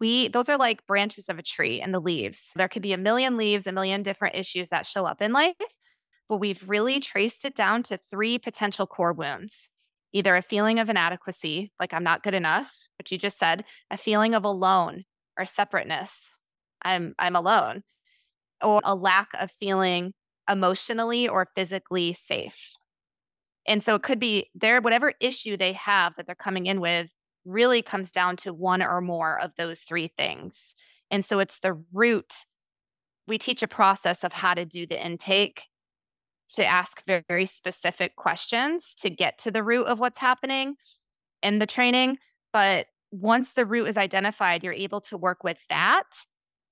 We 0.00 0.28
those 0.28 0.48
are 0.48 0.56
like 0.56 0.86
branches 0.86 1.28
of 1.28 1.38
a 1.38 1.42
tree 1.42 1.80
and 1.80 1.92
the 1.92 2.00
leaves. 2.00 2.46
There 2.56 2.68
could 2.68 2.82
be 2.82 2.92
a 2.92 2.98
million 2.98 3.36
leaves, 3.36 3.66
a 3.66 3.72
million 3.72 4.02
different 4.02 4.36
issues 4.36 4.68
that 4.68 4.86
show 4.86 5.04
up 5.04 5.20
in 5.20 5.32
life, 5.32 5.56
but 6.28 6.38
we've 6.38 6.68
really 6.68 7.00
traced 7.00 7.44
it 7.44 7.54
down 7.54 7.82
to 7.84 7.96
three 7.96 8.38
potential 8.38 8.86
core 8.86 9.12
wounds. 9.12 9.68
Either 10.12 10.36
a 10.36 10.42
feeling 10.42 10.78
of 10.78 10.88
inadequacy, 10.88 11.70
like 11.78 11.92
I'm 11.92 12.04
not 12.04 12.22
good 12.22 12.34
enough, 12.34 12.88
which 12.98 13.12
you 13.12 13.18
just 13.18 13.38
said, 13.38 13.64
a 13.90 13.96
feeling 13.96 14.34
of 14.34 14.44
alone 14.44 15.04
or 15.38 15.44
separateness, 15.44 16.22
I'm 16.82 17.14
I'm 17.18 17.36
alone 17.36 17.82
or 18.62 18.80
a 18.84 18.94
lack 18.94 19.28
of 19.38 19.50
feeling 19.50 20.12
emotionally 20.48 21.28
or 21.28 21.48
physically 21.54 22.12
safe. 22.12 22.74
And 23.66 23.82
so 23.82 23.94
it 23.94 24.02
could 24.02 24.18
be 24.18 24.50
there 24.54 24.80
whatever 24.80 25.12
issue 25.20 25.56
they 25.56 25.74
have 25.74 26.14
that 26.16 26.26
they're 26.26 26.34
coming 26.34 26.66
in 26.66 26.80
with 26.80 27.14
really 27.44 27.82
comes 27.82 28.10
down 28.12 28.36
to 28.36 28.52
one 28.52 28.82
or 28.82 29.00
more 29.00 29.38
of 29.40 29.52
those 29.56 29.80
three 29.80 30.08
things. 30.08 30.74
And 31.10 31.24
so 31.24 31.38
it's 31.38 31.60
the 31.60 31.82
root. 31.92 32.34
We 33.26 33.38
teach 33.38 33.62
a 33.62 33.68
process 33.68 34.24
of 34.24 34.32
how 34.32 34.54
to 34.54 34.64
do 34.64 34.86
the 34.86 35.04
intake 35.04 35.66
to 36.54 36.64
ask 36.64 37.02
very 37.06 37.44
specific 37.46 38.16
questions 38.16 38.94
to 38.96 39.10
get 39.10 39.38
to 39.38 39.50
the 39.50 39.62
root 39.62 39.84
of 39.86 40.00
what's 40.00 40.18
happening 40.18 40.76
in 41.42 41.58
the 41.58 41.66
training. 41.66 42.18
But 42.52 42.86
once 43.10 43.52
the 43.52 43.66
root 43.66 43.88
is 43.88 43.96
identified, 43.98 44.64
you're 44.64 44.72
able 44.72 45.00
to 45.02 45.18
work 45.18 45.44
with 45.44 45.58
that 45.68 46.06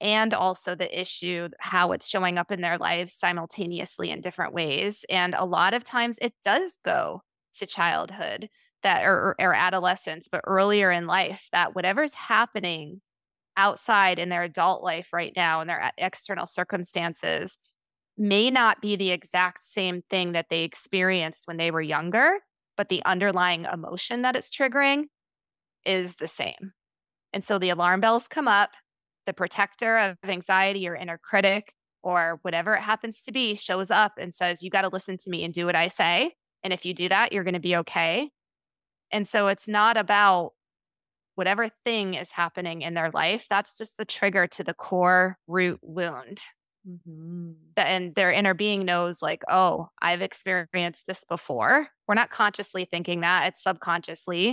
and 0.01 0.35
also 0.35 0.75
the 0.75 1.01
issue, 1.01 1.49
how 1.59 1.93
it's 1.93 2.09
showing 2.09 2.39
up 2.39 2.53
in 2.53 2.61
their 2.61 2.79
lives 2.79 3.15
simultaneously 3.15 4.11
in 4.11 4.21
different 4.21 4.53
ways. 4.53 5.05
And 5.09 5.35
a 5.35 5.45
lot 5.45 5.75
of 5.75 5.85
times 5.85 6.19
it 6.21 6.35
does 6.45 6.77
go 6.85 7.23
to 7.55 7.67
childhood 7.67 8.49
that 8.83 9.05
or, 9.05 9.35
or 9.41 9.55
adolescence, 9.55 10.29
but 10.31 10.43
earlier 10.47 10.91
in 10.91 11.07
life, 11.07 11.49
that 11.53 11.75
whatever's 11.75 12.15
happening 12.15 13.01
outside 13.57 14.19
in 14.19 14.29
their 14.29 14.43
adult 14.43 14.83
life 14.83 15.13
right 15.13 15.33
now 15.35 15.61
and 15.61 15.71
their 15.71 15.83
uh, 15.83 15.91
external 15.97 16.47
circumstances 16.47 17.57
may 18.19 18.51
not 18.51 18.81
be 18.81 18.97
the 18.97 19.11
exact 19.11 19.63
same 19.63 20.03
thing 20.11 20.33
that 20.33 20.49
they 20.51 20.63
experienced 20.63 21.47
when 21.47 21.57
they 21.57 21.71
were 21.71 21.81
younger, 21.81 22.39
but 22.77 22.89
the 22.89 23.03
underlying 23.05 23.67
emotion 23.73 24.23
that 24.23 24.37
it's 24.37 24.51
triggering 24.51 25.05
is 25.85 26.17
the 26.17 26.29
same. 26.29 26.73
And 27.33 27.45
so 27.45 27.59
the 27.59 27.71
alarm 27.71 28.01
bells 28.01 28.29
come 28.29 28.49
up 28.49 28.71
the 29.27 29.33
protector 29.33 29.99
of 29.99 30.17
anxiety 30.25 30.89
or 30.89 30.95
inner 30.95 31.19
critic 31.19 31.73
or 32.03 32.39
whatever 32.43 32.75
it 32.75 32.83
happens 32.83 33.23
to 33.23 33.33
be 33.33 33.55
shows 33.55 33.91
up 33.91 34.13
and 34.19 34.35
says, 34.35 34.63
You 34.63 34.71
got 34.71 34.83
to 34.83 34.89
listen 34.89 35.17
to 35.19 35.31
me 35.31 35.45
and 35.45 35.53
do 35.53 35.67
what 35.67 35.77
I 35.77 35.89
say. 35.89 36.33
And 36.63 36.73
if 36.73 36.85
you 36.85 36.95
do 36.95 37.09
that, 37.09 37.33
you're 37.33 37.45
going 37.45 37.55
to 37.55 37.61
be 37.61 37.77
okay. 37.77 38.31
And 39.11 39.27
so 39.29 39.49
it's 39.49 39.69
not 39.69 39.97
about 39.97 40.53
whatever 41.35 41.69
thing 41.85 42.15
is 42.15 42.31
happening 42.33 42.83
in 42.83 42.95
their 42.95 43.11
life. 43.11 43.47
That's 43.49 43.77
just 43.77 43.97
the 43.97 44.05
trigger 44.05 44.47
to 44.49 44.65
the 44.65 44.75
core 44.75 45.39
root 45.47 45.79
wound. 45.83 46.43
Mm-hmm. 46.89 47.53
And 47.77 48.15
their 48.15 48.33
inner 48.33 48.55
being 48.55 48.85
knows, 48.85 49.21
like, 49.21 49.43
oh, 49.51 49.89
I've 50.01 50.23
experienced 50.23 51.07
this 51.07 51.25
before. 51.29 51.89
We're 52.07 52.15
not 52.15 52.31
consciously 52.31 52.85
thinking 52.85 53.21
that, 53.21 53.49
it's 53.49 53.63
subconsciously. 53.63 54.47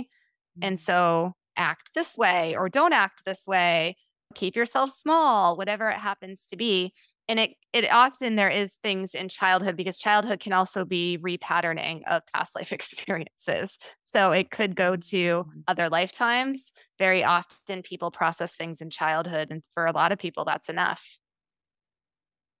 Mm-hmm. 0.58 0.64
And 0.64 0.80
so 0.80 1.34
act 1.56 1.90
this 1.94 2.16
way 2.16 2.56
or 2.56 2.68
don't 2.68 2.92
act 2.92 3.22
this 3.24 3.42
way 3.46 3.96
keep 4.34 4.56
yourself 4.56 4.90
small 4.90 5.56
whatever 5.56 5.88
it 5.88 5.96
happens 5.96 6.46
to 6.46 6.56
be 6.56 6.92
and 7.28 7.40
it 7.40 7.54
it 7.72 7.90
often 7.90 8.36
there 8.36 8.50
is 8.50 8.74
things 8.82 9.14
in 9.14 9.28
childhood 9.28 9.76
because 9.76 9.98
childhood 9.98 10.40
can 10.40 10.52
also 10.52 10.84
be 10.84 11.18
repatterning 11.18 12.02
of 12.06 12.22
past 12.32 12.54
life 12.54 12.72
experiences. 12.72 13.78
So 14.04 14.30
it 14.32 14.50
could 14.50 14.76
go 14.76 14.96
to 14.96 15.16
mm-hmm. 15.16 15.60
other 15.66 15.88
lifetimes. 15.88 16.72
Very 16.98 17.24
often 17.24 17.82
people 17.82 18.10
process 18.10 18.54
things 18.54 18.80
in 18.80 18.90
childhood 18.90 19.48
and 19.50 19.64
for 19.74 19.86
a 19.86 19.92
lot 19.92 20.12
of 20.12 20.18
people 20.18 20.44
that's 20.44 20.68
enough. 20.68 21.18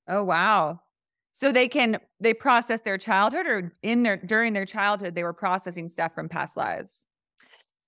Oh 0.08 0.24
wow. 0.24 0.80
So 1.32 1.52
they 1.52 1.68
can 1.68 1.98
they 2.20 2.34
process 2.34 2.80
their 2.80 2.98
childhood 2.98 3.46
or 3.46 3.76
in 3.82 4.02
their 4.02 4.16
during 4.16 4.52
their 4.52 4.66
childhood 4.66 5.14
they 5.14 5.24
were 5.24 5.32
processing 5.32 5.88
stuff 5.88 6.14
from 6.14 6.28
past 6.28 6.56
lives 6.56 7.06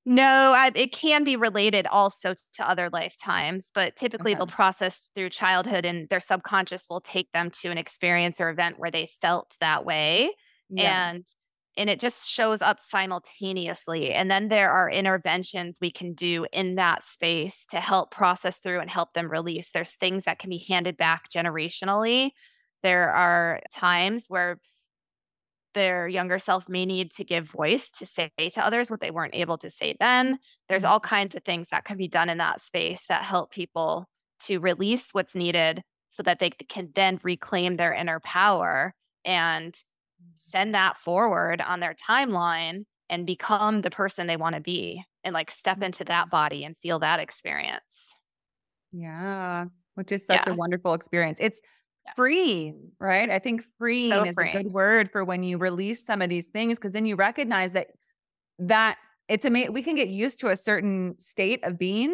no, 0.09 0.55
I, 0.57 0.71
it 0.77 0.93
can 0.93 1.25
be 1.25 1.35
related 1.35 1.89
also 1.89 2.33
to 2.55 2.69
other 2.69 2.89
lifetimes, 2.93 3.73
but 3.75 3.97
typically 3.97 4.33
okay. 4.33 4.39
they'll 4.39 4.47
process 4.47 5.11
through 5.17 5.31
childhood 5.31 5.85
and 5.85 6.09
their 6.09 6.21
subconscious 6.21 6.87
will 6.89 7.01
take 7.01 7.33
them 7.33 7.51
to 7.63 7.73
an 7.73 7.77
experience 7.77 8.41
or 8.41 8.49
event 8.49 8.79
where 8.79 8.93
they 8.93 9.09
felt 9.21 9.57
that 9.59 9.85
way. 9.85 10.31
Yeah. 10.71 11.11
And 11.11 11.27
and 11.77 11.91
it 11.91 12.01
just 12.01 12.31
shows 12.31 12.63
up 12.63 12.81
simultaneously. 12.81 14.13
And 14.13 14.31
then 14.31 14.49
there 14.49 14.71
are 14.71 14.89
interventions 14.89 15.77
we 15.81 15.91
can 15.91 16.15
do 16.15 16.47
in 16.53 16.77
that 16.77 17.03
space 17.03 17.67
to 17.67 17.81
help 17.81 18.11
process 18.13 18.59
through 18.59 18.81
and 18.81 18.89
help 18.89 19.13
them 19.13 19.31
release. 19.31 19.73
There's 19.73 19.93
things 19.93 20.25
that 20.25 20.39
can 20.39 20.49
be 20.49 20.65
handed 20.69 20.97
back 20.97 21.29
generationally. 21.29 22.31
There 22.83 23.11
are 23.11 23.61
times 23.75 24.27
where 24.29 24.59
their 25.77 26.09
younger 26.09 26.39
self 26.39 26.69
may 26.69 26.87
need 26.87 27.13
to 27.13 27.23
give 27.23 27.45
voice 27.45 27.91
to 27.91 28.07
say 28.07 28.31
to 28.39 28.67
others 28.67 28.91
what 28.91 29.01
they 29.01 29.11
weren't 29.11 29.35
able 29.35 29.59
to 29.59 29.71
say 29.71 29.95
then. 30.01 30.39
There's 30.69 30.83
mm-hmm. 30.83 30.93
all 30.93 31.01
kinds 31.01 31.35
of 31.37 31.45
things 31.45 31.69
that 31.69 31.85
can 31.85 31.99
be 31.99 32.09
done 32.09 32.31
in 32.31 32.39
that 32.39 32.63
space 32.63 33.07
that 33.09 33.23
help 33.23 33.53
people 33.53 34.07
to 34.45 34.59
release 34.59 35.11
what's 35.13 35.35
needed 35.35 35.83
so 36.11 36.23
that 36.23 36.39
they 36.39 36.49
can 36.51 36.91
then 36.95 37.21
reclaim 37.23 37.77
their 37.77 37.93
inner 37.93 38.21
power 38.21 38.95
and 39.25 39.75
send 40.35 40.75
that 40.75 40.97
forward 40.97 41.61
on 41.61 41.81
their 41.81 41.95
timeline 41.95 42.85
and 43.11 43.27
become 43.27 43.83
the 43.83 43.91
person 43.91 44.27
they 44.27 44.37
want 44.37 44.55
to 44.55 44.63
be 44.63 45.05
and 45.25 45.35
like 45.35 45.51
step 45.51 45.83
into 45.83 46.05
that 46.05 46.31
body 46.31 46.65
and 46.65 46.77
feel 46.77 46.99
that 47.01 47.21
experience. 47.21 47.83
Yeah, 48.93 49.67
which 49.95 50.11
is 50.11 50.25
such 50.25 50.47
yeah. 50.47 50.55
a 50.55 50.57
wonderful 50.57 50.95
experience. 50.95 51.39
It's 51.39 51.61
freeing, 52.15 52.93
right? 53.01 53.29
I 53.31 53.39
think 53.39 53.65
freeing 53.79 54.11
so 54.11 54.25
is 54.25 54.35
freeing. 54.35 54.57
a 54.57 54.63
good 54.63 54.73
word 54.73 55.11
for 55.11 55.25
when 55.25 55.43
you 55.43 55.59
release 55.59 56.05
some 56.05 56.23
of 56.23 56.31
these 56.31 56.47
things 56.47 56.79
because 56.79 56.93
then 56.93 57.07
you 57.07 57.17
recognize 57.17 57.73
that 57.73 57.89
that 58.59 58.99
it's 59.29 59.45
amazing. 59.45 59.73
We 59.73 59.83
can 59.83 59.97
get 59.97 60.09
used 60.09 60.41
to 60.41 60.51
a 60.51 60.57
certain 60.57 61.17
state 61.19 61.65
of 61.65 61.79
being. 61.79 62.11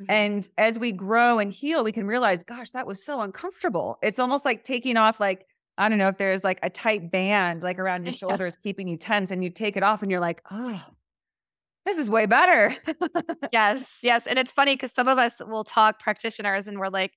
Mm-hmm. 0.00 0.10
And 0.10 0.48
as 0.58 0.78
we 0.78 0.92
grow 0.92 1.38
and 1.38 1.52
heal, 1.52 1.84
we 1.84 1.92
can 1.92 2.06
realize, 2.06 2.44
gosh, 2.44 2.70
that 2.70 2.86
was 2.86 3.04
so 3.04 3.20
uncomfortable. 3.22 3.98
It's 4.02 4.18
almost 4.18 4.44
like 4.44 4.64
taking 4.64 4.96
off, 4.96 5.20
like, 5.20 5.46
I 5.78 5.88
don't 5.88 5.98
know 5.98 6.08
if 6.08 6.18
there's 6.18 6.44
like 6.44 6.58
a 6.62 6.70
tight 6.70 7.10
band 7.10 7.62
like 7.62 7.78
around 7.78 8.04
your 8.04 8.12
shoulders, 8.24 8.56
keeping 8.56 8.88
you 8.88 8.96
tense, 8.96 9.30
and 9.30 9.42
you 9.42 9.50
take 9.50 9.76
it 9.76 9.82
off 9.82 10.02
and 10.02 10.10
you're 10.10 10.20
like, 10.20 10.42
oh, 10.50 10.82
this 11.86 11.98
is 11.98 12.10
way 12.10 12.26
better. 12.26 12.76
yes, 13.52 13.98
yes. 14.02 14.26
And 14.26 14.38
it's 14.38 14.52
funny 14.52 14.74
because 14.74 14.92
some 14.92 15.08
of 15.08 15.18
us 15.18 15.40
will 15.44 15.64
talk 15.64 15.98
practitioners 15.98 16.68
and 16.68 16.78
we're 16.78 16.88
like, 16.88 17.12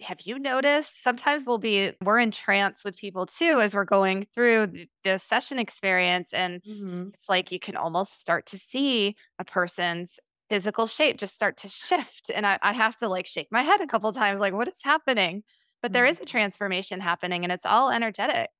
have 0.00 0.22
you 0.22 0.38
noticed 0.38 1.02
sometimes 1.02 1.44
we'll 1.46 1.58
be 1.58 1.92
we're 2.02 2.18
in 2.18 2.30
trance 2.30 2.84
with 2.84 2.96
people 2.96 3.26
too 3.26 3.60
as 3.60 3.74
we're 3.74 3.84
going 3.84 4.26
through 4.34 4.86
the 5.04 5.18
session 5.18 5.58
experience 5.58 6.32
and 6.32 6.62
mm-hmm. 6.62 7.08
it's 7.14 7.28
like 7.28 7.52
you 7.52 7.60
can 7.60 7.76
almost 7.76 8.20
start 8.20 8.46
to 8.46 8.58
see 8.58 9.14
a 9.38 9.44
person's 9.44 10.18
physical 10.48 10.86
shape 10.86 11.16
just 11.16 11.34
start 11.34 11.56
to 11.56 11.68
shift 11.68 12.30
and 12.34 12.46
I, 12.46 12.58
I 12.60 12.72
have 12.72 12.96
to 12.98 13.08
like 13.08 13.26
shake 13.26 13.48
my 13.50 13.62
head 13.62 13.80
a 13.80 13.86
couple 13.86 14.12
times 14.12 14.40
like 14.40 14.52
what 14.52 14.68
is 14.68 14.80
happening 14.82 15.42
but 15.80 15.88
mm-hmm. 15.88 15.94
there 15.94 16.06
is 16.06 16.18
a 16.18 16.22
mm-hmm. 16.22 16.30
transformation 16.30 17.00
happening 17.00 17.44
and 17.44 17.52
it's 17.52 17.66
all 17.66 17.90
energetic 17.90 18.50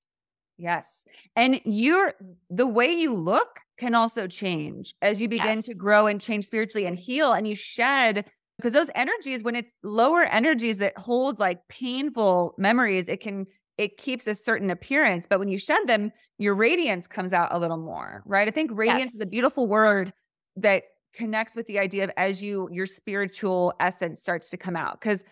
yes 0.57 1.05
and 1.35 1.61
you're 1.65 2.15
the 2.49 2.67
way 2.67 2.93
you 2.93 3.13
look 3.15 3.61
can 3.77 3.95
also 3.95 4.29
change 4.29 4.95
as 5.03 5.21
you 5.21 5.29
begin 5.29 5.57
yes. 5.57 5.67
to 5.67 5.75
grow 5.75 6.07
and 6.07 6.21
change 6.21 6.47
spiritually 6.47 6.87
and 6.87 6.97
heal 6.97 7.33
and 7.33 7.49
you 7.49 7.57
shed 7.57 8.25
because 8.59 8.73
those 8.73 8.91
energies 8.95 9.43
when 9.43 9.57
it's 9.57 9.73
lower 9.83 10.23
energies 10.23 10.79
that 10.79 10.97
holds 10.99 11.41
like 11.41 11.61
painful 11.69 12.55
memories 12.59 13.09
it 13.09 13.21
can 13.21 13.47
it 13.77 13.97
keeps 13.97 14.27
a 14.27 14.35
certain 14.35 14.71
appearance 14.71 15.27
but 15.29 15.39
when 15.39 15.49
you 15.49 15.59
shed 15.59 15.87
them 15.87 16.13
your 16.39 16.55
radiance 16.55 17.07
comes 17.07 17.33
out 17.33 17.49
a 17.53 17.59
little 17.59 17.77
more 17.77 18.23
right? 18.27 18.49
I 18.49 18.51
think 18.51 18.71
radiance 18.73 19.13
yes. 19.13 19.15
is 19.15 19.21
a 19.21 19.27
beautiful 19.27 19.67
word 19.67 20.13
that 20.57 20.85
connects 21.15 21.55
with 21.55 21.67
the 21.67 21.79
idea 21.79 22.05
of 22.05 22.11
as 22.17 22.43
you 22.43 22.69
your 22.73 22.87
spiritual 22.87 23.73
essence 23.81 24.21
starts 24.21 24.51
to 24.51 24.57
come 24.57 24.77
out 24.77 25.01
because 25.01 25.25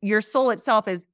your 0.00 0.20
soul 0.20 0.50
itself 0.50 0.88
is 0.88 1.04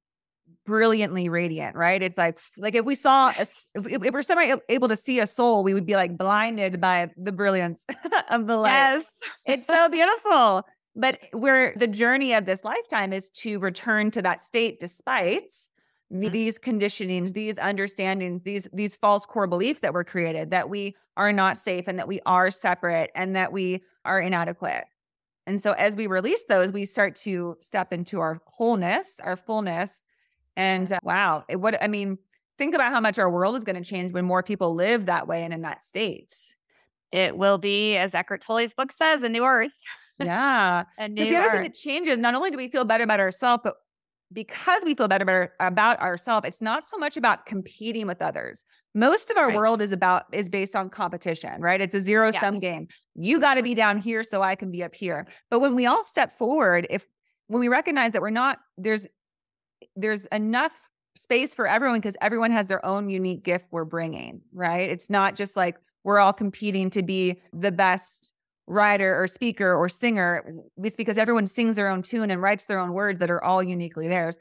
brilliantly 0.65 1.29
radiant 1.29 1.75
right? 1.75 2.01
It's 2.01 2.17
like 2.17 2.39
like 2.57 2.75
if 2.75 2.85
we 2.85 2.95
saw 2.95 3.29
a, 3.29 3.41
if, 3.41 3.57
if 3.75 4.13
we're 4.13 4.21
somehow 4.21 4.57
able 4.69 4.87
to 4.87 4.95
see 4.95 5.19
a 5.19 5.27
soul 5.27 5.63
we 5.63 5.73
would 5.73 5.85
be 5.85 5.95
like 5.95 6.17
blinded 6.17 6.79
by 6.79 7.09
the 7.17 7.31
brilliance 7.31 7.85
of 8.29 8.47
the 8.47 8.57
light. 8.57 8.71
Yes. 8.71 9.13
It's 9.45 9.67
so 9.67 9.89
beautiful 9.89 10.63
but 10.95 11.19
where 11.31 11.73
the 11.75 11.87
journey 11.87 12.33
of 12.33 12.45
this 12.45 12.63
lifetime 12.63 13.13
is 13.13 13.29
to 13.31 13.59
return 13.59 14.11
to 14.11 14.21
that 14.21 14.39
state 14.39 14.79
despite 14.79 15.49
mm-hmm. 16.11 16.29
these 16.31 16.59
conditionings, 16.59 17.33
these 17.33 17.57
understandings, 17.57 18.43
these 18.43 18.67
these 18.73 18.95
false 18.95 19.25
core 19.25 19.47
beliefs 19.47 19.81
that 19.81 19.93
were 19.93 20.03
created 20.03 20.51
that 20.51 20.69
we 20.69 20.95
are 21.17 21.33
not 21.33 21.57
safe 21.57 21.87
and 21.87 21.97
that 21.99 22.07
we 22.07 22.19
are 22.25 22.51
separate 22.51 23.11
and 23.15 23.35
that 23.35 23.51
we 23.51 23.83
are 24.05 24.19
inadequate. 24.19 24.85
And 25.45 25.61
so 25.61 25.73
as 25.73 25.95
we 25.95 26.07
release 26.07 26.43
those, 26.45 26.71
we 26.71 26.85
start 26.85 27.15
to 27.17 27.57
step 27.59 27.91
into 27.91 28.19
our 28.19 28.41
wholeness, 28.45 29.19
our 29.21 29.35
fullness. 29.35 30.03
And 30.55 30.91
uh, 30.91 30.99
wow, 31.03 31.43
it, 31.49 31.57
what 31.57 31.81
I 31.81 31.87
mean, 31.87 32.17
think 32.57 32.75
about 32.75 32.91
how 32.91 33.01
much 33.01 33.19
our 33.19 33.29
world 33.29 33.55
is 33.55 33.63
going 33.63 33.81
to 33.81 33.87
change 33.89 34.13
when 34.13 34.25
more 34.25 34.43
people 34.43 34.75
live 34.75 35.07
that 35.07 35.27
way 35.27 35.43
and 35.43 35.53
in 35.53 35.61
that 35.63 35.83
state. 35.83 36.55
It 37.11 37.37
will 37.37 37.57
be, 37.57 37.95
as 37.97 38.15
Eckhart 38.15 38.41
Tolle's 38.41 38.73
book 38.73 38.91
says, 38.91 39.23
a 39.23 39.29
new 39.29 39.43
earth. 39.43 39.71
Yeah. 40.19 40.83
and 40.97 41.17
the 41.17 41.35
other 41.35 41.51
thing 41.51 41.63
that 41.63 41.73
changes, 41.73 42.17
not 42.17 42.35
only 42.35 42.51
do 42.51 42.57
we 42.57 42.69
feel 42.69 42.85
better 42.85 43.03
about 43.03 43.19
ourselves, 43.19 43.61
but 43.63 43.75
because 44.31 44.81
we 44.83 44.95
feel 44.95 45.07
better, 45.07 45.53
about 45.59 45.99
ourselves, 45.99 46.47
it's 46.47 46.61
not 46.61 46.85
so 46.85 46.97
much 46.97 47.17
about 47.17 47.45
competing 47.45 48.07
with 48.07 48.21
others. 48.21 48.65
Most 48.95 49.29
of 49.29 49.37
our 49.37 49.49
right. 49.49 49.57
world 49.57 49.81
is 49.81 49.91
about 49.91 50.23
is 50.31 50.49
based 50.49 50.75
on 50.75 50.89
competition, 50.89 51.61
right? 51.61 51.79
It's 51.79 51.93
a 51.93 52.01
zero 52.01 52.31
yeah. 52.33 52.39
sum 52.39 52.59
game. 52.59 52.87
You 53.15 53.39
got 53.39 53.55
to 53.55 53.63
be 53.63 53.75
down 53.75 53.99
here 53.99 54.23
so 54.23 54.41
I 54.41 54.55
can 54.55 54.71
be 54.71 54.83
up 54.83 54.95
here. 54.95 55.27
But 55.49 55.59
when 55.59 55.75
we 55.75 55.85
all 55.85 56.03
step 56.03 56.33
forward, 56.33 56.87
if 56.89 57.05
when 57.47 57.59
we 57.59 57.67
recognize 57.67 58.13
that 58.13 58.21
we're 58.21 58.31
not 58.31 58.59
there's 58.77 59.07
there's 59.95 60.25
enough 60.27 60.89
space 61.15 61.53
for 61.53 61.67
everyone 61.67 61.99
because 61.99 62.17
everyone 62.21 62.51
has 62.51 62.67
their 62.67 62.83
own 62.85 63.09
unique 63.09 63.43
gift 63.43 63.67
we're 63.71 63.85
bringing, 63.85 64.41
right? 64.53 64.89
It's 64.89 65.09
not 65.09 65.35
just 65.35 65.55
like 65.55 65.77
we're 66.03 66.19
all 66.19 66.33
competing 66.33 66.89
to 66.91 67.03
be 67.03 67.41
the 67.53 67.71
best 67.71 68.33
writer 68.67 69.21
or 69.21 69.27
speaker 69.27 69.75
or 69.75 69.89
singer. 69.89 70.43
It's 70.77 70.95
because 70.95 71.17
everyone 71.17 71.47
sings 71.47 71.75
their 71.75 71.89
own 71.89 72.01
tune 72.01 72.31
and 72.31 72.41
writes 72.41 72.65
their 72.65 72.79
own 72.79 72.93
words 72.93 73.19
that 73.19 73.31
are 73.31 73.43
all 73.43 73.61
uniquely 73.61 74.07
theirs. 74.07 74.39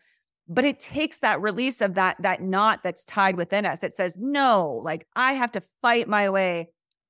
But 0.48 0.64
it 0.64 0.80
takes 0.80 1.18
that 1.18 1.40
release 1.40 1.80
of 1.80 1.94
that 1.94 2.16
that 2.20 2.42
knot 2.42 2.80
that's 2.82 3.04
tied 3.04 3.36
within 3.36 3.64
us 3.64 3.78
that 3.80 3.94
says, 3.94 4.16
no, 4.18 4.80
like 4.82 5.06
I 5.16 5.34
have 5.34 5.52
to 5.52 5.62
fight 5.80 6.08
my 6.08 6.30
way 6.30 6.68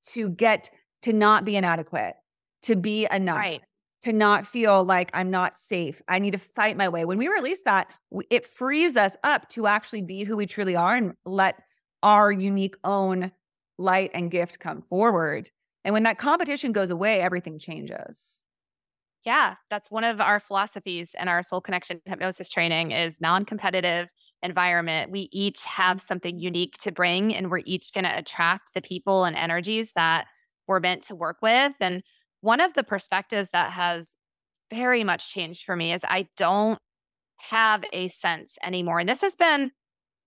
to 0.09 0.29
get 0.31 0.71
to 1.03 1.13
not 1.13 1.45
be 1.45 1.57
inadequate, 1.57 2.15
to 2.63 2.77
be 2.77 3.07
enough. 3.11 3.39
Right. 3.39 3.63
To 4.03 4.13
not 4.13 4.49
feel 4.49 4.85
like 4.85 5.13
I'm 5.15 5.31
not 5.31 5.57
safe. 5.57 6.03
I 6.09 6.19
need 6.19 6.33
to 6.33 6.39
fight 6.39 6.77
my 6.77 6.89
way. 6.89 7.05
When 7.05 7.19
we 7.19 7.29
release 7.29 7.63
that, 7.63 7.87
it 8.31 8.45
frees 8.45 8.97
us 8.97 9.17
up 9.23 9.49
to 9.51 9.69
actually 9.69 10.03
be 10.03 10.25
who 10.25 10.37
we 10.37 10.47
truly 10.47 10.75
are 10.75 10.97
and 10.97 11.13
let 11.25 11.55
our 12.03 12.33
unique 12.33 12.75
own 12.83 13.31
light 13.79 14.11
and 14.13 14.29
gift 14.29 14.59
come 14.59 14.83
forward 14.83 15.51
and 15.85 15.93
when 15.93 16.05
that 16.05 16.19
competition 16.19 16.73
goes 16.73 16.91
away, 16.91 17.21
everything 17.21 17.59
changes. 17.59 18.43
Yeah, 19.25 19.55
that's 19.71 19.91
one 19.91 20.03
of 20.03 20.21
our 20.21 20.41
philosophies 20.41 21.15
in 21.21 21.29
our 21.29 21.45
soul 21.45 21.61
connection 21.61 22.01
hypnosis 22.07 22.51
training 22.51 22.91
is 22.91 23.21
non-competitive 23.21 24.11
environment. 24.43 25.13
We 25.13 25.29
each 25.31 25.65
have 25.65 26.01
something 26.01 26.41
unique 26.41 26.77
to 26.79 26.91
bring 26.91 27.35
and 27.35 27.49
we're 27.49 27.63
each 27.65 27.93
going 27.93 28.05
to 28.05 28.19
attract 28.19 28.75
the 28.75 28.83
people 28.83 29.25
and 29.25 29.37
energies 29.37 29.93
that 29.93 30.27
we're 30.67 30.81
meant 30.81 31.05
to 31.05 31.15
work 31.15 31.37
with 31.41 31.73
and 31.81 32.03
one 32.41 32.61
of 32.61 32.75
the 32.75 32.83
perspectives 32.83 33.51
that 33.51 33.71
has 33.71 34.17
very 34.71 35.05
much 35.05 35.33
changed 35.33 35.65
for 35.65 35.77
me 35.77 35.93
is 35.93 36.05
I 36.05 36.27
don't 36.37 36.79
have 37.37 37.85
a 37.93 38.09
sense 38.09 38.57
anymore. 38.63 38.99
And 38.99 39.09
this 39.09 39.23
has 39.23 39.37
been 39.37 39.71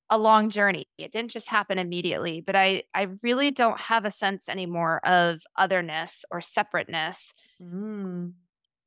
a 0.10 0.18
long 0.18 0.50
journey. 0.50 0.88
It 0.98 1.12
didn't 1.12 1.32
just 1.32 1.48
happen 1.48 1.80
immediately, 1.80 2.42
but 2.42 2.56
I 2.56 2.84
I 2.94 3.08
really 3.24 3.52
don't 3.52 3.80
have 3.80 4.06
a 4.06 4.12
sense 4.12 4.48
anymore 4.48 5.06
of 5.06 5.42
otherness 5.58 6.24
or 6.32 6.42
separateness. 6.42 7.34
Mm. 7.62 8.34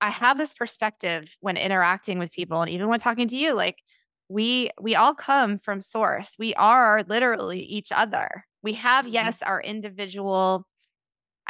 I 0.01 0.11
have 0.11 0.39
this 0.39 0.55
perspective 0.55 1.37
when 1.41 1.57
interacting 1.57 2.19
with 2.19 2.33
people 2.33 2.63
and 2.63 2.71
even 2.71 2.89
when 2.89 3.01
talking 3.01 3.27
to 3.29 3.37
you 3.37 3.53
like 3.55 3.83
we 4.29 4.71
we 4.81 4.95
all 4.95 5.15
come 5.15 5.59
from 5.59 5.81
source. 5.81 6.37
We 6.39 6.55
are 6.55 7.03
literally 7.09 7.61
each 7.61 7.91
other. 7.91 8.45
We 8.63 8.75
have 8.75 9.05
mm-hmm. 9.07 9.15
yes 9.15 9.43
our 9.43 9.61
individual 9.61 10.67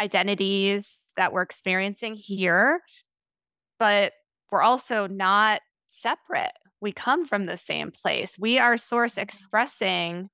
identities 0.01 0.93
that 1.16 1.33
we're 1.33 1.43
experiencing 1.43 2.14
here, 2.14 2.81
but 3.79 4.12
we're 4.51 4.62
also 4.62 5.07
not 5.07 5.61
separate. 5.87 6.53
We 6.81 6.93
come 6.93 7.26
from 7.26 7.47
the 7.47 7.57
same 7.57 7.91
place. 7.91 8.37
We 8.39 8.59
are 8.59 8.76
source 8.76 9.18
expressing 9.18 10.29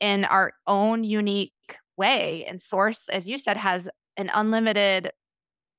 in 0.00 0.24
our 0.24 0.52
own 0.66 1.04
unique 1.04 1.52
way. 1.96 2.44
And 2.46 2.60
source, 2.60 3.08
as 3.08 3.28
you 3.28 3.38
said, 3.38 3.56
has 3.56 3.88
an 4.16 4.30
unlimited 4.34 5.10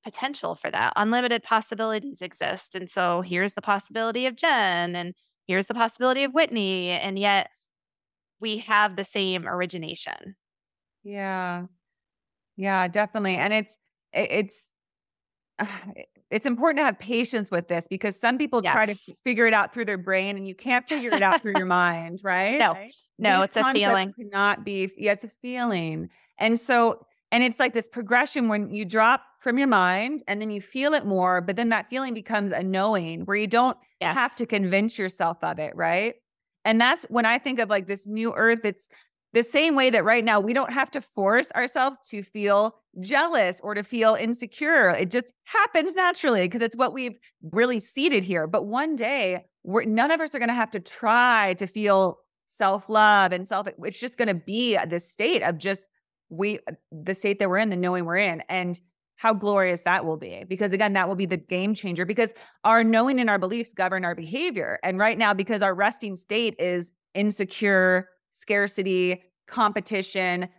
potential 0.03 0.55
for 0.55 0.69
that. 0.71 0.93
Unlimited 0.95 1.43
possibilities 1.43 2.21
exist. 2.21 2.75
And 2.75 2.89
so 2.89 3.21
here's 3.21 3.53
the 3.53 3.61
possibility 3.61 4.25
of 4.25 4.35
Jen, 4.35 4.95
and 4.95 5.13
here's 5.47 5.67
the 5.67 5.73
possibility 5.73 6.23
of 6.23 6.33
Whitney. 6.33 6.89
And 6.89 7.17
yet 7.17 7.49
we 8.39 8.57
have 8.59 8.95
the 8.95 9.05
same 9.05 9.47
origination. 9.47 10.35
Yeah. 11.03 11.67
Yeah, 12.57 12.87
definitely. 12.87 13.35
And 13.35 13.53
it's, 13.53 13.77
it's, 14.13 14.67
it's 16.33 16.47
important 16.47 16.79
to 16.79 16.85
have 16.85 16.97
patience 16.97 17.51
with 17.51 17.67
this 17.67 17.87
because 17.87 18.19
some 18.19 18.39
people 18.39 18.59
yes. 18.63 18.73
try 18.73 18.87
to 18.87 18.95
figure 19.23 19.45
it 19.45 19.53
out 19.53 19.71
through 19.71 19.85
their 19.85 19.99
brain 19.99 20.35
and 20.35 20.47
you 20.47 20.55
can't 20.55 20.89
figure 20.89 21.11
it 21.13 21.21
out 21.21 21.43
through 21.43 21.53
your 21.57 21.67
mind, 21.67 22.21
right? 22.23 22.57
No, 22.57 22.73
right? 22.73 22.91
no, 23.19 23.37
These 23.37 23.45
it's 23.45 23.57
a 23.57 23.73
feeling. 23.73 24.13
Not 24.17 24.65
be, 24.65 24.91
yeah, 24.97 25.11
it's 25.11 25.23
a 25.23 25.29
feeling. 25.29 26.09
And 26.39 26.59
so, 26.59 27.05
and 27.31 27.43
it's 27.43 27.59
like 27.59 27.75
this 27.75 27.87
progression 27.87 28.47
when 28.47 28.73
you 28.73 28.83
drop 28.83 29.21
from 29.41 29.59
your 29.59 29.67
mind 29.67 30.23
and 30.27 30.41
then 30.41 30.49
you 30.49 30.59
feel 30.59 30.95
it 30.95 31.05
more, 31.05 31.39
but 31.39 31.55
then 31.55 31.69
that 31.69 31.87
feeling 31.91 32.15
becomes 32.15 32.51
a 32.51 32.63
knowing 32.63 33.25
where 33.25 33.37
you 33.37 33.47
don't 33.47 33.77
yes. 34.01 34.15
have 34.15 34.35
to 34.37 34.47
convince 34.47 34.97
yourself 34.97 35.37
of 35.43 35.59
it, 35.59 35.75
right? 35.75 36.15
And 36.65 36.81
that's 36.81 37.05
when 37.09 37.27
I 37.27 37.37
think 37.37 37.59
of 37.59 37.69
like 37.69 37.87
this 37.87 38.07
new 38.07 38.33
earth, 38.33 38.65
it's 38.65 38.87
the 39.33 39.43
same 39.43 39.75
way 39.75 39.89
that 39.89 40.03
right 40.03 40.23
now 40.23 40.39
we 40.39 40.53
don't 40.53 40.71
have 40.71 40.91
to 40.91 41.01
force 41.01 41.51
ourselves 41.51 41.97
to 42.09 42.21
feel 42.23 42.75
jealous 42.99 43.59
or 43.63 43.73
to 43.73 43.83
feel 43.83 44.15
insecure. 44.15 44.89
It 44.89 45.11
just 45.11 45.33
happens 45.45 45.95
naturally 45.95 46.43
because 46.43 46.61
it's 46.61 46.77
what 46.77 46.93
we've 46.93 47.17
really 47.51 47.79
seeded 47.79 48.23
here. 48.23 48.47
But 48.47 48.65
one 48.65 48.95
day, 48.95 49.45
we're, 49.63 49.85
none 49.85 50.11
of 50.11 50.21
us 50.21 50.35
are 50.35 50.39
going 50.39 50.49
to 50.49 50.55
have 50.55 50.71
to 50.71 50.79
try 50.79 51.55
to 51.55 51.67
feel 51.67 52.19
self 52.47 52.89
love 52.89 53.31
and 53.31 53.47
self. 53.47 53.67
It's 53.83 53.99
just 53.99 54.17
going 54.17 54.27
to 54.27 54.35
be 54.35 54.77
this 54.87 55.11
state 55.11 55.41
of 55.41 55.57
just 55.57 55.87
we, 56.29 56.59
the 56.91 57.13
state 57.13 57.39
that 57.39 57.49
we're 57.49 57.57
in, 57.57 57.69
the 57.69 57.75
knowing 57.75 58.05
we're 58.05 58.17
in. 58.17 58.43
And 58.49 58.79
how 59.15 59.33
glorious 59.33 59.81
that 59.83 60.05
will 60.05 60.17
be. 60.17 60.43
Because 60.49 60.73
again, 60.73 60.93
that 60.93 61.07
will 61.07 61.15
be 61.15 61.25
the 61.25 61.37
game 61.37 61.73
changer 61.73 62.05
because 62.05 62.33
our 62.63 62.83
knowing 62.83 63.19
and 63.19 63.29
our 63.29 63.39
beliefs 63.39 63.73
govern 63.73 64.03
our 64.03 64.15
behavior. 64.15 64.79
And 64.83 64.99
right 64.99 65.17
now, 65.17 65.33
because 65.33 65.61
our 65.61 65.73
resting 65.73 66.17
state 66.17 66.55
is 66.59 66.91
insecure, 67.13 68.09
scarcity, 68.33 69.23
competition, 69.47 70.49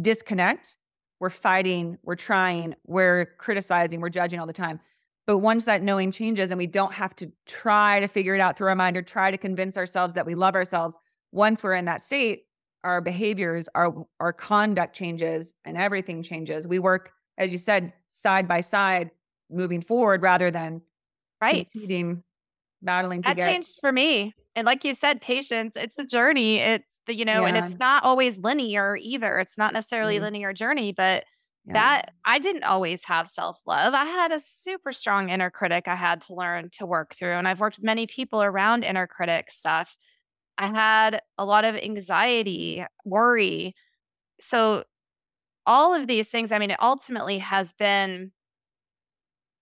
disconnect. 0.00 0.78
We're 1.20 1.30
fighting, 1.30 1.98
we're 2.02 2.14
trying, 2.14 2.74
we're 2.86 3.26
criticizing, 3.38 4.00
we're 4.00 4.08
judging 4.08 4.40
all 4.40 4.46
the 4.46 4.52
time. 4.52 4.80
But 5.26 5.38
once 5.38 5.66
that 5.66 5.82
knowing 5.82 6.10
changes 6.10 6.50
and 6.50 6.56
we 6.58 6.66
don't 6.66 6.94
have 6.94 7.14
to 7.16 7.30
try 7.44 8.00
to 8.00 8.08
figure 8.08 8.34
it 8.34 8.40
out 8.40 8.56
through 8.56 8.68
our 8.68 8.74
mind 8.74 8.96
or 8.96 9.02
try 9.02 9.30
to 9.30 9.36
convince 9.36 9.76
ourselves 9.76 10.14
that 10.14 10.24
we 10.24 10.34
love 10.34 10.54
ourselves, 10.54 10.96
once 11.32 11.62
we're 11.62 11.74
in 11.74 11.84
that 11.84 12.02
state, 12.02 12.44
our 12.84 13.00
behaviors, 13.00 13.68
our 13.74 14.06
our 14.20 14.32
conduct 14.32 14.94
changes 14.94 15.52
and 15.64 15.76
everything 15.76 16.22
changes. 16.22 16.66
We 16.66 16.78
work, 16.78 17.12
as 17.36 17.52
you 17.52 17.58
said, 17.58 17.92
side 18.08 18.48
by 18.48 18.60
side, 18.60 19.10
moving 19.50 19.82
forward 19.82 20.22
rather 20.22 20.50
than 20.50 20.80
right 21.42 21.68
competing, 21.72 22.22
battling 22.82 23.22
to 23.22 23.28
that 23.28 23.36
get. 23.36 23.46
changed 23.46 23.78
for 23.80 23.92
me 23.92 24.34
and 24.54 24.66
like 24.66 24.84
you 24.84 24.94
said 24.94 25.20
patience 25.20 25.74
it's 25.76 25.98
a 25.98 26.04
journey 26.04 26.58
it's 26.58 27.00
the 27.06 27.14
you 27.14 27.24
know 27.24 27.42
yeah. 27.42 27.48
and 27.48 27.56
it's 27.56 27.78
not 27.78 28.04
always 28.04 28.38
linear 28.38 28.96
either 29.00 29.38
it's 29.38 29.58
not 29.58 29.72
necessarily 29.72 30.14
mm-hmm. 30.14 30.24
linear 30.24 30.52
journey 30.52 30.92
but 30.92 31.24
yeah. 31.66 31.72
that 31.72 32.12
i 32.24 32.38
didn't 32.38 32.64
always 32.64 33.04
have 33.04 33.28
self-love 33.28 33.94
i 33.94 34.04
had 34.04 34.32
a 34.32 34.40
super 34.40 34.92
strong 34.92 35.30
inner 35.30 35.50
critic 35.50 35.88
i 35.88 35.94
had 35.94 36.20
to 36.20 36.34
learn 36.34 36.68
to 36.72 36.86
work 36.86 37.14
through 37.14 37.32
and 37.32 37.48
i've 37.48 37.60
worked 37.60 37.78
with 37.78 37.84
many 37.84 38.06
people 38.06 38.42
around 38.42 38.84
inner 38.84 39.06
critic 39.06 39.50
stuff 39.50 39.96
i 40.56 40.66
had 40.66 41.20
a 41.36 41.44
lot 41.44 41.64
of 41.64 41.74
anxiety 41.74 42.84
worry 43.04 43.74
so 44.40 44.84
all 45.66 45.94
of 45.94 46.06
these 46.06 46.28
things 46.28 46.52
i 46.52 46.58
mean 46.58 46.70
it 46.70 46.82
ultimately 46.82 47.38
has 47.38 47.72
been 47.72 48.30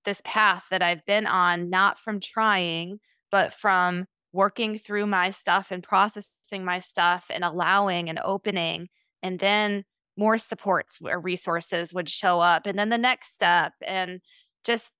this 0.07 0.23
path 0.25 0.67
that 0.71 0.83
i've 0.83 1.05
been 1.05 1.27
on 1.27 1.69
not 1.69 1.99
from 1.99 2.19
trying 2.19 2.99
but 3.31 3.53
from 3.53 4.07
working 4.33 4.79
through 4.79 5.07
my 5.07 5.31
stuff 5.31 5.71
and 5.71 5.83
processing 5.83 6.65
my 6.65 6.79
stuff 6.79 7.27
and 7.31 7.45
allowing 7.45 8.09
and 8.09 8.19
opening 8.23 8.89
and 9.23 9.39
then 9.39 9.85
more 10.17 10.39
supports 10.39 10.99
or 11.05 11.21
resources 11.21 11.93
would 11.93 12.09
show 12.09 12.41
up 12.41 12.67
and 12.67 12.79
then 12.79 12.89
the 12.89 12.99
next 12.99 13.35
step 13.35 13.73
and 13.87 14.21
just 14.65 14.93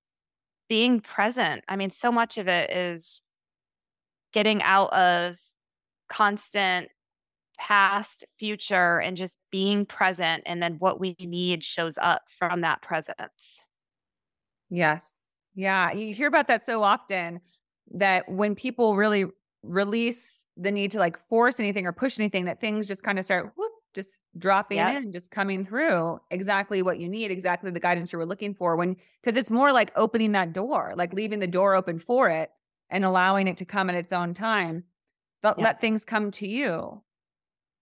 being 0.69 0.99
present. 0.99 1.63
I 1.67 1.75
mean 1.75 1.89
so 1.89 2.11
much 2.11 2.37
of 2.37 2.47
it 2.47 2.71
is 2.71 3.21
getting 4.33 4.61
out 4.61 4.91
of 4.93 5.37
constant 6.09 6.89
past 7.57 8.25
future 8.37 8.99
and 8.99 9.17
just 9.17 9.37
being 9.51 9.85
present 9.85 10.43
and 10.45 10.61
then 10.61 10.75
what 10.79 10.99
we 10.99 11.15
need 11.19 11.63
shows 11.63 11.97
up 11.99 12.23
from 12.29 12.61
that 12.61 12.81
presence 12.81 13.63
yes 14.69 15.33
yeah 15.55 15.91
you 15.91 16.13
hear 16.13 16.27
about 16.27 16.47
that 16.47 16.65
so 16.65 16.83
often 16.83 17.39
that 17.91 18.29
when 18.29 18.55
people 18.55 18.95
really 18.95 19.25
release 19.63 20.45
the 20.55 20.71
need 20.71 20.91
to 20.91 20.99
like 20.99 21.17
force 21.27 21.59
anything 21.59 21.85
or 21.85 21.91
push 21.91 22.19
anything, 22.19 22.45
that 22.45 22.59
things 22.59 22.87
just 22.87 23.03
kind 23.03 23.19
of 23.19 23.25
start 23.25 23.51
whoop, 23.55 23.71
just 23.93 24.19
dropping 24.37 24.77
yep. 24.77 25.03
in, 25.03 25.11
just 25.11 25.31
coming 25.31 25.65
through 25.65 26.19
exactly 26.31 26.81
what 26.81 26.99
you 26.99 27.09
need, 27.09 27.31
exactly 27.31 27.71
the 27.71 27.79
guidance 27.79 28.11
you 28.11 28.19
were 28.19 28.25
looking 28.25 28.53
for. 28.53 28.75
When 28.75 28.95
because 29.21 29.37
it's 29.37 29.51
more 29.51 29.71
like 29.71 29.91
opening 29.95 30.31
that 30.33 30.53
door, 30.53 30.93
like 30.95 31.13
leaving 31.13 31.39
the 31.39 31.47
door 31.47 31.75
open 31.75 31.99
for 31.99 32.29
it 32.29 32.51
and 32.89 33.03
allowing 33.03 33.47
it 33.47 33.57
to 33.57 33.65
come 33.65 33.89
at 33.89 33.95
its 33.95 34.13
own 34.13 34.33
time. 34.33 34.83
But 35.41 35.57
yep. 35.57 35.65
let 35.65 35.81
things 35.81 36.03
come 36.03 36.31
to 36.31 36.47
you. 36.47 37.03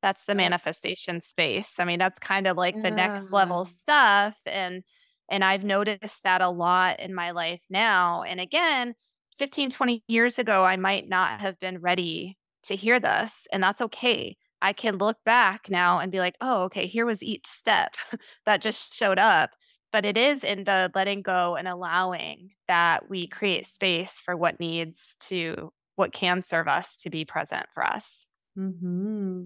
That's 0.02 0.26
the 0.26 0.36
manifestation 0.36 1.22
space. 1.22 1.76
I 1.80 1.86
mean, 1.86 1.98
that's 1.98 2.20
kind 2.20 2.48
of 2.48 2.58
like 2.58 2.80
the 2.80 2.92
next 2.92 3.32
level 3.32 3.66
stuff. 3.66 4.40
And 4.46 4.84
and 5.30 5.44
I've 5.44 5.64
noticed 5.64 6.24
that 6.24 6.42
a 6.42 6.50
lot 6.50 7.00
in 7.00 7.14
my 7.14 7.32
life 7.32 7.64
now. 7.70 8.24
And 8.24 8.40
again, 8.40 8.96
15, 9.38 9.70
20 9.70 10.04
years 10.08 10.40
ago, 10.40 10.64
I 10.64 10.78
might 10.78 11.10
not 11.10 11.42
have 11.42 11.60
been 11.60 11.80
ready 11.80 12.38
to 12.64 12.76
hear 12.76 13.00
this. 13.00 13.48
And 13.52 13.62
that's 13.62 13.82
okay. 13.82 14.38
I 14.62 14.74
can 14.74 14.98
look 14.98 15.18
back 15.26 15.70
now 15.70 16.00
and 16.00 16.12
be 16.12 16.20
like, 16.20 16.36
oh, 16.42 16.64
okay, 16.64 16.86
here 16.86 17.06
was 17.06 17.22
each 17.22 17.48
step 17.48 17.96
that 18.46 18.62
just 18.62 18.94
showed 18.94 19.20
up. 19.20 19.52
But 19.92 20.06
it 20.06 20.18
is 20.18 20.44
in 20.44 20.66
the 20.66 20.92
letting 20.94 21.22
go 21.22 21.56
and 21.56 21.68
allowing 21.68 22.52
that 22.68 23.10
we 23.10 23.28
create 23.28 23.66
space 23.66 24.14
for 24.14 24.36
what 24.36 24.60
needs 24.60 25.16
to, 25.22 25.72
what 25.96 26.12
can 26.12 26.42
serve 26.42 26.68
us 26.68 26.98
to 26.98 27.10
be 27.10 27.24
present 27.24 27.68
for 27.74 27.86
us. 27.86 28.26
Mm-hmm. 28.58 29.44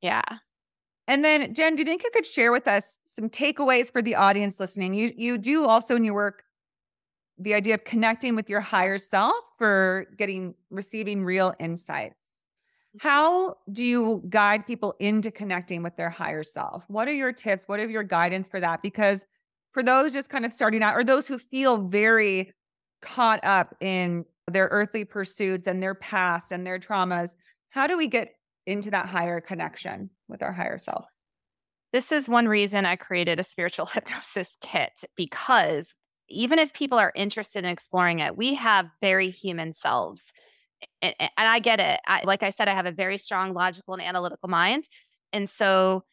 Yeah. 0.00 0.22
And 1.08 1.24
then, 1.24 1.54
Jen, 1.54 1.76
do 1.76 1.82
you 1.82 1.84
think 1.84 2.02
you 2.02 2.10
could 2.12 2.26
share 2.26 2.50
with 2.52 2.66
us 2.66 2.98
some 3.06 3.28
takeaways 3.28 3.92
for 3.92 4.02
the 4.02 4.16
audience 4.16 4.58
listening? 4.58 4.94
You 4.94 5.12
you 5.16 5.38
do 5.38 5.66
also 5.66 5.96
in 5.96 6.04
your 6.04 6.14
work 6.14 6.42
the 7.38 7.54
idea 7.54 7.74
of 7.74 7.84
connecting 7.84 8.34
with 8.34 8.48
your 8.48 8.60
higher 8.60 8.98
self 8.98 9.50
for 9.58 10.06
getting 10.16 10.54
receiving 10.70 11.24
real 11.24 11.54
insights. 11.60 12.14
Mm-hmm. 12.96 13.08
How 13.08 13.56
do 13.70 13.84
you 13.84 14.22
guide 14.28 14.66
people 14.66 14.94
into 14.98 15.30
connecting 15.30 15.82
with 15.82 15.96
their 15.96 16.10
higher 16.10 16.42
self? 16.42 16.84
What 16.88 17.08
are 17.08 17.14
your 17.14 17.32
tips? 17.32 17.68
What 17.68 17.78
are 17.78 17.88
your 17.88 18.02
guidance 18.02 18.48
for 18.48 18.58
that? 18.60 18.82
Because 18.82 19.26
for 19.72 19.82
those 19.82 20.14
just 20.14 20.30
kind 20.30 20.46
of 20.46 20.52
starting 20.52 20.82
out 20.82 20.96
or 20.96 21.04
those 21.04 21.28
who 21.28 21.38
feel 21.38 21.78
very 21.78 22.52
caught 23.02 23.44
up 23.44 23.76
in 23.80 24.24
their 24.50 24.68
earthly 24.70 25.04
pursuits 25.04 25.66
and 25.66 25.82
their 25.82 25.94
past 25.94 26.50
and 26.50 26.66
their 26.66 26.78
traumas, 26.78 27.36
how 27.70 27.86
do 27.86 27.96
we 27.98 28.06
get 28.06 28.32
into 28.66 28.90
that 28.90 29.06
higher 29.06 29.40
connection 29.40 30.10
with 30.28 30.42
our 30.42 30.52
higher 30.52 30.78
self? 30.78 31.06
This 31.92 32.12
is 32.12 32.28
one 32.28 32.48
reason 32.48 32.84
I 32.84 32.96
created 32.96 33.40
a 33.40 33.44
spiritual 33.44 33.86
hypnosis 33.92 34.56
kit 34.60 34.92
because 35.16 35.94
even 36.28 36.58
if 36.58 36.72
people 36.72 36.98
are 36.98 37.12
interested 37.14 37.64
in 37.64 37.70
exploring 37.70 38.18
it, 38.18 38.36
we 38.36 38.54
have 38.54 38.86
very 39.00 39.30
human 39.30 39.72
selves. 39.72 40.24
And, 41.00 41.14
I 41.38 41.60
get 41.60 41.80
it. 41.80 42.00
I, 42.06 42.22
like 42.24 42.42
I 42.42 42.50
said, 42.50 42.68
I 42.68 42.74
have 42.74 42.86
a 42.86 42.92
very 42.92 43.16
strong 43.16 43.54
logical 43.54 43.94
and 43.94 44.02
analytical 44.02 44.48
mind. 44.48 44.88
And 45.32 45.48
so 45.48 46.04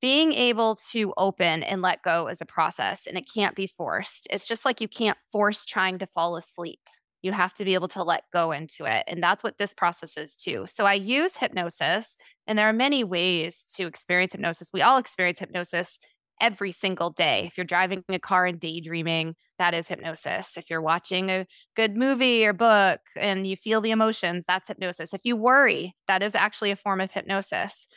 being 0.00 0.32
able 0.32 0.76
to 0.90 1.12
open 1.16 1.62
and 1.62 1.82
let 1.82 2.02
go 2.02 2.28
is 2.28 2.40
a 2.40 2.46
process 2.46 3.06
and 3.06 3.16
it 3.16 3.28
can't 3.32 3.56
be 3.56 3.66
forced. 3.66 4.26
It's 4.30 4.46
just 4.46 4.64
like 4.64 4.80
you 4.80 4.88
can't 4.88 5.18
force 5.32 5.64
trying 5.64 5.98
to 5.98 6.06
fall 6.06 6.36
asleep. 6.36 6.80
You 7.22 7.32
have 7.32 7.54
to 7.54 7.64
be 7.64 7.74
able 7.74 7.88
to 7.88 8.02
let 8.02 8.24
go 8.32 8.52
into 8.52 8.84
it. 8.84 9.04
And 9.06 9.22
that's 9.22 9.42
what 9.42 9.58
this 9.58 9.74
process 9.74 10.16
is 10.16 10.36
too. 10.36 10.66
So 10.68 10.84
I 10.84 10.94
use 10.94 11.36
hypnosis, 11.36 12.16
and 12.46 12.58
there 12.58 12.68
are 12.68 12.72
many 12.72 13.04
ways 13.04 13.64
to 13.76 13.86
experience 13.86 14.32
hypnosis. 14.32 14.70
We 14.72 14.82
all 14.82 14.98
experience 14.98 15.40
hypnosis 15.40 15.98
every 16.40 16.70
single 16.70 17.10
day. 17.10 17.46
If 17.46 17.58
you're 17.58 17.64
driving 17.64 18.04
a 18.08 18.18
car 18.18 18.46
and 18.46 18.60
daydreaming, 18.60 19.34
that 19.58 19.74
is 19.74 19.88
hypnosis. 19.88 20.56
If 20.56 20.70
you're 20.70 20.80
watching 20.80 21.30
a 21.30 21.46
good 21.74 21.96
movie 21.96 22.46
or 22.46 22.52
book 22.52 23.00
and 23.16 23.46
you 23.46 23.56
feel 23.56 23.80
the 23.80 23.90
emotions, 23.90 24.44
that's 24.46 24.68
hypnosis. 24.68 25.12
If 25.12 25.22
you 25.24 25.34
worry, 25.36 25.96
that 26.06 26.22
is 26.22 26.34
actually 26.34 26.70
a 26.70 26.76
form 26.76 27.00
of 27.00 27.10
hypnosis. 27.10 27.88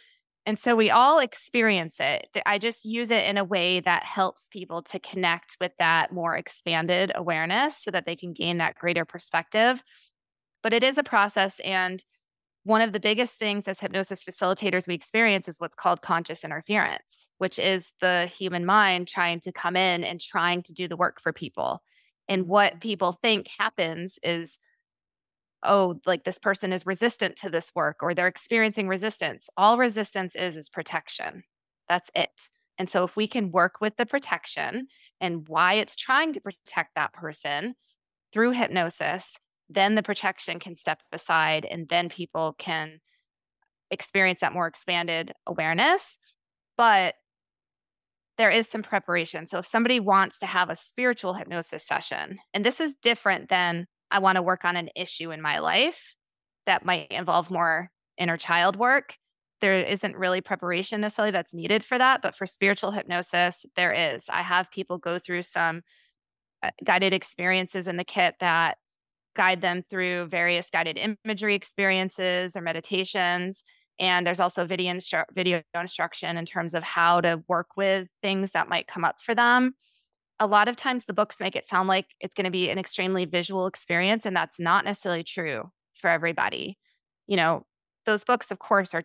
And 0.46 0.58
so 0.58 0.76
we 0.76 0.90
all 0.90 1.20
experience 1.20 1.98
it. 2.00 2.28
I 2.46 2.58
just 2.58 2.84
use 2.84 3.12
it 3.12 3.26
in 3.26 3.38
a 3.38 3.44
way 3.44 3.80
that 3.82 4.04
helps 4.04 4.48
people 4.48 4.82
to 4.84 5.00
connect 5.00 5.58
with 5.62 5.72
that 5.78 6.12
more 6.12 6.36
expanded 6.36 7.12
awareness 7.14 7.78
so 7.78 7.92
that 7.92 8.06
they 8.06 8.16
can 8.16 8.34
gain 8.34 8.58
that 8.58 8.76
greater 8.76 9.06
perspective. 9.06 9.84
But 10.64 10.74
it 10.74 10.84
is 10.84 10.98
a 10.98 11.04
process. 11.04 11.60
And 11.60 12.04
one 12.64 12.82
of 12.82 12.92
the 12.92 13.00
biggest 13.00 13.38
things 13.38 13.68
as 13.68 13.80
hypnosis 13.80 14.24
facilitators 14.24 14.88
we 14.88 14.94
experience 14.94 15.48
is 15.48 15.60
what's 15.60 15.76
called 15.76 16.02
conscious 16.02 16.44
interference, 16.44 17.28
which 17.38 17.60
is 17.60 17.94
the 18.02 18.26
human 18.26 18.66
mind 18.66 19.08
trying 19.08 19.40
to 19.42 19.52
come 19.52 19.76
in 19.76 20.04
and 20.04 20.20
trying 20.20 20.64
to 20.64 20.74
do 20.74 20.88
the 20.88 20.98
work 20.98 21.20
for 21.22 21.34
people. 21.34 21.82
And 22.28 22.48
what 22.48 22.80
people 22.80 23.12
think 23.12 23.48
happens 23.60 24.18
is 24.24 24.58
oh, 25.64 26.00
like 26.06 26.24
this 26.24 26.40
person 26.40 26.74
is 26.74 26.86
resistant 26.86 27.36
to 27.38 27.50
this 27.50 27.72
work 27.76 27.98
or 28.02 28.14
they're 28.14 28.28
experiencing 28.28 28.88
resistance. 28.88 29.48
All 29.58 29.78
resistance 29.78 30.36
is 30.36 30.58
is 30.58 30.70
protection. 30.70 31.44
That's 31.88 32.10
it. 32.16 32.30
And 32.78 32.90
so 32.90 33.04
if 33.04 33.16
we 33.16 33.28
can 33.28 33.52
work 33.52 33.76
with 33.80 33.98
the 33.98 34.06
protection 34.06 34.88
and 35.20 35.48
why 35.48 35.74
it's 35.76 35.96
trying 35.96 36.34
to 36.34 36.42
protect 36.42 36.96
that 36.96 37.14
person 37.14 37.76
through 38.34 38.52
hypnosis, 38.52 39.38
then 39.70 39.96
the 39.96 40.04
protection 40.04 40.60
can 40.60 40.76
step 40.76 41.00
aside 41.12 41.66
and 41.70 41.90
then 41.90 42.10
people 42.10 42.56
can 42.58 43.00
experience 43.92 44.40
that 44.40 44.54
more 44.54 44.68
expanded 44.68 45.34
awareness. 45.46 46.18
But 46.78 47.16
there 48.38 48.50
is 48.50 48.68
some 48.68 48.82
preparation. 48.82 49.46
So 49.46 49.60
if 49.60 49.68
somebody 49.68 50.00
wants 50.00 50.40
to 50.40 50.46
have 50.46 50.70
a 50.70 50.76
spiritual 50.76 51.36
hypnosis 51.36 51.86
session, 51.86 52.40
and 52.54 52.66
this 52.66 52.82
is 52.82 52.96
different 52.96 53.50
than 53.50 53.86
I 54.12 54.20
want 54.20 54.36
to 54.36 54.42
work 54.42 54.66
on 54.66 54.76
an 54.76 54.90
issue 54.96 55.32
in 55.32 55.42
my 55.42 55.60
life 55.60 56.16
that 56.66 56.86
might 56.86 57.12
involve 57.12 57.50
more 57.50 57.90
inner 58.18 58.38
child 58.38 58.76
work. 58.76 59.16
There 59.62 59.80
isn't 59.80 60.18
really 60.18 60.42
preparation 60.42 61.02
necessarily 61.02 61.32
that's 61.32 61.54
needed 61.54 61.84
for 61.84 61.98
that. 61.98 62.22
But 62.22 62.36
for 62.36 62.46
spiritual 62.46 62.92
hypnosis, 62.92 63.66
there 63.76 63.94
is. 63.94 64.26
I 64.30 64.42
have 64.42 64.72
people 64.72 64.98
go 64.98 65.18
through 65.18 65.44
some 65.44 65.82
uh, 66.62 66.72
guided 66.84 67.14
experiences 67.14 67.88
in 67.88 67.98
the 67.98 68.04
kit 68.04 68.36
that 68.40 68.78
guide 69.36 69.62
them 69.62 69.82
through 69.82 70.28
various 70.28 70.70
guided 70.70 71.00
imagery 71.26 71.56
experiences 71.56 72.56
or 72.56 72.62
meditations. 72.62 73.64
And 74.00 74.26
there's 74.26 74.40
also 74.40 74.66
video, 74.66 74.94
instru- 74.94 75.26
video 75.34 75.62
instruction 75.80 76.38
in 76.38 76.46
terms 76.46 76.74
of 76.74 76.84
how 76.84 77.22
to 77.22 77.44
work 77.48 77.78
with 77.78 78.08
things 78.22 78.52
that 78.52 78.68
might 78.68 78.88
come 78.88 79.06
up 79.06 79.22
for 79.22 79.34
them 79.34 79.76
a 80.42 80.48
lot 80.48 80.68
of 80.68 80.76
times 80.76 81.06
the 81.06 81.14
books 81.14 81.40
make 81.40 81.56
it 81.56 81.68
sound 81.68 81.88
like 81.88 82.08
it's 82.20 82.34
going 82.34 82.46
to 82.46 82.52
be 82.52 82.72
an 82.72 82.80
extremely 82.80 83.26
visual 83.26 83.68
experience 83.68 84.26
and 84.26 84.36
that's 84.36 84.60
not 84.60 84.84
necessarily 84.84 85.24
true 85.24 85.70
for 85.94 86.10
everybody. 86.10 86.78
You 87.28 87.38
know 87.38 87.66
those 88.06 88.24
books 88.24 88.50
of 88.50 88.60
course 88.60 88.94
are 88.96 89.04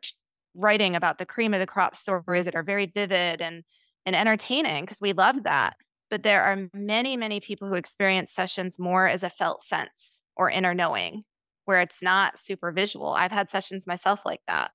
writing 0.54 0.96
about 0.96 1.18
the 1.18 1.26
cream 1.26 1.52
of 1.52 1.60
the 1.60 1.66
crop 1.66 1.94
stories 1.94 2.46
that 2.46 2.54
are 2.54 2.62
very 2.62 2.86
vivid 2.86 3.42
and 3.42 3.62
and 4.06 4.16
entertaining 4.16 4.84
because 4.84 5.00
we 5.02 5.12
love 5.12 5.42
that 5.42 5.74
but 6.08 6.22
there 6.22 6.42
are 6.42 6.68
many 6.72 7.16
many 7.16 7.38
people 7.40 7.68
who 7.68 7.74
experience 7.74 8.32
sessions 8.32 8.78
more 8.78 9.06
as 9.06 9.22
a 9.22 9.30
felt 9.30 9.62
sense 9.62 10.12
or 10.36 10.50
inner 10.50 10.72
knowing 10.72 11.24
where 11.66 11.80
it's 11.80 12.00
not 12.00 12.38
super 12.38 12.72
visual. 12.72 13.08
I've 13.08 13.32
had 13.32 13.50
sessions 13.50 13.86
myself 13.86 14.20
like 14.24 14.40
that. 14.46 14.70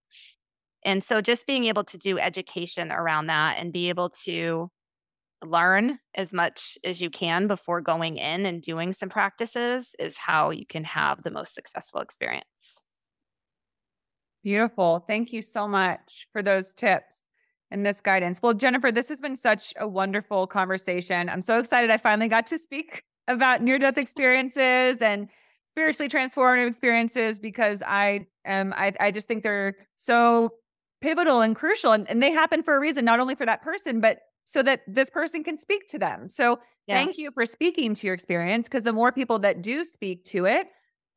And 0.84 1.04
so 1.04 1.22
just 1.22 1.48
being 1.48 1.66
able 1.66 1.86
to 1.86 1.98
do 1.98 2.20
education 2.20 2.92
around 2.92 3.28
that 3.28 3.58
and 3.58 3.72
be 3.72 3.90
able 3.90 4.10
to 4.26 4.70
learn 5.44 6.00
as 6.16 6.32
much 6.32 6.78
as 6.84 7.02
you 7.02 7.10
can 7.10 7.48
before 7.48 7.82
going 7.82 8.18
in 8.18 8.46
and 8.46 8.62
doing 8.62 8.94
some 8.94 9.10
practices 9.10 9.96
is 10.00 10.18
how 10.18 10.50
you 10.50 10.66
can 10.66 10.84
have 10.84 11.24
the 11.24 11.32
most 11.32 11.54
successful 11.54 12.02
experience. 12.02 12.46
Beautiful. 14.44 15.04
Thank 15.08 15.34
you 15.34 15.42
so 15.42 15.68
much 15.68 16.28
for 16.32 16.42
those 16.42 16.74
tips 16.74 17.22
and 17.70 17.86
this 17.86 18.02
guidance. 18.02 18.42
Well, 18.42 18.54
Jennifer, 18.54 18.92
this 18.92 19.10
has 19.10 19.22
been 19.22 19.36
such 19.36 19.74
a 19.80 19.88
wonderful 19.88 20.48
conversation. 20.48 21.30
I'm 21.30 21.42
so 21.42 21.60
excited 21.60 21.90
I 21.90 21.98
finally 21.98 22.28
got 22.28 22.48
to 22.48 22.58
speak 22.58 23.04
about 23.28 23.62
near 23.62 23.80
death 23.80 23.98
experiences 23.98 25.02
and 25.02 25.30
spiritually 25.68 26.10
transformative 26.10 26.68
experiences 26.68 27.40
because 27.40 27.82
I 27.86 28.28
am 28.46 28.74
I, 28.76 28.94
I 29.00 29.12
just 29.12 29.28
think 29.28 29.44
they're 29.44 29.76
so 29.96 30.54
pivotal 31.02 31.42
and 31.42 31.56
crucial 31.56 31.94
and, 31.94 32.10
and 32.10 32.22
they 32.22 32.32
happen 32.32 32.62
for 32.62 32.76
a 32.76 32.80
reason, 32.80 33.06
not 33.06 33.20
only 33.20 33.36
for 33.36 33.46
that 33.46 33.62
person, 33.62 34.02
but 34.02 34.20
so 34.52 34.62
that 34.64 34.82
this 34.88 35.10
person 35.10 35.44
can 35.44 35.58
speak 35.58 35.88
to 35.88 36.00
them. 36.00 36.28
So 36.30 36.60
yeah. 36.88 36.96
thank 36.96 37.18
you 37.18 37.32
for 37.32 37.46
speaking 37.46 37.94
to 37.96 38.08
your 38.08 38.14
experience 38.14 38.68
because 38.68 38.84
the 38.84 38.94
more 38.94 39.12
people 39.12 39.40
that 39.40 39.62
do 39.62 39.84
speak 39.84 40.26
to 40.26 40.46
it, 40.46 40.68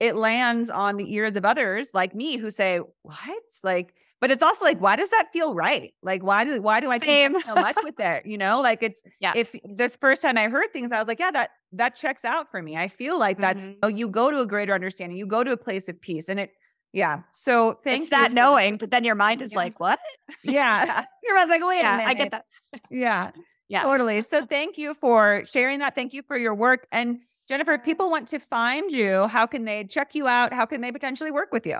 it 0.01 0.17
lands 0.17 0.71
on 0.71 0.97
the 0.97 1.13
ears 1.15 1.37
of 1.37 1.45
others 1.45 1.91
like 1.95 2.15
me 2.15 2.37
who 2.37 2.51
say, 2.51 2.81
"What?" 3.03 3.43
Like, 3.63 3.95
but 4.21 4.31
it's 4.31 4.43
also 4.43 4.65
like, 4.65 4.81
why 4.81 4.97
does 4.97 5.11
that 5.11 5.29
feel 5.33 5.55
right? 5.55 5.93
Like, 6.03 6.23
why 6.23 6.45
do 6.45 6.61
why 6.61 6.81
do 6.81 6.91
I 6.91 6.99
Same. 6.99 7.39
so 7.41 7.55
much 7.55 7.77
with 7.83 7.99
it? 7.99 8.27
You 8.27 8.39
know, 8.39 8.61
like 8.61 8.83
it's 8.83 9.03
yeah. 9.21 9.33
If 9.35 9.55
this 9.65 9.97
first 9.97 10.23
time 10.23 10.39
I 10.39 10.49
heard 10.49 10.73
things, 10.73 10.93
I 10.93 10.99
was 10.99 11.09
like, 11.09 11.21
yeah, 11.21 11.31
that 11.33 11.51
that 11.73 11.97
checks 11.97 12.25
out 12.25 12.51
for 12.51 12.63
me. 12.63 12.77
I 12.77 12.89
feel 12.89 13.19
like 13.19 13.39
that's 13.39 13.65
mm-hmm. 13.65 13.79
oh, 13.83 13.89
you 13.89 14.09
go 14.09 14.31
to 14.31 14.41
a 14.41 14.47
greater 14.47 14.75
understanding, 14.75 15.19
you 15.19 15.27
go 15.27 15.45
to 15.45 15.53
a 15.53 15.57
place 15.57 15.89
of 15.89 16.01
peace, 16.01 16.29
and 16.29 16.41
it 16.41 16.53
yeah. 16.95 17.23
So 17.33 17.79
thanks 17.83 18.11
that 18.11 18.33
knowing, 18.33 18.77
but 18.77 18.91
then 18.91 19.03
your 19.03 19.17
mind 19.17 19.43
is 19.43 19.53
yeah. 19.53 19.59
like, 19.59 19.81
what? 19.81 19.99
Yeah. 20.45 20.85
yeah. 20.85 21.05
Your 21.25 21.35
mind's 21.35 21.51
like, 21.51 21.67
wait 21.67 21.81
yeah, 21.81 21.95
a 21.95 21.99
minute. 21.99 22.11
I 22.11 22.15
get 22.15 22.31
that. 22.31 22.45
yeah. 22.91 23.31
Yeah. 23.67 23.83
Totally. 23.83 24.21
So 24.21 24.45
thank 24.45 24.77
you 24.77 24.93
for 24.93 25.43
sharing 25.51 25.79
that. 25.79 25.95
Thank 25.95 26.13
you 26.13 26.23
for 26.23 26.37
your 26.37 26.55
work. 26.55 26.87
And 26.93 27.21
Jennifer, 27.49 27.73
if 27.73 27.83
people 27.83 28.11
want 28.11 28.29
to 28.29 28.39
find 28.39 28.91
you, 28.91 29.27
how 29.27 29.47
can 29.47 29.65
they 29.65 29.85
check 29.85 30.15
you 30.15 30.29
out? 30.29 30.53
How 30.53 30.67
can 30.67 30.83
they 30.83 30.93
potentially 30.93 31.31
work 31.31 31.51
with 31.51 31.67
you? 31.67 31.79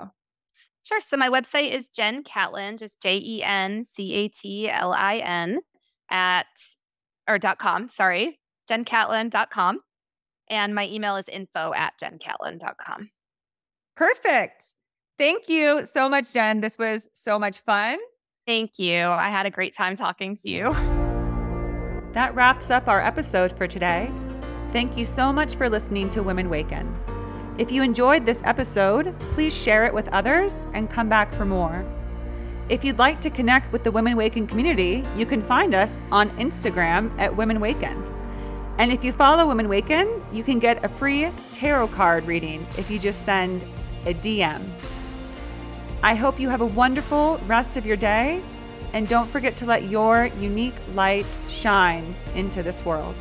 Sure. 0.81 0.99
So 0.99 1.15
my 1.15 1.29
website 1.29 1.71
is 1.71 1.87
Jen 1.87 2.23
Catlin, 2.23 2.77
just 2.77 2.99
J 3.03 3.21
E 3.23 3.43
N 3.43 3.83
C 3.83 4.13
A 4.15 4.27
T 4.29 4.67
L 4.67 4.93
I 4.93 5.17
N 5.17 5.59
at 6.09 6.47
or 7.29 7.37
dot 7.37 7.59
com, 7.59 7.87
sorry, 7.87 8.39
jencatlin.com. 8.67 9.79
And 10.49 10.73
my 10.73 10.87
email 10.87 11.17
is 11.17 11.29
info 11.29 11.71
at 11.75 11.93
jencatlin.com. 12.01 13.11
Perfect. 13.95 14.73
Thank 15.17 15.47
you 15.47 15.85
so 15.85 16.09
much, 16.09 16.33
Jen. 16.33 16.61
This 16.61 16.77
was 16.77 17.09
so 17.13 17.39
much 17.39 17.59
fun. 17.59 17.99
Thank 18.45 18.77
you. 18.77 19.05
I 19.05 19.29
had 19.29 19.45
a 19.45 19.49
great 19.49 19.73
time 19.73 19.95
talking 19.95 20.35
to 20.37 20.49
you. 20.49 20.73
That 22.11 22.33
wraps 22.35 22.69
up 22.69 22.87
our 22.87 23.01
episode 23.01 23.57
for 23.57 23.67
today. 23.67 24.11
Thank 24.71 24.97
you 24.97 25.05
so 25.05 25.31
much 25.31 25.55
for 25.55 25.69
listening 25.69 26.09
to 26.11 26.23
Women 26.23 26.49
Waken. 26.49 26.95
If 27.57 27.71
you 27.71 27.81
enjoyed 27.81 28.25
this 28.25 28.41
episode, 28.43 29.17
please 29.33 29.55
share 29.55 29.85
it 29.85 29.93
with 29.93 30.09
others 30.09 30.65
and 30.73 30.89
come 30.89 31.07
back 31.07 31.33
for 31.33 31.45
more. 31.45 31.85
If 32.67 32.83
you'd 32.83 32.99
like 32.99 33.21
to 33.21 33.29
connect 33.29 33.71
with 33.71 33.83
the 33.83 33.91
Women 33.91 34.17
Waken 34.17 34.47
community, 34.47 35.03
you 35.15 35.25
can 35.25 35.41
find 35.41 35.73
us 35.73 36.03
on 36.11 36.29
Instagram 36.31 37.17
at 37.19 37.33
Women 37.33 37.59
Waken. 37.61 38.03
And 38.77 38.91
if 38.91 39.03
you 39.03 39.13
follow 39.13 39.47
Women 39.47 39.69
Waken, 39.69 40.21
you 40.33 40.43
can 40.43 40.59
get 40.59 40.83
a 40.83 40.89
free 40.89 41.31
tarot 41.53 41.87
card 41.89 42.25
reading 42.25 42.67
if 42.77 42.91
you 42.91 42.99
just 42.99 43.23
send 43.23 43.63
a 44.05 44.13
DM. 44.13 44.69
I 46.03 46.13
hope 46.15 46.39
you 46.39 46.49
have 46.49 46.61
a 46.61 46.65
wonderful 46.65 47.39
rest 47.47 47.77
of 47.77 47.85
your 47.85 47.97
day, 47.97 48.41
and 48.93 49.07
don't 49.07 49.27
forget 49.27 49.57
to 49.57 49.65
let 49.65 49.89
your 49.89 50.25
unique 50.39 50.75
light 50.93 51.37
shine 51.47 52.15
into 52.35 52.61
this 52.61 52.85
world. 52.85 53.15